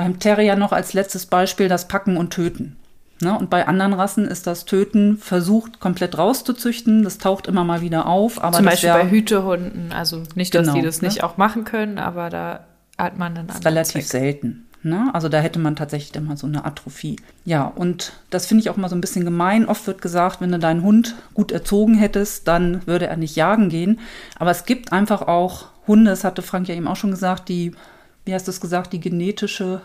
[0.00, 2.76] Beim Terrier noch als letztes Beispiel das Packen und Töten.
[3.20, 3.38] Ne?
[3.38, 7.02] Und bei anderen Rassen ist das Töten versucht, komplett rauszuzüchten.
[7.02, 8.42] Das taucht immer mal wieder auf.
[8.42, 9.92] Aber Zum Beispiel bei Hütehunden.
[9.92, 11.08] Also nicht, dass genau, die das ne?
[11.08, 12.60] nicht auch machen können, aber da
[12.96, 14.22] hat man dann relativ Zweck.
[14.22, 14.66] selten.
[14.82, 15.10] Ne?
[15.12, 17.16] Also da hätte man tatsächlich immer so eine Atrophie.
[17.44, 19.66] Ja, und das finde ich auch mal so ein bisschen gemein.
[19.66, 23.68] Oft wird gesagt, wenn du deinen Hund gut erzogen hättest, dann würde er nicht jagen
[23.68, 24.00] gehen.
[24.38, 27.72] Aber es gibt einfach auch Hunde, das hatte Frank ja eben auch schon gesagt, die
[28.24, 29.82] wie hast du es gesagt, die genetische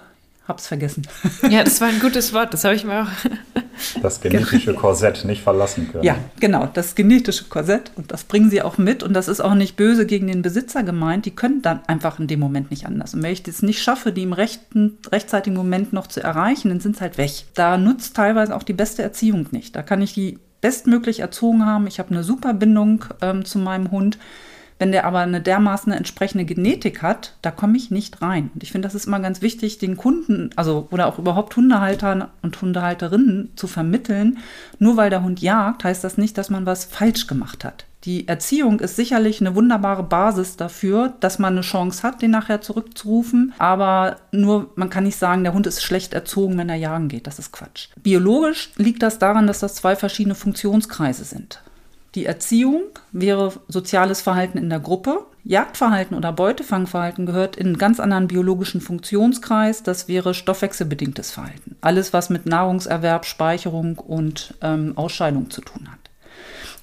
[0.48, 1.08] hab's vergessen.
[1.50, 3.08] Ja, das war ein gutes Wort, das habe ich mir auch.
[4.02, 6.04] Das genetische Korsett nicht verlassen können.
[6.06, 9.54] Ja, genau, das genetische Korsett und das bringen sie auch mit und das ist auch
[9.54, 11.26] nicht böse gegen den Besitzer gemeint.
[11.26, 13.14] Die können dann einfach in dem Moment nicht anders.
[13.14, 16.80] Und wenn ich das nicht schaffe, die im rechten, rechtzeitigen Moment noch zu erreichen, dann
[16.80, 17.32] sind sie halt weg.
[17.54, 19.76] Da nutzt teilweise auch die beste Erziehung nicht.
[19.76, 21.86] Da kann ich die bestmöglich erzogen haben.
[21.86, 24.18] Ich habe eine super Bindung ähm, zu meinem Hund.
[24.78, 28.52] Wenn der aber eine dermaßen entsprechende Genetik hat, da komme ich nicht rein.
[28.54, 32.28] Und ich finde, das ist immer ganz wichtig, den Kunden, also oder auch überhaupt Hundehaltern
[32.42, 34.40] und Hundehalterinnen zu vermitteln.
[34.78, 37.86] Nur weil der Hund jagt, heißt das nicht, dass man was falsch gemacht hat.
[38.04, 42.62] Die Erziehung ist sicherlich eine wunderbare Basis dafür, dass man eine Chance hat, den nachher
[42.62, 43.54] zurückzurufen.
[43.58, 47.26] Aber nur, man kann nicht sagen, der Hund ist schlecht erzogen, wenn er jagen geht.
[47.26, 47.88] Das ist Quatsch.
[47.96, 51.62] Biologisch liegt das daran, dass das zwei verschiedene Funktionskreise sind.
[52.16, 55.26] Die Erziehung wäre soziales Verhalten in der Gruppe.
[55.44, 59.84] Jagdverhalten oder Beutefangverhalten gehört in einen ganz anderen biologischen Funktionskreis.
[59.84, 61.76] Das wäre stoffwechselbedingtes Verhalten.
[61.82, 66.00] Alles, was mit Nahrungserwerb, Speicherung und ähm, Ausscheidung zu tun hat.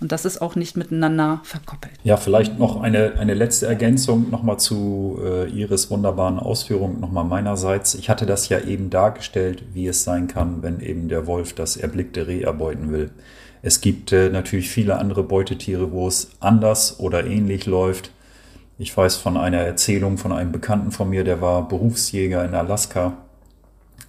[0.03, 1.93] Und das ist auch nicht miteinander verkoppelt.
[2.03, 7.95] Ja, vielleicht noch eine, eine letzte Ergänzung nochmal zu äh, Iris wunderbaren Ausführung nochmal meinerseits.
[7.95, 11.77] Ich hatte das ja eben dargestellt, wie es sein kann, wenn eben der Wolf das
[11.77, 13.11] erblickte Reh erbeuten will.
[13.63, 18.11] Es gibt äh, natürlich viele andere Beutetiere, wo es anders oder ähnlich läuft.
[18.77, 23.17] Ich weiß von einer Erzählung von einem Bekannten von mir, der war Berufsjäger in Alaska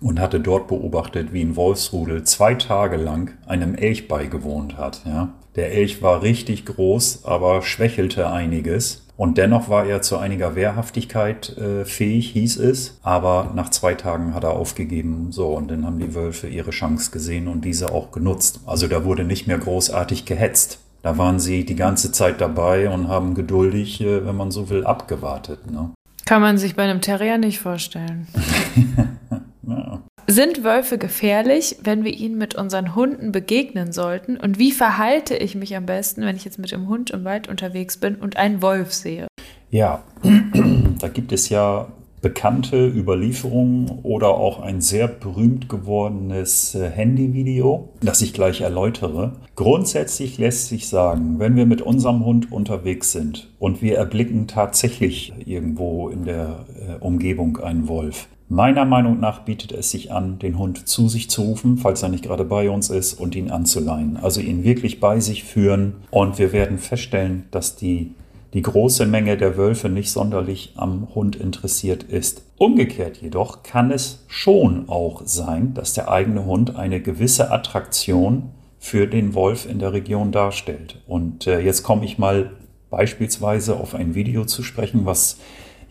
[0.02, 5.02] und hatte dort beobachtet, wie ein Wolfsrudel zwei Tage lang einem Elch beigewohnt hat.
[5.06, 5.34] Ja.
[5.56, 9.03] Der Elch war richtig groß, aber schwächelte einiges.
[9.16, 13.00] Und dennoch war er zu einiger Wehrhaftigkeit äh, fähig, hieß es.
[13.04, 15.32] Aber nach zwei Tagen hat er aufgegeben.
[15.32, 18.62] So, und dann haben die Wölfe ihre Chance gesehen und diese auch genutzt.
[18.66, 20.80] Also da wurde nicht mehr großartig gehetzt.
[21.04, 24.86] Da waren sie die ganze Zeit dabei und haben geduldig, äh, wenn man so will,
[24.86, 25.70] abgewartet.
[25.70, 25.92] Ne?
[26.26, 28.28] Kann man sich bei einem Terrier nicht vorstellen.
[29.68, 30.00] ja.
[30.28, 34.38] Sind Wölfe gefährlich, wenn wir ihnen mit unseren Hunden begegnen sollten?
[34.38, 37.50] Und wie verhalte ich mich am besten, wenn ich jetzt mit dem Hund im Wald
[37.50, 39.28] unterwegs bin und einen Wolf sehe?
[39.70, 40.02] Ja,
[41.00, 41.88] da gibt es ja
[42.22, 49.34] bekannte Überlieferungen oder auch ein sehr berühmt gewordenes äh, Handyvideo, das ich gleich erläutere.
[49.56, 55.34] Grundsätzlich lässt sich sagen, wenn wir mit unserem Hund unterwegs sind und wir erblicken tatsächlich
[55.46, 60.60] irgendwo in der äh, Umgebung einen Wolf, Meiner Meinung nach bietet es sich an, den
[60.60, 64.16] Hund zu sich zu rufen, falls er nicht gerade bei uns ist, und ihn anzuleihen.
[64.16, 65.96] Also ihn wirklich bei sich führen.
[66.12, 68.14] Und wir werden feststellen, dass die,
[68.54, 72.44] die große Menge der Wölfe nicht sonderlich am Hund interessiert ist.
[72.60, 79.08] Umgekehrt jedoch kann es schon auch sein, dass der eigene Hund eine gewisse Attraktion für
[79.08, 81.02] den Wolf in der Region darstellt.
[81.08, 82.52] Und äh, jetzt komme ich mal
[82.92, 85.40] beispielsweise auf ein Video zu sprechen, was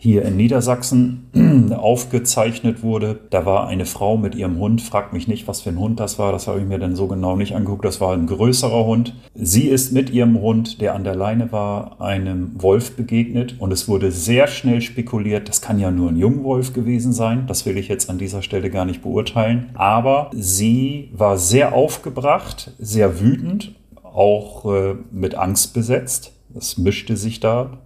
[0.03, 3.21] hier in Niedersachsen aufgezeichnet wurde.
[3.29, 6.19] Da war eine Frau mit ihrem Hund, fragt mich nicht, was für ein Hund das
[6.19, 9.15] war, das habe ich mir dann so genau nicht angeguckt, das war ein größerer Hund.
[9.33, 13.87] Sie ist mit ihrem Hund, der an der Leine war, einem Wolf begegnet und es
[13.87, 17.87] wurde sehr schnell spekuliert, das kann ja nur ein Jungwolf gewesen sein, das will ich
[17.87, 23.73] jetzt an dieser Stelle gar nicht beurteilen, aber sie war sehr aufgebracht, sehr wütend,
[24.03, 26.33] auch äh, mit Angst besetzt.
[26.53, 27.79] Das mischte sich da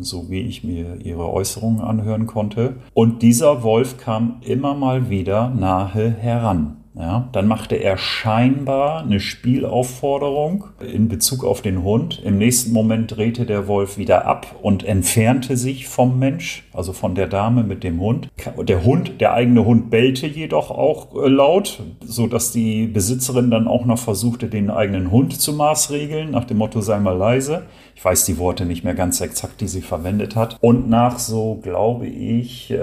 [0.00, 2.76] so wie ich mir ihre Äußerungen anhören konnte.
[2.94, 6.76] Und dieser Wolf kam immer mal wieder nahe heran.
[6.98, 12.22] Ja, dann machte er scheinbar eine Spielaufforderung in Bezug auf den Hund.
[12.24, 17.14] Im nächsten Moment drehte der Wolf wieder ab und entfernte sich vom Mensch, also von
[17.14, 18.30] der Dame mit dem Hund.
[18.66, 23.68] Der Hund, der eigene Hund bellte jedoch auch äh, laut, so dass die Besitzerin dann
[23.68, 27.64] auch noch versuchte, den eigenen Hund zu maßregeln, nach dem Motto sei mal leise.
[27.96, 30.58] Ich weiß die Worte nicht mehr ganz exakt, die sie verwendet hat.
[30.60, 32.76] Und nach so, glaube ich, äh,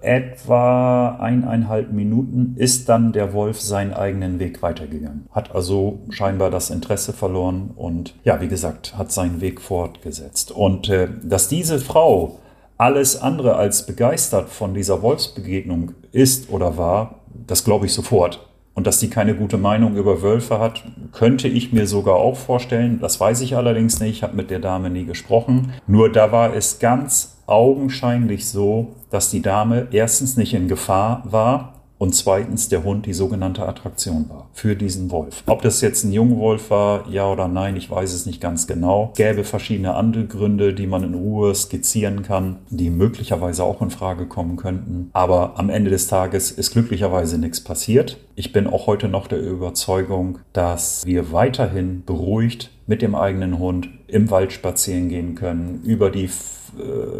[0.00, 5.26] etwa eineinhalb Minuten ist dann der Wolf seinen eigenen Weg weitergegangen.
[5.32, 10.52] Hat also scheinbar das Interesse verloren und ja, wie gesagt, hat seinen Weg fortgesetzt.
[10.52, 12.38] Und äh, dass diese Frau
[12.78, 17.16] alles andere als begeistert von dieser Wolfsbegegnung ist oder war,
[17.46, 18.49] das glaube ich sofort.
[18.80, 22.98] Und dass sie keine gute Meinung über Wölfe hat, könnte ich mir sogar auch vorstellen.
[22.98, 24.10] Das weiß ich allerdings nicht.
[24.12, 25.74] Ich habe mit der Dame nie gesprochen.
[25.86, 31.79] Nur da war es ganz augenscheinlich so, dass die Dame erstens nicht in Gefahr war
[32.00, 35.44] und zweitens der Hund die sogenannte Attraktion war für diesen Wolf.
[35.44, 39.12] Ob das jetzt ein Jungwolf war, ja oder nein, ich weiß es nicht ganz genau.
[39.16, 44.24] Gäbe verschiedene andere Gründe, die man in Ruhe skizzieren kann, die möglicherweise auch in Frage
[44.24, 45.10] kommen könnten.
[45.12, 48.16] Aber am Ende des Tages ist glücklicherweise nichts passiert.
[48.34, 53.90] Ich bin auch heute noch der Überzeugung, dass wir weiterhin beruhigt mit dem eigenen Hund
[54.06, 56.30] im Wald spazieren gehen können, über die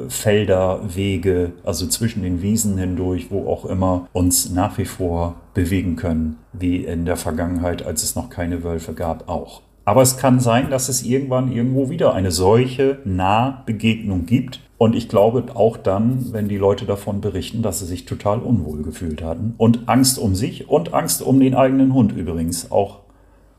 [0.08, 5.96] Felder, Wege, also zwischen den Wiesen hindurch, wo auch immer, uns nach wie vor bewegen
[5.96, 9.62] können, wie in der Vergangenheit, als es noch keine Wölfe gab, auch.
[9.84, 14.60] Aber es kann sein, dass es irgendwann irgendwo wieder eine solche Nahbegegnung gibt.
[14.78, 18.82] Und ich glaube auch dann, wenn die Leute davon berichten, dass sie sich total unwohl
[18.82, 23.00] gefühlt hatten und Angst um sich und Angst um den eigenen Hund übrigens auch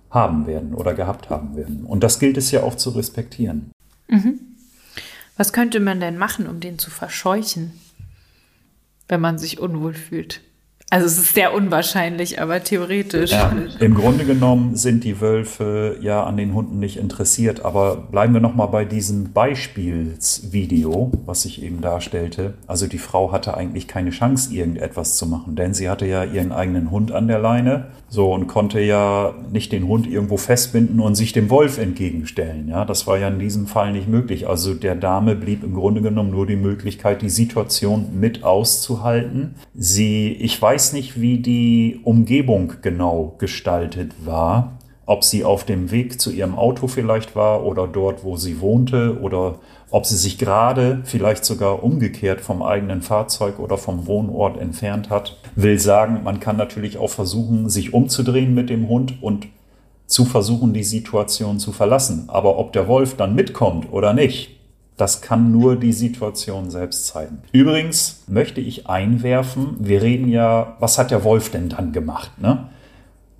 [0.10, 1.84] haben werden oder gehabt haben werden.
[1.86, 3.72] Und das gilt es ja auch zu respektieren.
[4.08, 4.40] Mhm.
[5.42, 7.72] Was könnte man denn machen, um den zu verscheuchen,
[9.08, 10.42] wenn man sich unwohl fühlt?
[10.92, 13.32] Also es ist sehr unwahrscheinlich, aber theoretisch.
[13.32, 17.64] Ja, Im Grunde genommen sind die Wölfe ja an den Hunden nicht interessiert.
[17.64, 22.56] Aber bleiben wir nochmal bei diesem Beispielsvideo, was ich eben darstellte.
[22.68, 26.52] Also die Frau hatte eigentlich keine Chance, irgendetwas zu machen, denn sie hatte ja ihren
[26.52, 27.86] eigenen Hund an der Leine.
[28.10, 32.68] So und konnte ja nicht den Hund irgendwo festbinden und sich dem Wolf entgegenstellen.
[32.68, 34.50] Ja, das war ja in diesem Fall nicht möglich.
[34.50, 39.56] Also der Dame blieb im Grunde genommen nur die Möglichkeit, die Situation mit auszuhalten.
[39.74, 44.80] Sie, ich weiß weiß nicht, wie die Umgebung genau gestaltet war.
[45.06, 49.20] Ob sie auf dem Weg zu ihrem Auto vielleicht war oder dort, wo sie wohnte
[49.22, 49.60] oder
[49.92, 55.38] ob sie sich gerade vielleicht sogar umgekehrt vom eigenen Fahrzeug oder vom Wohnort entfernt hat.
[55.56, 59.50] Will sagen, man kann natürlich auch versuchen, sich umzudrehen mit dem Hund und
[60.08, 62.24] zu versuchen, die Situation zu verlassen.
[62.28, 64.61] Aber ob der Wolf dann mitkommt oder nicht,
[64.98, 67.40] das kann nur die Situation selbst zeigen.
[67.52, 72.32] Übrigens möchte ich einwerfen, wir reden ja, was hat der Wolf denn dann gemacht?
[72.40, 72.70] Ne?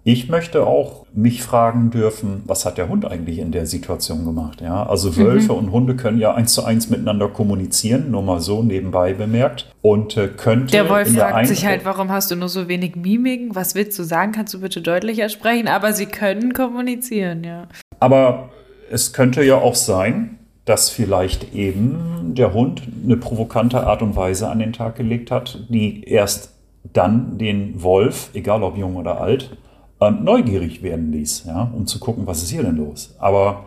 [0.04, 4.60] Ich möchte auch mich fragen dürfen, was hat der Hund eigentlich in der Situation gemacht?
[4.60, 5.60] Ja, also Wölfe mhm.
[5.60, 9.72] und Hunde können ja eins zu eins miteinander kommunizieren, nur mal so nebenbei bemerkt.
[9.84, 10.72] Und äh, könnte.
[10.72, 13.54] Der Wolf fragt der sich halt, warum hast du nur so wenig Mimiken?
[13.54, 14.32] Was willst du sagen?
[14.32, 15.68] Kannst du bitte deutlicher sprechen?
[15.68, 17.68] Aber sie können kommunizieren, ja.
[18.00, 18.50] Aber
[18.90, 20.40] es könnte ja auch sein,
[20.72, 25.66] dass vielleicht eben der Hund eine provokante Art und Weise an den Tag gelegt hat,
[25.68, 26.54] die erst
[26.94, 29.58] dann den Wolf, egal ob jung oder alt,
[30.00, 33.18] ähm, neugierig werden ließ, ja, um zu gucken, was ist hier denn los.
[33.20, 33.66] Aber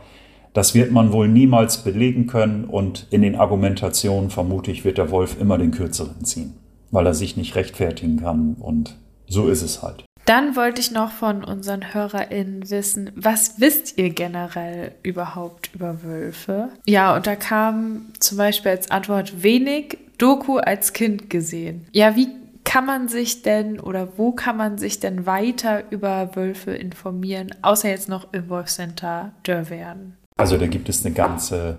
[0.55, 5.11] das wird man wohl niemals belegen können und in den Argumentationen vermute ich, wird der
[5.11, 6.55] Wolf immer den kürzeren ziehen,
[6.91, 10.07] weil er sich nicht rechtfertigen kann und so ist es halt.
[10.25, 16.71] Dann wollte ich noch von unseren HörerInnen wissen, was wisst ihr generell überhaupt über Wölfe?
[16.87, 21.87] Ja, und da kam zum Beispiel als Antwort wenig Doku als Kind gesehen.
[21.93, 22.29] Ja, wie
[22.65, 27.91] kann man sich denn oder wo kann man sich denn weiter über Wölfe informieren, außer
[27.91, 30.17] jetzt noch im Wolfcenter Dörrwerden?
[30.37, 31.79] Also da gibt es eine ganze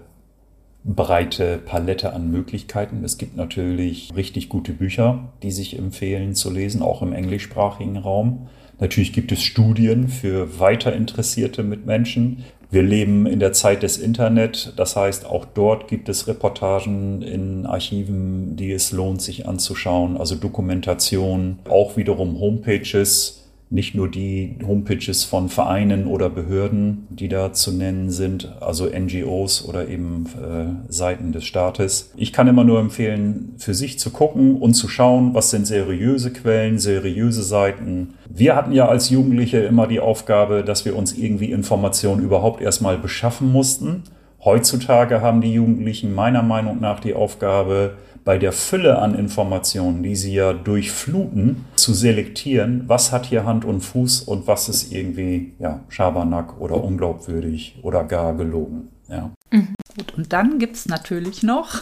[0.85, 3.03] breite Palette an Möglichkeiten.
[3.03, 8.47] Es gibt natürlich richtig gute Bücher, die sich empfehlen zu lesen, auch im englischsprachigen Raum.
[8.79, 12.43] Natürlich gibt es Studien für weiter interessierte Mitmenschen.
[12.69, 17.65] Wir leben in der Zeit des Internet, das heißt, auch dort gibt es Reportagen in
[17.65, 25.23] Archiven, die es lohnt, sich anzuschauen, also Dokumentation, auch wiederum Homepages nicht nur die Homepages
[25.23, 31.31] von Vereinen oder Behörden, die da zu nennen sind, also NGOs oder eben äh, Seiten
[31.31, 32.11] des Staates.
[32.15, 36.31] Ich kann immer nur empfehlen, für sich zu gucken und zu schauen, was sind seriöse
[36.31, 38.13] Quellen, seriöse Seiten.
[38.29, 42.97] Wir hatten ja als Jugendliche immer die Aufgabe, dass wir uns irgendwie Informationen überhaupt erstmal
[42.97, 44.03] beschaffen mussten.
[44.43, 47.95] Heutzutage haben die Jugendlichen meiner Meinung nach die Aufgabe,
[48.25, 53.63] bei der Fülle an Informationen, die sie ja durchfluten, zu selektieren, was hat hier Hand
[53.63, 58.89] und Fuß und was ist irgendwie ja, Schabernack oder unglaubwürdig oder gar gelogen.
[59.07, 59.31] Ja.
[59.51, 59.75] Mhm.
[59.95, 61.81] Gut, und dann gibt es natürlich noch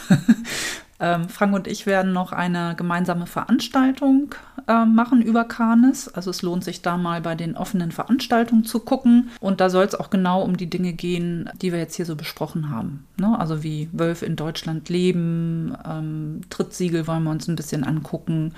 [1.00, 4.34] Ähm, Frank und ich werden noch eine gemeinsame Veranstaltung
[4.68, 6.08] äh, machen über Canis.
[6.08, 9.30] Also es lohnt sich da mal bei den offenen Veranstaltungen zu gucken.
[9.40, 12.14] Und da soll es auch genau um die Dinge gehen, die wir jetzt hier so
[12.14, 13.06] besprochen haben.
[13.18, 13.38] Ne?
[13.38, 18.54] Also wie Wölfe in Deutschland leben, ähm, Trittsiegel wollen wir uns ein bisschen angucken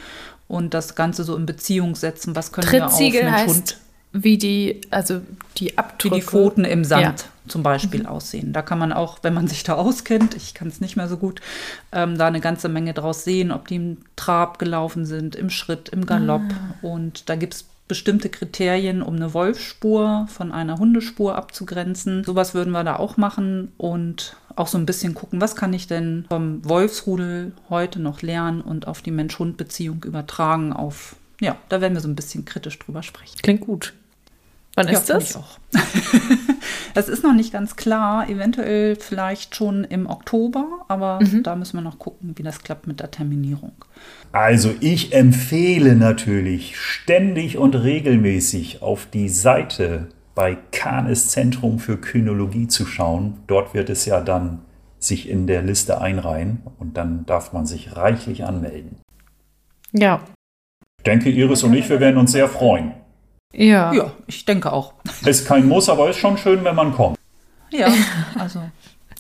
[0.47, 2.37] und das Ganze so in Beziehung setzen.
[2.37, 3.77] Was können wir auf Mensch, heißt Hund
[4.13, 5.21] wie die, also
[5.59, 6.17] die Abdrücke.
[6.17, 7.27] Wie die Pfoten im Sand ja.
[7.49, 8.07] Zum Beispiel mhm.
[8.07, 8.53] aussehen.
[8.53, 11.17] Da kann man auch, wenn man sich da auskennt, ich kann es nicht mehr so
[11.17, 11.41] gut,
[11.93, 15.89] ähm, da eine ganze Menge draus sehen, ob die im Trab gelaufen sind, im Schritt,
[15.89, 16.43] im Galopp.
[16.43, 16.87] Ah.
[16.87, 22.25] Und da gibt es bestimmte Kriterien, um eine Wolfsspur von einer Hundespur abzugrenzen.
[22.25, 25.87] Sowas würden wir da auch machen und auch so ein bisschen gucken, was kann ich
[25.87, 31.95] denn vom Wolfsrudel heute noch lernen und auf die Mensch-Hund-Beziehung übertragen auf, ja, da werden
[31.95, 33.37] wir so ein bisschen kritisch drüber sprechen.
[33.43, 33.93] Klingt gut.
[34.77, 35.31] Wann ja, ist das?
[35.31, 35.59] Ich auch.
[36.95, 38.29] das ist noch nicht ganz klar.
[38.29, 41.43] Eventuell vielleicht schon im Oktober, aber mhm.
[41.43, 43.73] da müssen wir noch gucken, wie das klappt mit der Terminierung.
[44.33, 52.69] Also ich empfehle natürlich ständig und regelmäßig auf die Seite bei Canis Zentrum für Kynologie
[52.69, 53.39] zu schauen.
[53.47, 54.61] Dort wird es ja dann
[54.99, 58.99] sich in der Liste einreihen und dann darf man sich reichlich anmelden.
[59.93, 60.21] Ja.
[60.99, 62.93] Ich denke, Iris und ich, wir werden uns sehr freuen.
[63.57, 63.93] Ja.
[63.93, 64.93] Ja, ich denke auch.
[65.25, 67.19] Ist kein Muss, aber ist schon schön, wenn man kommt.
[67.71, 67.89] Ja,
[68.39, 68.61] also.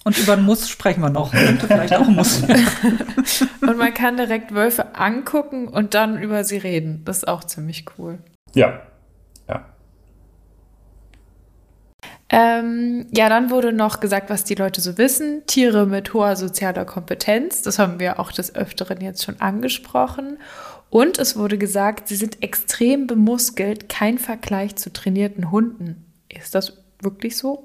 [0.04, 1.32] Und über einen Muss sprechen wir noch.
[1.32, 2.42] Könnte vielleicht auch ein Muss.
[3.60, 7.02] Und man kann direkt Wölfe angucken und dann über sie reden.
[7.04, 8.18] Das ist auch ziemlich cool.
[8.54, 8.82] Ja,
[9.48, 9.64] ja.
[12.28, 15.42] Ähm, ja, dann wurde noch gesagt, was die Leute so wissen.
[15.46, 17.62] Tiere mit hoher sozialer Kompetenz.
[17.62, 20.38] Das haben wir auch des Öfteren jetzt schon angesprochen.
[20.97, 26.06] Und es wurde gesagt, sie sind extrem bemuskelt, kein Vergleich zu trainierten Hunden.
[26.31, 27.64] Ist das wirklich so?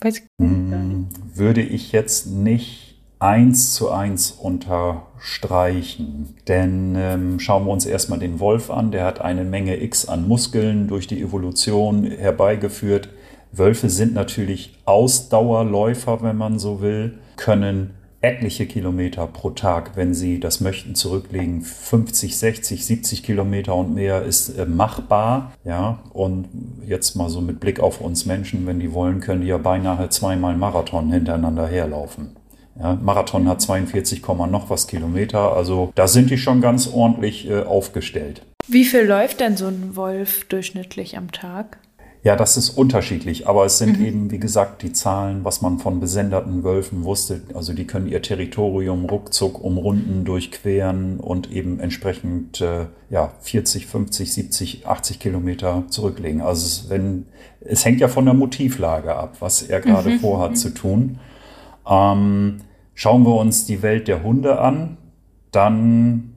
[0.00, 6.34] Weiß ich Hm, Würde ich jetzt nicht eins zu eins unterstreichen.
[6.48, 8.90] Denn ähm, schauen wir uns erstmal den Wolf an.
[8.90, 13.10] Der hat eine Menge X an Muskeln durch die Evolution herbeigeführt.
[13.52, 17.90] Wölfe sind natürlich Ausdauerläufer, wenn man so will, können
[18.22, 21.62] etliche Kilometer pro Tag, wenn sie das möchten, zurücklegen.
[21.62, 25.52] 50, 60, 70 Kilometer und mehr ist äh, machbar.
[25.64, 26.48] Ja, und
[26.86, 30.08] jetzt mal so mit Blick auf uns Menschen, wenn die wollen, können die ja beinahe
[30.10, 32.36] zweimal Marathon hintereinander herlaufen.
[32.78, 37.48] Ja, Marathon hat 42, Komma noch was Kilometer, also da sind die schon ganz ordentlich
[37.48, 38.42] äh, aufgestellt.
[38.68, 41.78] Wie viel läuft denn so ein Wolf durchschnittlich am Tag?
[42.22, 46.00] Ja, das ist unterschiedlich, aber es sind eben, wie gesagt, die Zahlen, was man von
[46.00, 47.40] besenderten Wölfen wusste.
[47.54, 54.34] Also die können ihr Territorium ruckzuck umrunden, durchqueren und eben entsprechend äh, ja, 40, 50,
[54.34, 56.42] 70, 80 Kilometer zurücklegen.
[56.42, 57.24] Also es, wenn,
[57.62, 61.18] es hängt ja von der Motivlage ab, was er gerade vorhat zu tun.
[61.88, 62.58] Ähm,
[62.92, 64.98] schauen wir uns die Welt der Hunde an,
[65.52, 66.29] dann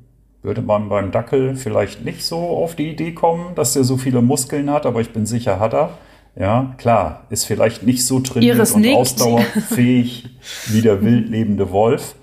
[0.43, 4.21] würde man beim Dackel vielleicht nicht so auf die Idee kommen, dass er so viele
[4.21, 5.97] Muskeln hat, aber ich bin sicher, hat er.
[6.35, 8.97] Ja, klar, ist vielleicht nicht so trainiert und nickt.
[8.97, 10.29] ausdauerfähig
[10.67, 12.15] wie der wild lebende Wolf.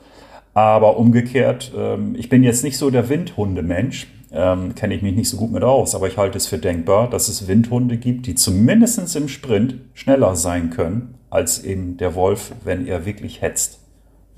[0.53, 5.29] Aber umgekehrt, ähm, ich bin jetzt nicht so der Windhundemensch, ähm, kenne ich mich nicht
[5.29, 8.35] so gut mit aus, aber ich halte es für denkbar, dass es Windhunde gibt, die
[8.35, 13.79] zumindest im Sprint schneller sein können als eben der Wolf, wenn er wirklich hetzt.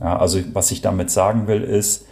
[0.00, 2.06] Ja, also was ich damit sagen will, ist,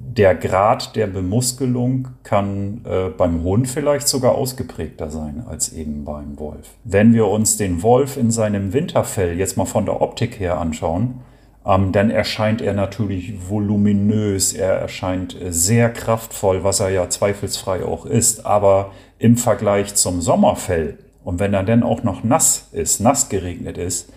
[0.00, 6.38] der Grad der Bemuskelung kann äh, beim Hund vielleicht sogar ausgeprägter sein als eben beim
[6.38, 6.68] Wolf.
[6.84, 11.20] Wenn wir uns den Wolf in seinem Winterfell jetzt mal von der Optik her anschauen,
[11.66, 17.84] ähm, dann erscheint er natürlich voluminös, er erscheint äh, sehr kraftvoll, was er ja zweifelsfrei
[17.84, 20.98] auch ist, aber im Vergleich zum Sommerfell
[21.28, 24.10] und wenn er dann auch noch nass ist, nass geregnet ist,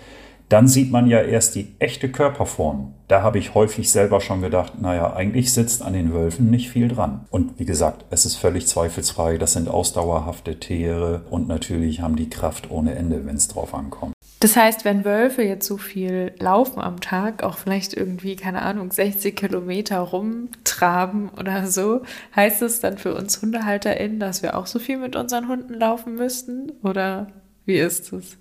[0.51, 2.93] dann sieht man ja erst die echte Körperform.
[3.07, 6.89] Da habe ich häufig selber schon gedacht, naja, eigentlich sitzt an den Wölfen nicht viel
[6.89, 7.25] dran.
[7.29, 12.29] Und wie gesagt, es ist völlig zweifelsfrei, das sind ausdauerhafte Tiere und natürlich haben die
[12.29, 14.13] Kraft ohne Ende, wenn es drauf ankommt.
[14.41, 18.91] Das heißt, wenn Wölfe jetzt so viel laufen am Tag, auch vielleicht irgendwie, keine Ahnung,
[18.91, 22.01] 60 Kilometer rumtraben oder so,
[22.35, 26.15] heißt es dann für uns HundehalterInnen, dass wir auch so viel mit unseren Hunden laufen
[26.15, 26.73] müssten?
[26.83, 27.27] Oder
[27.65, 28.37] wie ist es?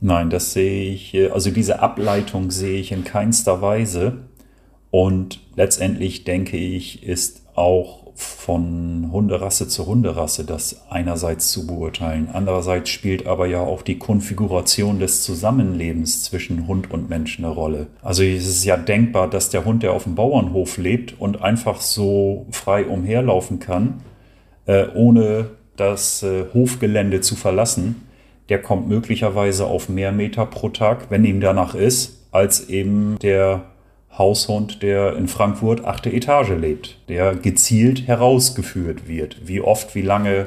[0.00, 4.18] Nein, das sehe ich, also diese Ableitung sehe ich in keinster Weise.
[4.90, 12.28] Und letztendlich denke ich, ist auch von Hunderasse zu Hunderasse das einerseits zu beurteilen.
[12.32, 17.86] Andererseits spielt aber ja auch die Konfiguration des Zusammenlebens zwischen Hund und Mensch eine Rolle.
[18.02, 21.80] Also es ist ja denkbar, dass der Hund, der auf dem Bauernhof lebt und einfach
[21.80, 24.02] so frei umherlaufen kann,
[24.66, 28.07] äh, ohne das äh, Hofgelände zu verlassen,
[28.48, 33.62] der kommt möglicherweise auf mehr Meter pro Tag, wenn ihm danach ist, als eben der
[34.16, 39.36] Haushund, der in Frankfurt achte Etage lebt, der gezielt herausgeführt wird.
[39.46, 40.46] Wie oft, wie lange,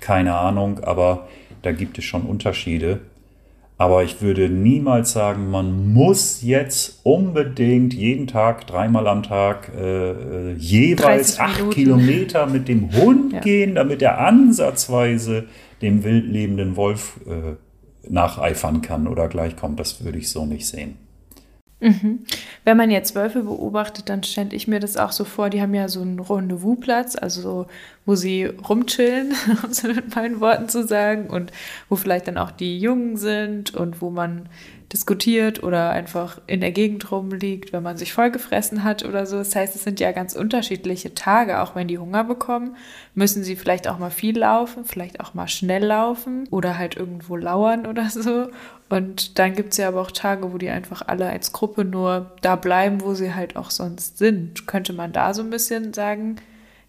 [0.00, 1.28] keine Ahnung, aber
[1.62, 3.00] da gibt es schon Unterschiede.
[3.76, 10.10] Aber ich würde niemals sagen, man muss jetzt unbedingt jeden Tag, dreimal am Tag, äh,
[10.10, 11.74] äh, jeweils 30 acht Minuten.
[11.74, 13.40] Kilometer mit dem Hund Ja.
[13.40, 15.44] gehen, damit er ansatzweise
[15.84, 17.56] dem wild lebenden Wolf äh,
[18.08, 19.78] nacheifern kann oder gleichkommt.
[19.78, 20.96] Das würde ich so nicht sehen.
[22.64, 25.74] Wenn man jetzt Wölfe beobachtet, dann stelle ich mir das auch so vor, die haben
[25.74, 27.66] ja so einen Rendezvousplatz, also so,
[28.06, 31.52] wo sie rumchillen, um es mit meinen Worten zu sagen, und
[31.90, 34.48] wo vielleicht dann auch die Jungen sind und wo man
[34.94, 39.38] diskutiert oder einfach in der Gegend rumliegt, wenn man sich vollgefressen hat oder so.
[39.38, 42.76] Das heißt, es sind ja ganz unterschiedliche Tage, auch wenn die Hunger bekommen,
[43.12, 47.34] müssen sie vielleicht auch mal viel laufen, vielleicht auch mal schnell laufen oder halt irgendwo
[47.34, 48.48] lauern oder so.
[48.88, 52.30] Und dann gibt es ja aber auch Tage, wo die einfach alle als Gruppe nur
[52.40, 54.68] da bleiben, wo sie halt auch sonst sind.
[54.68, 56.36] Könnte man da so ein bisschen sagen,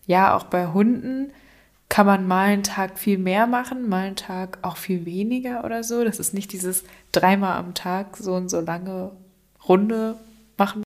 [0.05, 1.31] ja, auch bei Hunden
[1.89, 5.83] kann man mal einen Tag viel mehr machen, mal einen Tag auch viel weniger oder
[5.83, 6.03] so.
[6.03, 9.11] Das ist nicht dieses dreimal am Tag so und so lange
[9.67, 10.15] Runde
[10.57, 10.84] machen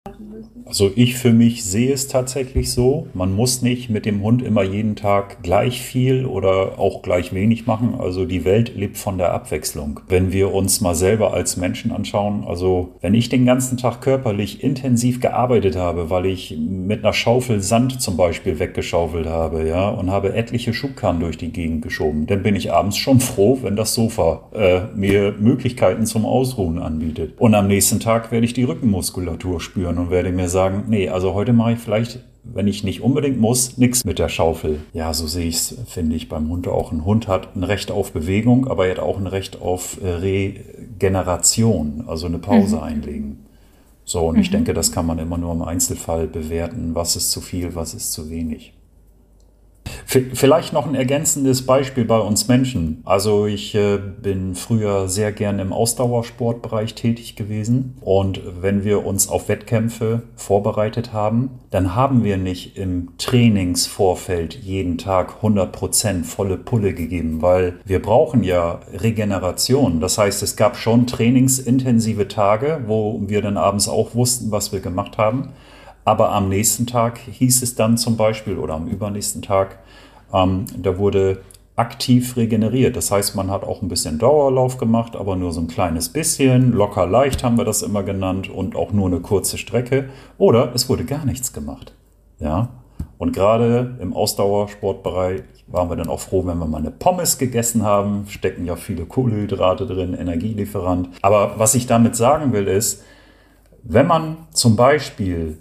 [0.70, 3.08] also ich für mich sehe es tatsächlich so.
[3.14, 7.66] Man muss nicht mit dem Hund immer jeden Tag gleich viel oder auch gleich wenig
[7.66, 7.96] machen.
[7.98, 10.00] Also die Welt lebt von der Abwechslung.
[10.08, 14.64] Wenn wir uns mal selber als Menschen anschauen, also wenn ich den ganzen Tag körperlich
[14.64, 20.12] intensiv gearbeitet habe, weil ich mit einer Schaufel Sand zum Beispiel weggeschaufelt habe, ja, und
[20.12, 23.96] habe etliche Schubkarren durch die Gegend geschoben, dann bin ich abends schon froh, wenn das
[23.96, 27.34] Sofa äh, mir Möglichkeiten zum Ausruhen anbietet.
[27.40, 31.34] Und am nächsten Tag werde ich die Rückenmuskulatur spüren und werde mir sagen, nee, also
[31.34, 34.80] heute mache ich vielleicht, wenn ich nicht unbedingt muss, nichts mit der Schaufel.
[34.94, 36.92] Ja, so sehe ich es, finde ich, beim Hund auch.
[36.92, 40.10] Ein Hund hat ein Recht auf Bewegung, aber er hat auch ein Recht auf äh,
[40.10, 42.84] Regeneration, also eine Pause mhm.
[42.84, 43.46] einlegen.
[44.06, 44.42] So, und mhm.
[44.42, 47.94] ich denke, das kann man immer nur im Einzelfall bewerten, was ist zu viel, was
[47.94, 48.74] ist zu wenig.
[50.06, 53.02] Vielleicht noch ein ergänzendes Beispiel bei uns Menschen.
[53.06, 59.30] Also ich äh, bin früher sehr gern im Ausdauersportbereich tätig gewesen und wenn wir uns
[59.30, 66.94] auf Wettkämpfe vorbereitet haben, dann haben wir nicht im Trainingsvorfeld jeden Tag 100% volle Pulle
[66.94, 70.00] gegeben, weil wir brauchen ja Regeneration.
[70.00, 74.80] Das heißt, es gab schon trainingsintensive Tage, wo wir dann abends auch wussten, was wir
[74.80, 75.50] gemacht haben.
[76.10, 79.78] Aber am nächsten Tag hieß es dann zum Beispiel oder am übernächsten Tag,
[80.34, 81.44] ähm, da wurde
[81.76, 82.96] aktiv regeneriert.
[82.96, 86.72] Das heißt, man hat auch ein bisschen Dauerlauf gemacht, aber nur so ein kleines bisschen.
[86.72, 90.10] Locker leicht haben wir das immer genannt und auch nur eine kurze Strecke.
[90.40, 91.94] Oder es wurde gar nichts gemacht.
[92.40, 92.70] Ja.
[93.20, 97.84] Und gerade im Ausdauersportbereich waren wir dann auch froh, wenn wir mal eine Pommes gegessen
[97.84, 98.26] haben.
[98.30, 101.10] Stecken ja viele Kohlenhydrate drin, Energielieferant.
[101.22, 103.04] Aber was ich damit sagen will, ist,
[103.84, 105.60] wenn man zum Beispiel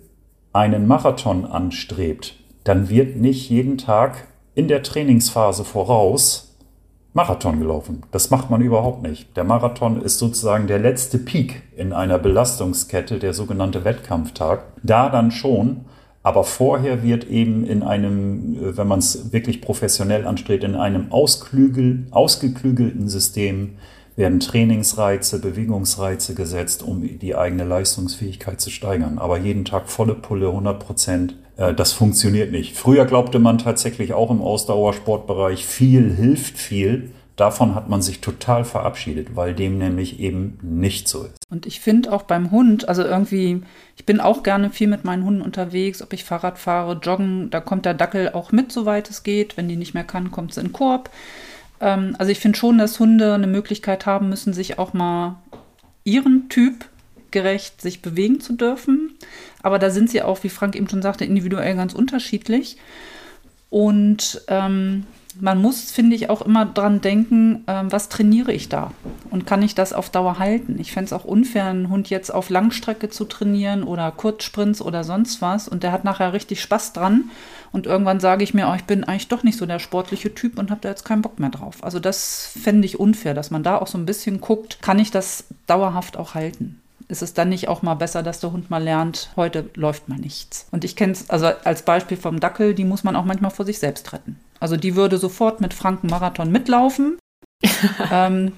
[0.52, 6.56] einen Marathon anstrebt, dann wird nicht jeden Tag in der Trainingsphase voraus
[7.14, 8.02] Marathon gelaufen.
[8.10, 9.36] Das macht man überhaupt nicht.
[9.36, 14.64] Der Marathon ist sozusagen der letzte Peak in einer Belastungskette, der sogenannte Wettkampftag.
[14.82, 15.86] Da dann schon,
[16.22, 23.08] aber vorher wird eben in einem, wenn man es wirklich professionell anstrebt, in einem ausgeklügelten
[23.08, 23.76] System
[24.18, 29.18] werden Trainingsreize, Bewegungsreize gesetzt, um die eigene Leistungsfähigkeit zu steigern.
[29.18, 32.76] Aber jeden Tag volle Pulle, 100 Prozent, äh, das funktioniert nicht.
[32.76, 37.12] Früher glaubte man tatsächlich auch im Ausdauersportbereich, viel hilft viel.
[37.36, 41.36] Davon hat man sich total verabschiedet, weil dem nämlich eben nicht so ist.
[41.48, 43.62] Und ich finde auch beim Hund, also irgendwie,
[43.96, 47.60] ich bin auch gerne viel mit meinen Hunden unterwegs, ob ich Fahrrad fahre, joggen, da
[47.60, 49.56] kommt der Dackel auch mit, soweit es geht.
[49.56, 51.10] Wenn die nicht mehr kann, kommt sie in den Korb.
[51.80, 55.36] Ähm, also ich finde schon, dass Hunde eine Möglichkeit haben müssen, sich auch mal
[56.04, 56.86] ihren Typ
[57.30, 59.12] gerecht sich bewegen zu dürfen.
[59.62, 62.78] Aber da sind sie auch, wie Frank eben schon sagte, individuell ganz unterschiedlich.
[63.70, 65.04] Und ähm,
[65.40, 68.92] man muss, finde ich, auch immer dran denken, äh, was trainiere ich da?
[69.30, 70.78] Und kann ich das auf Dauer halten?
[70.80, 75.04] Ich fände es auch unfair, einen Hund jetzt auf Langstrecke zu trainieren oder Kurzsprints oder
[75.04, 75.68] sonst was.
[75.68, 77.30] Und der hat nachher richtig Spaß dran.
[77.72, 80.58] Und irgendwann sage ich mir, oh, ich bin eigentlich doch nicht so der sportliche Typ
[80.58, 81.82] und habe da jetzt keinen Bock mehr drauf.
[81.82, 85.10] Also das fände ich unfair, dass man da auch so ein bisschen guckt, kann ich
[85.10, 86.80] das dauerhaft auch halten?
[87.08, 90.18] ist es dann nicht auch mal besser, dass der Hund mal lernt, heute läuft mal
[90.18, 90.66] nichts.
[90.70, 93.64] Und ich kenne es, also als Beispiel vom Dackel, die muss man auch manchmal vor
[93.64, 94.38] sich selbst retten.
[94.60, 97.18] Also die würde sofort mit Franken Marathon mitlaufen.
[98.12, 98.52] ähm,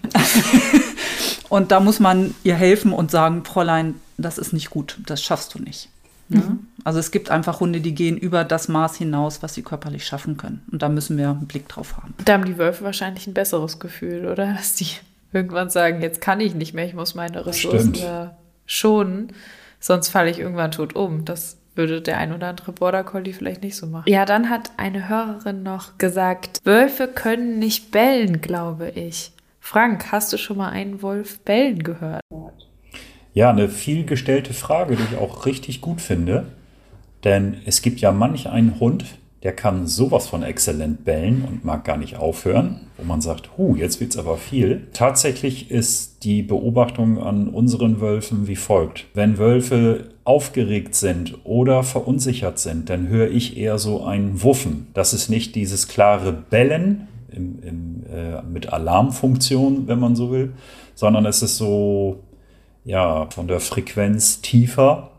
[1.49, 5.55] und da muss man ihr helfen und sagen, Fräulein, das ist nicht gut, das schaffst
[5.55, 5.89] du nicht.
[6.31, 6.66] Mhm.
[6.85, 10.36] Also es gibt einfach Hunde, die gehen über das Maß hinaus, was sie körperlich schaffen
[10.36, 10.62] können.
[10.73, 12.15] Und da müssen wir einen Blick drauf haben.
[12.24, 14.55] Da haben die Wölfe wahrscheinlich ein besseres Gefühl, oder?
[14.57, 14.86] Dass die
[15.32, 17.94] irgendwann sagen, jetzt kann ich nicht mehr, ich muss meine Ressourcen
[18.66, 19.32] schonen,
[19.81, 21.24] sonst falle ich irgendwann tot um.
[21.24, 24.09] Das würde der ein oder andere Border Collie vielleicht nicht so machen.
[24.09, 29.32] Ja, dann hat eine Hörerin noch gesagt, Wölfe können nicht bellen, glaube ich.
[29.61, 32.23] Frank, hast du schon mal einen Wolf bellen gehört?
[33.32, 36.47] Ja, eine vielgestellte Frage, die ich auch richtig gut finde.
[37.24, 39.05] Denn es gibt ja manch einen Hund,
[39.43, 43.74] der kann sowas von exzellent bellen und mag gar nicht aufhören, wo man sagt, hu,
[43.74, 44.89] jetzt wird's aber viel.
[44.93, 49.07] Tatsächlich ist die Beobachtung an unseren Wölfen wie folgt.
[49.15, 54.89] Wenn Wölfe aufgeregt sind oder verunsichert sind, dann höre ich eher so ein Wuffen.
[54.93, 60.52] Das ist nicht dieses klare Bellen im, im, äh, mit Alarmfunktion, wenn man so will,
[60.94, 62.20] sondern es ist so,
[62.85, 65.11] ja, von der Frequenz tiefer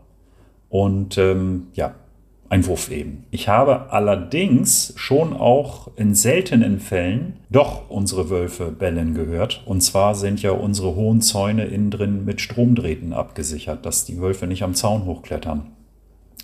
[0.68, 1.94] und ähm, ja,
[2.52, 3.24] ein Wuff eben.
[3.30, 9.62] Ich habe allerdings schon auch in seltenen Fällen doch unsere Wölfe bellen gehört.
[9.64, 14.46] Und zwar sind ja unsere hohen Zäune innen drin mit Stromdrähten abgesichert, dass die Wölfe
[14.46, 15.71] nicht am Zaun hochklettern.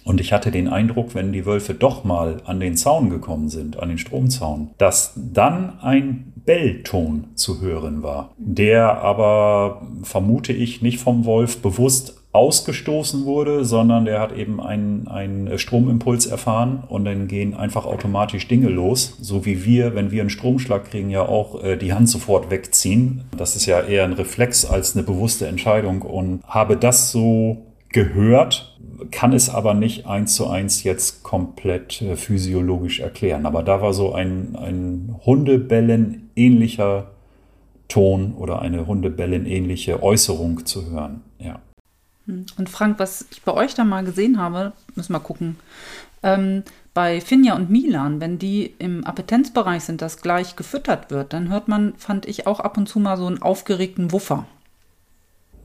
[0.09, 3.79] Und ich hatte den Eindruck, wenn die Wölfe doch mal an den Zaun gekommen sind,
[3.79, 10.99] an den Stromzaun, dass dann ein Bellton zu hören war, der aber, vermute ich, nicht
[10.99, 17.29] vom Wolf bewusst ausgestoßen wurde, sondern der hat eben einen, einen Stromimpuls erfahren und dann
[17.29, 21.63] gehen einfach automatisch Dinge los, so wie wir, wenn wir einen Stromschlag kriegen, ja auch
[21.63, 23.25] äh, die Hand sofort wegziehen.
[23.37, 28.77] Das ist ja eher ein Reflex als eine bewusste Entscheidung und habe das so gehört,
[29.11, 33.47] kann es aber nicht eins zu eins jetzt komplett äh, physiologisch erklären.
[33.47, 37.11] Aber da war so ein, ein Hundebellen ähnlicher
[37.89, 41.23] Ton oder eine Hundebellen ähnliche Äußerung zu hören.
[41.39, 41.61] Ja.
[42.27, 42.47] Hm.
[42.59, 45.57] Und Frank, was ich bei euch da mal gesehen habe, müssen wir gucken.
[46.23, 51.49] Ähm, bei Finja und Milan, wenn die im Appetenzbereich sind, das gleich gefüttert wird, dann
[51.49, 54.47] hört man, fand ich auch ab und zu mal so einen aufgeregten Wuffer.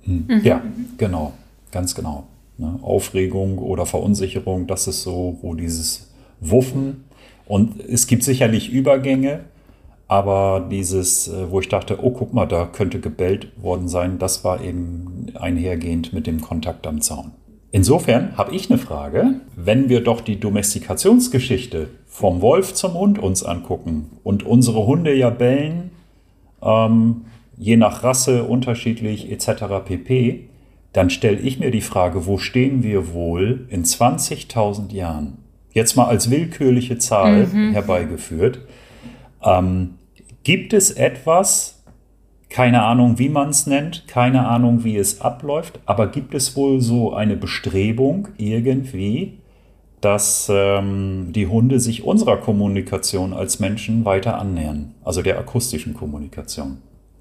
[0.03, 0.25] Hm.
[0.27, 0.41] Mhm.
[0.43, 0.61] Ja,
[0.97, 1.33] genau,
[1.73, 2.27] ganz genau.
[2.57, 2.79] Ne?
[2.81, 7.03] Aufregung oder Verunsicherung, das ist so, wo dieses Wuffen
[7.45, 9.41] und es gibt sicherlich Übergänge,
[10.07, 14.43] aber dieses, äh, wo ich dachte, oh, guck mal, da könnte gebellt worden sein, das
[14.43, 17.31] war eben einhergehend mit dem Kontakt am Zaun.
[17.71, 23.43] Insofern habe ich eine Frage, wenn wir doch die Domestikationsgeschichte vom Wolf zum Hund uns
[23.43, 25.89] angucken und unsere Hunde ja bellen,
[26.61, 27.25] ähm,
[27.57, 29.63] je nach Rasse unterschiedlich etc.
[29.83, 30.49] pp.,
[30.93, 35.39] dann stelle ich mir die Frage, wo stehen wir wohl in 20.000 Jahren?
[35.71, 37.73] Jetzt mal als willkürliche Zahl mhm.
[37.73, 38.59] herbeigeführt.
[39.43, 39.95] Ähm,
[40.43, 41.83] gibt es etwas,
[42.49, 46.79] keine Ahnung, wie man es nennt, keine Ahnung, wie es abläuft, aber gibt es wohl
[46.79, 49.39] so eine Bestrebung irgendwie,
[49.99, 56.77] dass ähm, die Hunde sich unserer Kommunikation als Menschen weiter annähern, also der akustischen Kommunikation?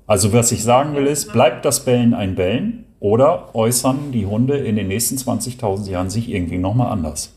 [0.07, 4.56] Also was ich sagen will ist, bleibt das Bellen ein Bellen oder äußern die Hunde
[4.56, 7.34] in den nächsten 20.000 Jahren sich irgendwie nochmal anders?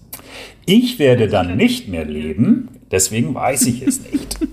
[0.66, 4.40] Ich werde dann nicht mehr leben, deswegen weiß ich es nicht.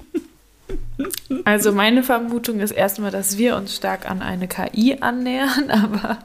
[1.44, 6.18] Also meine Vermutung ist erstmal, dass wir uns stark an eine KI annähern, aber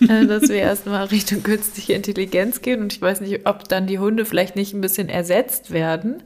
[0.00, 2.80] äh, dass wir erstmal Richtung künstliche Intelligenz gehen.
[2.80, 6.22] Und ich weiß nicht, ob dann die Hunde vielleicht nicht ein bisschen ersetzt werden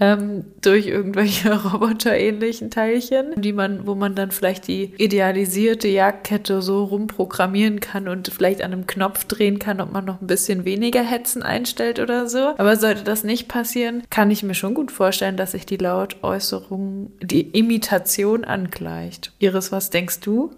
[0.00, 6.84] ähm, durch irgendwelche roboterähnlichen Teilchen, die man, wo man dann vielleicht die idealisierte Jagdkette so
[6.84, 11.02] rumprogrammieren kann und vielleicht an einem Knopf drehen kann, ob man noch ein bisschen weniger
[11.02, 12.54] Hetzen einstellt oder so.
[12.56, 17.12] Aber sollte das nicht passieren, kann ich mir schon gut vorstellen, dass sich die Lautäußerung,
[17.20, 19.32] die Imitation angleicht.
[19.38, 20.50] Iris, was denkst du?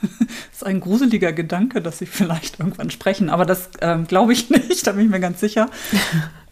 [0.00, 0.10] Das
[0.52, 4.86] ist ein gruseliger Gedanke, dass sie vielleicht irgendwann sprechen, aber das ähm, glaube ich nicht,
[4.86, 5.68] da bin ich mir ganz sicher.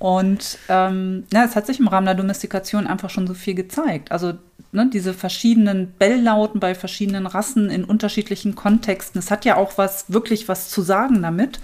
[0.01, 4.11] Und ähm, ja, es hat sich im Rahmen der Domestikation einfach schon so viel gezeigt.
[4.11, 4.33] Also
[4.73, 9.19] ne, diese verschiedenen Belllauten bei verschiedenen Rassen in unterschiedlichen Kontexten.
[9.19, 11.61] Es hat ja auch was, wirklich was zu sagen damit.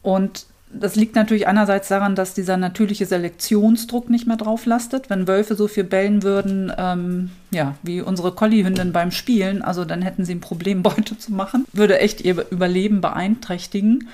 [0.00, 5.10] Und das liegt natürlich einerseits daran, dass dieser natürliche Selektionsdruck nicht mehr drauf lastet.
[5.10, 10.00] Wenn Wölfe so viel bellen würden, ähm, ja, wie unsere Collie-Hündin beim Spielen, also dann
[10.00, 14.08] hätten sie ein Problem, Beute zu machen, würde echt ihr Überleben beeinträchtigen.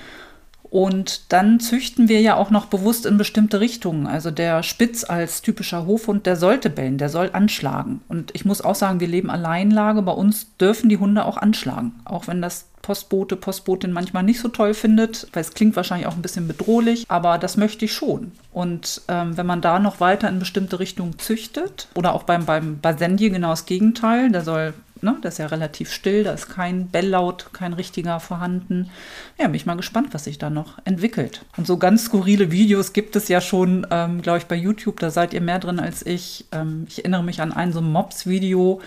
[0.69, 4.05] Und dann züchten wir ja auch noch bewusst in bestimmte Richtungen.
[4.05, 8.01] Also der Spitz als typischer Hofhund, der sollte bellen, der soll anschlagen.
[8.07, 10.01] Und ich muss auch sagen, wir leben Alleinlage.
[10.01, 11.93] Bei uns dürfen die Hunde auch anschlagen.
[12.05, 16.15] Auch wenn das Postbote, Postbotin manchmal nicht so toll findet, weil es klingt wahrscheinlich auch
[16.15, 18.31] ein bisschen bedrohlich, aber das möchte ich schon.
[18.51, 22.79] Und ähm, wenn man da noch weiter in bestimmte Richtungen züchtet, oder auch beim, beim
[22.79, 24.73] Basendi genau das Gegenteil, der soll
[25.03, 28.89] ne, das ist ja relativ still, da ist kein Belllaut, kein richtiger vorhanden.
[29.37, 31.45] Ja, bin ich mal gespannt, was sich da noch entwickelt.
[31.57, 35.11] Und so ganz skurrile Videos gibt es ja schon, ähm, glaube ich, bei YouTube, da
[35.11, 36.45] seid ihr mehr drin als ich.
[36.51, 38.81] Ähm, ich erinnere mich an ein so Mobs-Video,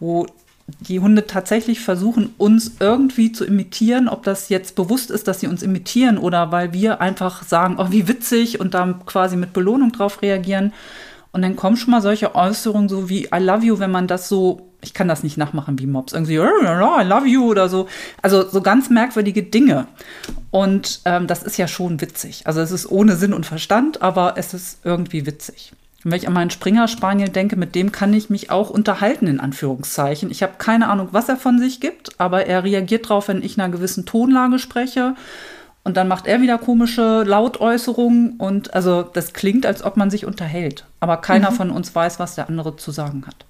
[0.00, 0.26] wo
[0.80, 5.46] die Hunde tatsächlich versuchen, uns irgendwie zu imitieren, ob das jetzt bewusst ist, dass sie
[5.46, 9.92] uns imitieren oder weil wir einfach sagen, oh, wie witzig und dann quasi mit Belohnung
[9.92, 10.72] drauf reagieren.
[11.32, 14.28] Und dann kommen schon mal solche Äußerungen so wie I love you, wenn man das
[14.28, 16.12] so ich kann das nicht nachmachen wie Mobs.
[16.12, 17.86] Irgendwie, I love you oder so.
[18.20, 19.86] Also so ganz merkwürdige Dinge.
[20.50, 22.46] Und ähm, das ist ja schon witzig.
[22.46, 25.72] Also es ist ohne Sinn und Verstand, aber es ist irgendwie witzig.
[26.04, 29.28] Und wenn ich an meinen Springer Spaniel denke, mit dem kann ich mich auch unterhalten,
[29.28, 30.32] in Anführungszeichen.
[30.32, 33.56] Ich habe keine Ahnung, was er von sich gibt, aber er reagiert drauf, wenn ich
[33.56, 35.14] in einer gewissen Tonlage spreche.
[35.84, 38.34] Und dann macht er wieder komische Lautäußerungen.
[38.38, 40.86] Und also das klingt, als ob man sich unterhält.
[40.98, 41.54] Aber keiner mhm.
[41.54, 43.46] von uns weiß, was der andere zu sagen hat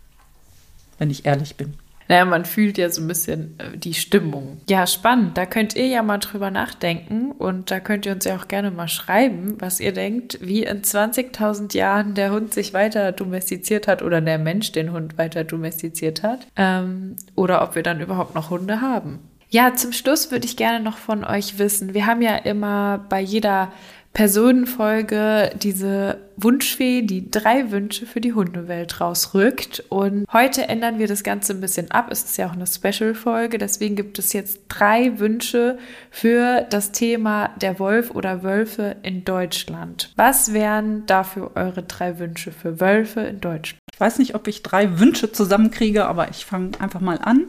[1.02, 1.74] wenn ich ehrlich bin.
[2.06, 4.60] Naja, man fühlt ja so ein bisschen äh, die Stimmung.
[4.68, 5.36] Ja, spannend.
[5.36, 8.70] Da könnt ihr ja mal drüber nachdenken und da könnt ihr uns ja auch gerne
[8.70, 14.02] mal schreiben, was ihr denkt, wie in 20.000 Jahren der Hund sich weiter domestiziert hat
[14.02, 16.46] oder der Mensch den Hund weiter domestiziert hat.
[16.54, 19.18] Ähm, oder ob wir dann überhaupt noch Hunde haben.
[19.48, 21.94] Ja, zum Schluss würde ich gerne noch von euch wissen.
[21.94, 23.72] Wir haben ja immer bei jeder
[24.12, 29.84] Personenfolge diese Wunschfee, die drei Wünsche für die Hundewelt rausrückt.
[29.88, 32.08] Und heute ändern wir das Ganze ein bisschen ab.
[32.10, 35.78] Es ist ja auch eine Special-Folge, deswegen gibt es jetzt drei Wünsche
[36.10, 40.12] für das Thema der Wolf oder Wölfe in Deutschland.
[40.16, 43.80] Was wären dafür eure drei Wünsche für Wölfe in Deutschland?
[43.92, 47.46] Ich weiß nicht, ob ich drei Wünsche zusammenkriege, aber ich fange einfach mal an.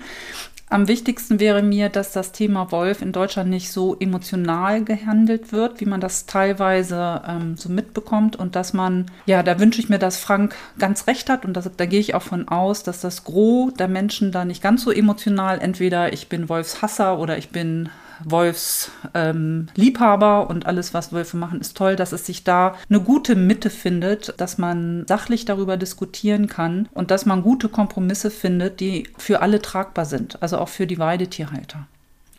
[0.73, 5.79] Am wichtigsten wäre mir, dass das Thema Wolf in Deutschland nicht so emotional gehandelt wird,
[5.79, 8.37] wie man das teilweise ähm, so mitbekommt.
[8.37, 11.45] Und dass man, ja, da wünsche ich mir, dass Frank ganz recht hat.
[11.45, 14.63] Und das, da gehe ich auch von aus, dass das Gros der Menschen da nicht
[14.63, 17.89] ganz so emotional, entweder ich bin Wolfshasser oder ich bin
[18.25, 23.35] Wolfs ähm, und alles, was Wölfe machen, ist toll, dass es sich da eine gute
[23.35, 29.07] Mitte findet, dass man sachlich darüber diskutieren kann und dass man gute Kompromisse findet, die
[29.17, 31.87] für alle tragbar sind, also auch für die Weidetierhalter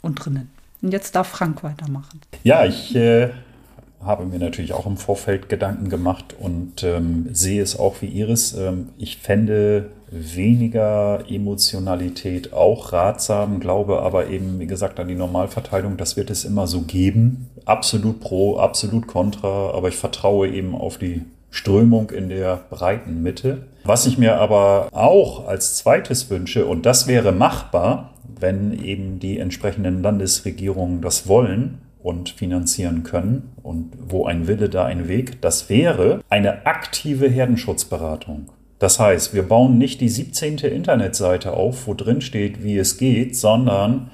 [0.03, 0.51] und drinnen.
[0.83, 2.21] Und jetzt darf Frank weitermachen.
[2.43, 3.31] Ja, ich äh,
[4.05, 8.53] habe mir natürlich auch im Vorfeld Gedanken gemacht und ähm, sehe es auch wie Iris.
[8.55, 15.97] Ähm, ich fände weniger Emotionalität auch ratsam, glaube aber eben, wie gesagt, an die Normalverteilung,
[15.97, 17.51] das wird es immer so geben.
[17.65, 23.67] Absolut pro, absolut contra, aber ich vertraue eben auf die Strömung in der breiten Mitte.
[23.85, 29.39] Was ich mir aber auch als zweites wünsche, und das wäre machbar, wenn eben die
[29.39, 33.55] entsprechenden Landesregierungen das wollen, und finanzieren können.
[33.63, 35.41] Und wo ein Wille, da ein Weg.
[35.41, 38.51] Das wäre eine aktive Herdenschutzberatung.
[38.85, 40.59] Das heißt, wir bauen nicht die 17.
[40.59, 44.11] Internetseite auf, wo drin steht, wie es geht, sondern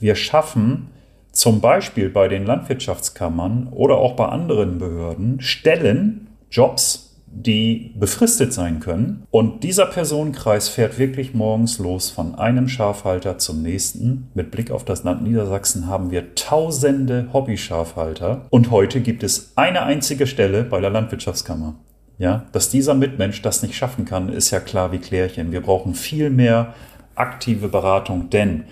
[0.00, 0.86] wir schaffen
[1.30, 8.80] zum Beispiel bei den Landwirtschaftskammern oder auch bei anderen Behörden Stellen, Jobs, die befristet sein
[8.80, 9.24] können.
[9.30, 14.30] Und dieser Personenkreis fährt wirklich morgens los von einem Schafhalter zum nächsten.
[14.32, 18.46] Mit Blick auf das Land Niedersachsen haben wir tausende Hobby-Schafhalter.
[18.48, 21.74] Und heute gibt es eine einzige Stelle bei der Landwirtschaftskammer.
[22.18, 25.50] Ja, dass dieser Mitmensch das nicht schaffen kann, ist ja klar wie Klärchen.
[25.50, 26.74] Wir brauchen viel mehr
[27.16, 28.64] aktive Beratung, denn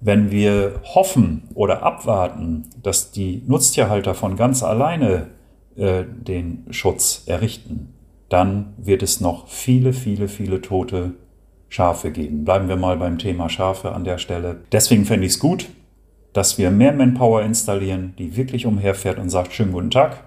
[0.00, 5.28] wenn wir hoffen oder abwarten, dass die Nutztierhalter von ganz alleine
[5.76, 7.94] äh, den Schutz errichten,
[8.28, 11.14] dann wird es noch viele, viele, viele tote
[11.68, 12.44] Schafe geben.
[12.44, 14.60] Bleiben wir mal beim Thema Schafe an der Stelle.
[14.72, 15.68] Deswegen fände ich es gut,
[16.32, 20.24] dass wir mehr Manpower installieren, die wirklich umherfährt und sagt, schönen guten Tag.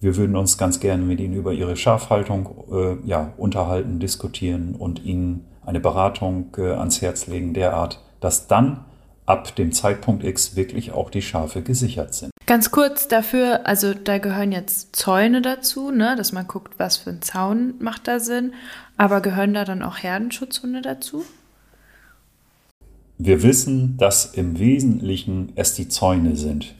[0.00, 5.04] Wir würden uns ganz gerne mit Ihnen über Ihre Schafhaltung äh, ja, unterhalten, diskutieren und
[5.04, 8.86] Ihnen eine Beratung äh, ans Herz legen, derart, dass dann
[9.26, 12.30] ab dem Zeitpunkt X wirklich auch die Schafe gesichert sind.
[12.46, 17.10] Ganz kurz dafür, also da gehören jetzt Zäune dazu, ne, dass man guckt, was für
[17.10, 18.54] ein Zaun macht da Sinn,
[18.96, 21.24] aber gehören da dann auch Herdenschutzhunde dazu?
[23.18, 26.74] Wir wissen, dass im Wesentlichen es die Zäune sind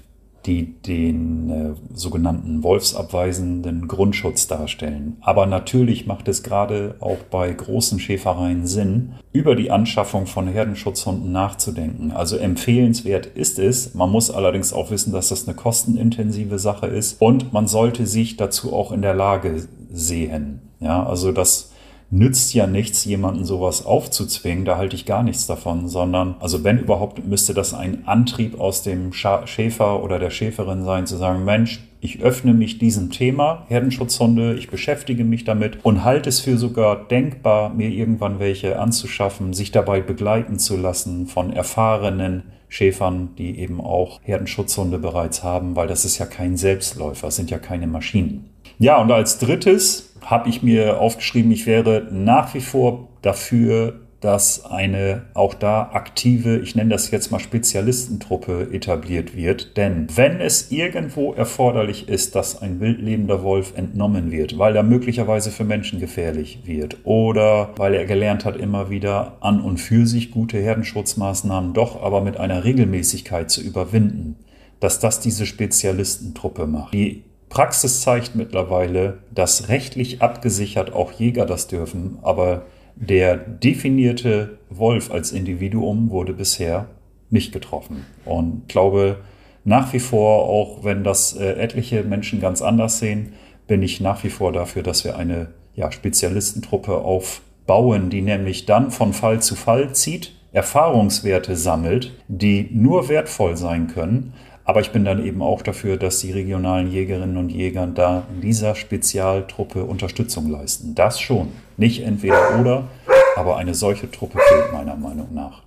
[0.47, 5.17] die den äh, sogenannten wolfsabweisenden Grundschutz darstellen.
[5.21, 11.31] Aber natürlich macht es gerade auch bei großen Schäfereien Sinn, über die Anschaffung von Herdenschutzhunden
[11.31, 12.11] nachzudenken.
[12.13, 13.95] Also empfehlenswert ist es.
[13.95, 18.37] Man muss allerdings auch wissen, dass das eine kostenintensive Sache ist und man sollte sich
[18.37, 20.63] dazu auch in der Lage sehen.
[20.81, 21.70] Ja, also das
[22.11, 26.79] nützt ja nichts, jemanden sowas aufzuzwingen, da halte ich gar nichts davon, sondern, also wenn
[26.79, 31.81] überhaupt, müsste das ein Antrieb aus dem Schäfer oder der Schäferin sein, zu sagen, Mensch,
[32.01, 36.97] ich öffne mich diesem Thema, Herdenschutzhunde, ich beschäftige mich damit und halte es für sogar
[37.09, 43.81] denkbar, mir irgendwann welche anzuschaffen, sich dabei begleiten zu lassen von erfahrenen Schäfern, die eben
[43.81, 48.49] auch Herdenschutzhunde bereits haben, weil das ist ja kein Selbstläufer, sind ja keine Maschinen.
[48.81, 54.65] Ja, und als drittes habe ich mir aufgeschrieben, ich wäre nach wie vor dafür, dass
[54.65, 59.77] eine auch da aktive, ich nenne das jetzt mal Spezialistentruppe etabliert wird.
[59.77, 65.51] Denn wenn es irgendwo erforderlich ist, dass ein wildlebender Wolf entnommen wird, weil er möglicherweise
[65.51, 70.31] für Menschen gefährlich wird oder weil er gelernt hat, immer wieder an und für sich
[70.31, 74.37] gute Herdenschutzmaßnahmen doch aber mit einer Regelmäßigkeit zu überwinden,
[74.81, 76.95] dass das diese Spezialistentruppe macht.
[76.95, 82.63] Die Praxis zeigt mittlerweile, dass rechtlich abgesichert auch Jäger das dürfen, aber
[82.95, 86.87] der definierte Wolf als Individuum wurde bisher
[87.29, 88.07] nicht getroffen.
[88.25, 89.19] Und glaube
[89.65, 93.33] nach wie vor, auch wenn das äh, etliche Menschen ganz anders sehen,
[93.67, 98.91] bin ich nach wie vor dafür, dass wir eine ja, Spezialistentruppe aufbauen, die nämlich dann
[98.91, 105.05] von Fall zu Fall zieht, Erfahrungswerte sammelt, die nur wertvoll sein können, aber ich bin
[105.05, 110.51] dann eben auch dafür, dass die regionalen Jägerinnen und Jäger da in dieser Spezialtruppe Unterstützung
[110.51, 110.95] leisten.
[110.95, 111.49] Das schon.
[111.77, 112.89] Nicht entweder oder,
[113.37, 115.63] aber eine solche Truppe fehlt meiner Meinung nach.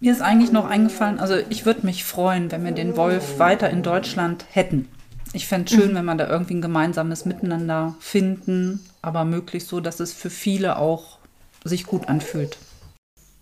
[0.00, 3.70] Mir ist eigentlich noch eingefallen, also ich würde mich freuen, wenn wir den Wolf weiter
[3.70, 4.88] in Deutschland hätten.
[5.32, 5.96] Ich fände es schön, mhm.
[5.96, 10.78] wenn man da irgendwie ein gemeinsames Miteinander finden, aber möglichst so, dass es für viele
[10.78, 11.18] auch
[11.64, 12.58] sich gut anfühlt.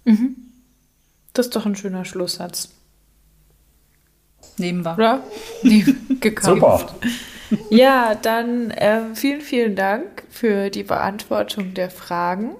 [0.04, 0.36] Mhm.
[1.32, 2.70] Das ist doch ein schöner Schlusssatz.
[4.58, 4.94] Nehmen wir.
[4.94, 5.20] Oder?
[5.62, 6.46] Nehmen, gekauft.
[6.46, 6.94] Super.
[7.70, 12.56] Ja, dann äh, vielen, vielen Dank für die Beantwortung der Fragen.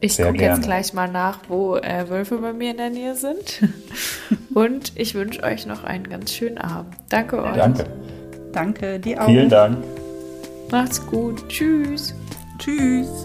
[0.00, 3.60] Ich gucke jetzt gleich mal nach, wo äh, Wölfe bei mir in der Nähe sind.
[4.54, 6.94] Und ich wünsche euch noch einen ganz schönen Abend.
[7.10, 7.56] Danke euch.
[7.56, 7.84] Danke.
[8.52, 9.26] Danke, dir auch.
[9.26, 9.84] Vielen Dank.
[10.70, 11.46] Macht's gut.
[11.48, 12.14] Tschüss.
[12.58, 13.24] Tschüss.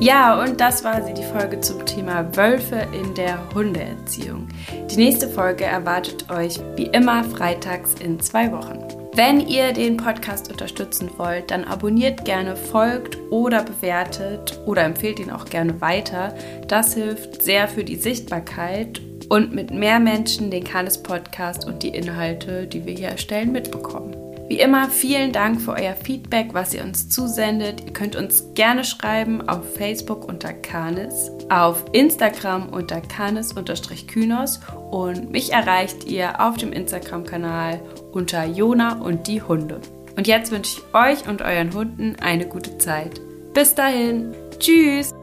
[0.00, 4.48] Ja, und das war sie, die Folge zum Thema Wölfe in der Hundeerziehung.
[4.90, 8.78] Die nächste Folge erwartet euch wie immer freitags in zwei Wochen.
[9.14, 15.30] Wenn ihr den Podcast unterstützen wollt, dann abonniert gerne, folgt oder bewertet oder empfehlt ihn
[15.30, 16.34] auch gerne weiter.
[16.66, 21.88] Das hilft sehr für die Sichtbarkeit und mit mehr Menschen den Kanes Podcast und die
[21.88, 24.19] Inhalte, die wir hier erstellen, mitbekommen.
[24.50, 27.84] Wie immer, vielen Dank für euer Feedback, was ihr uns zusendet.
[27.86, 34.58] Ihr könnt uns gerne schreiben auf Facebook unter Kanis, auf Instagram unter Kanis-Kynos
[34.90, 39.80] und mich erreicht ihr auf dem Instagram-Kanal unter Jona und die Hunde.
[40.16, 43.20] Und jetzt wünsche ich euch und euren Hunden eine gute Zeit.
[43.54, 45.14] Bis dahin, tschüss!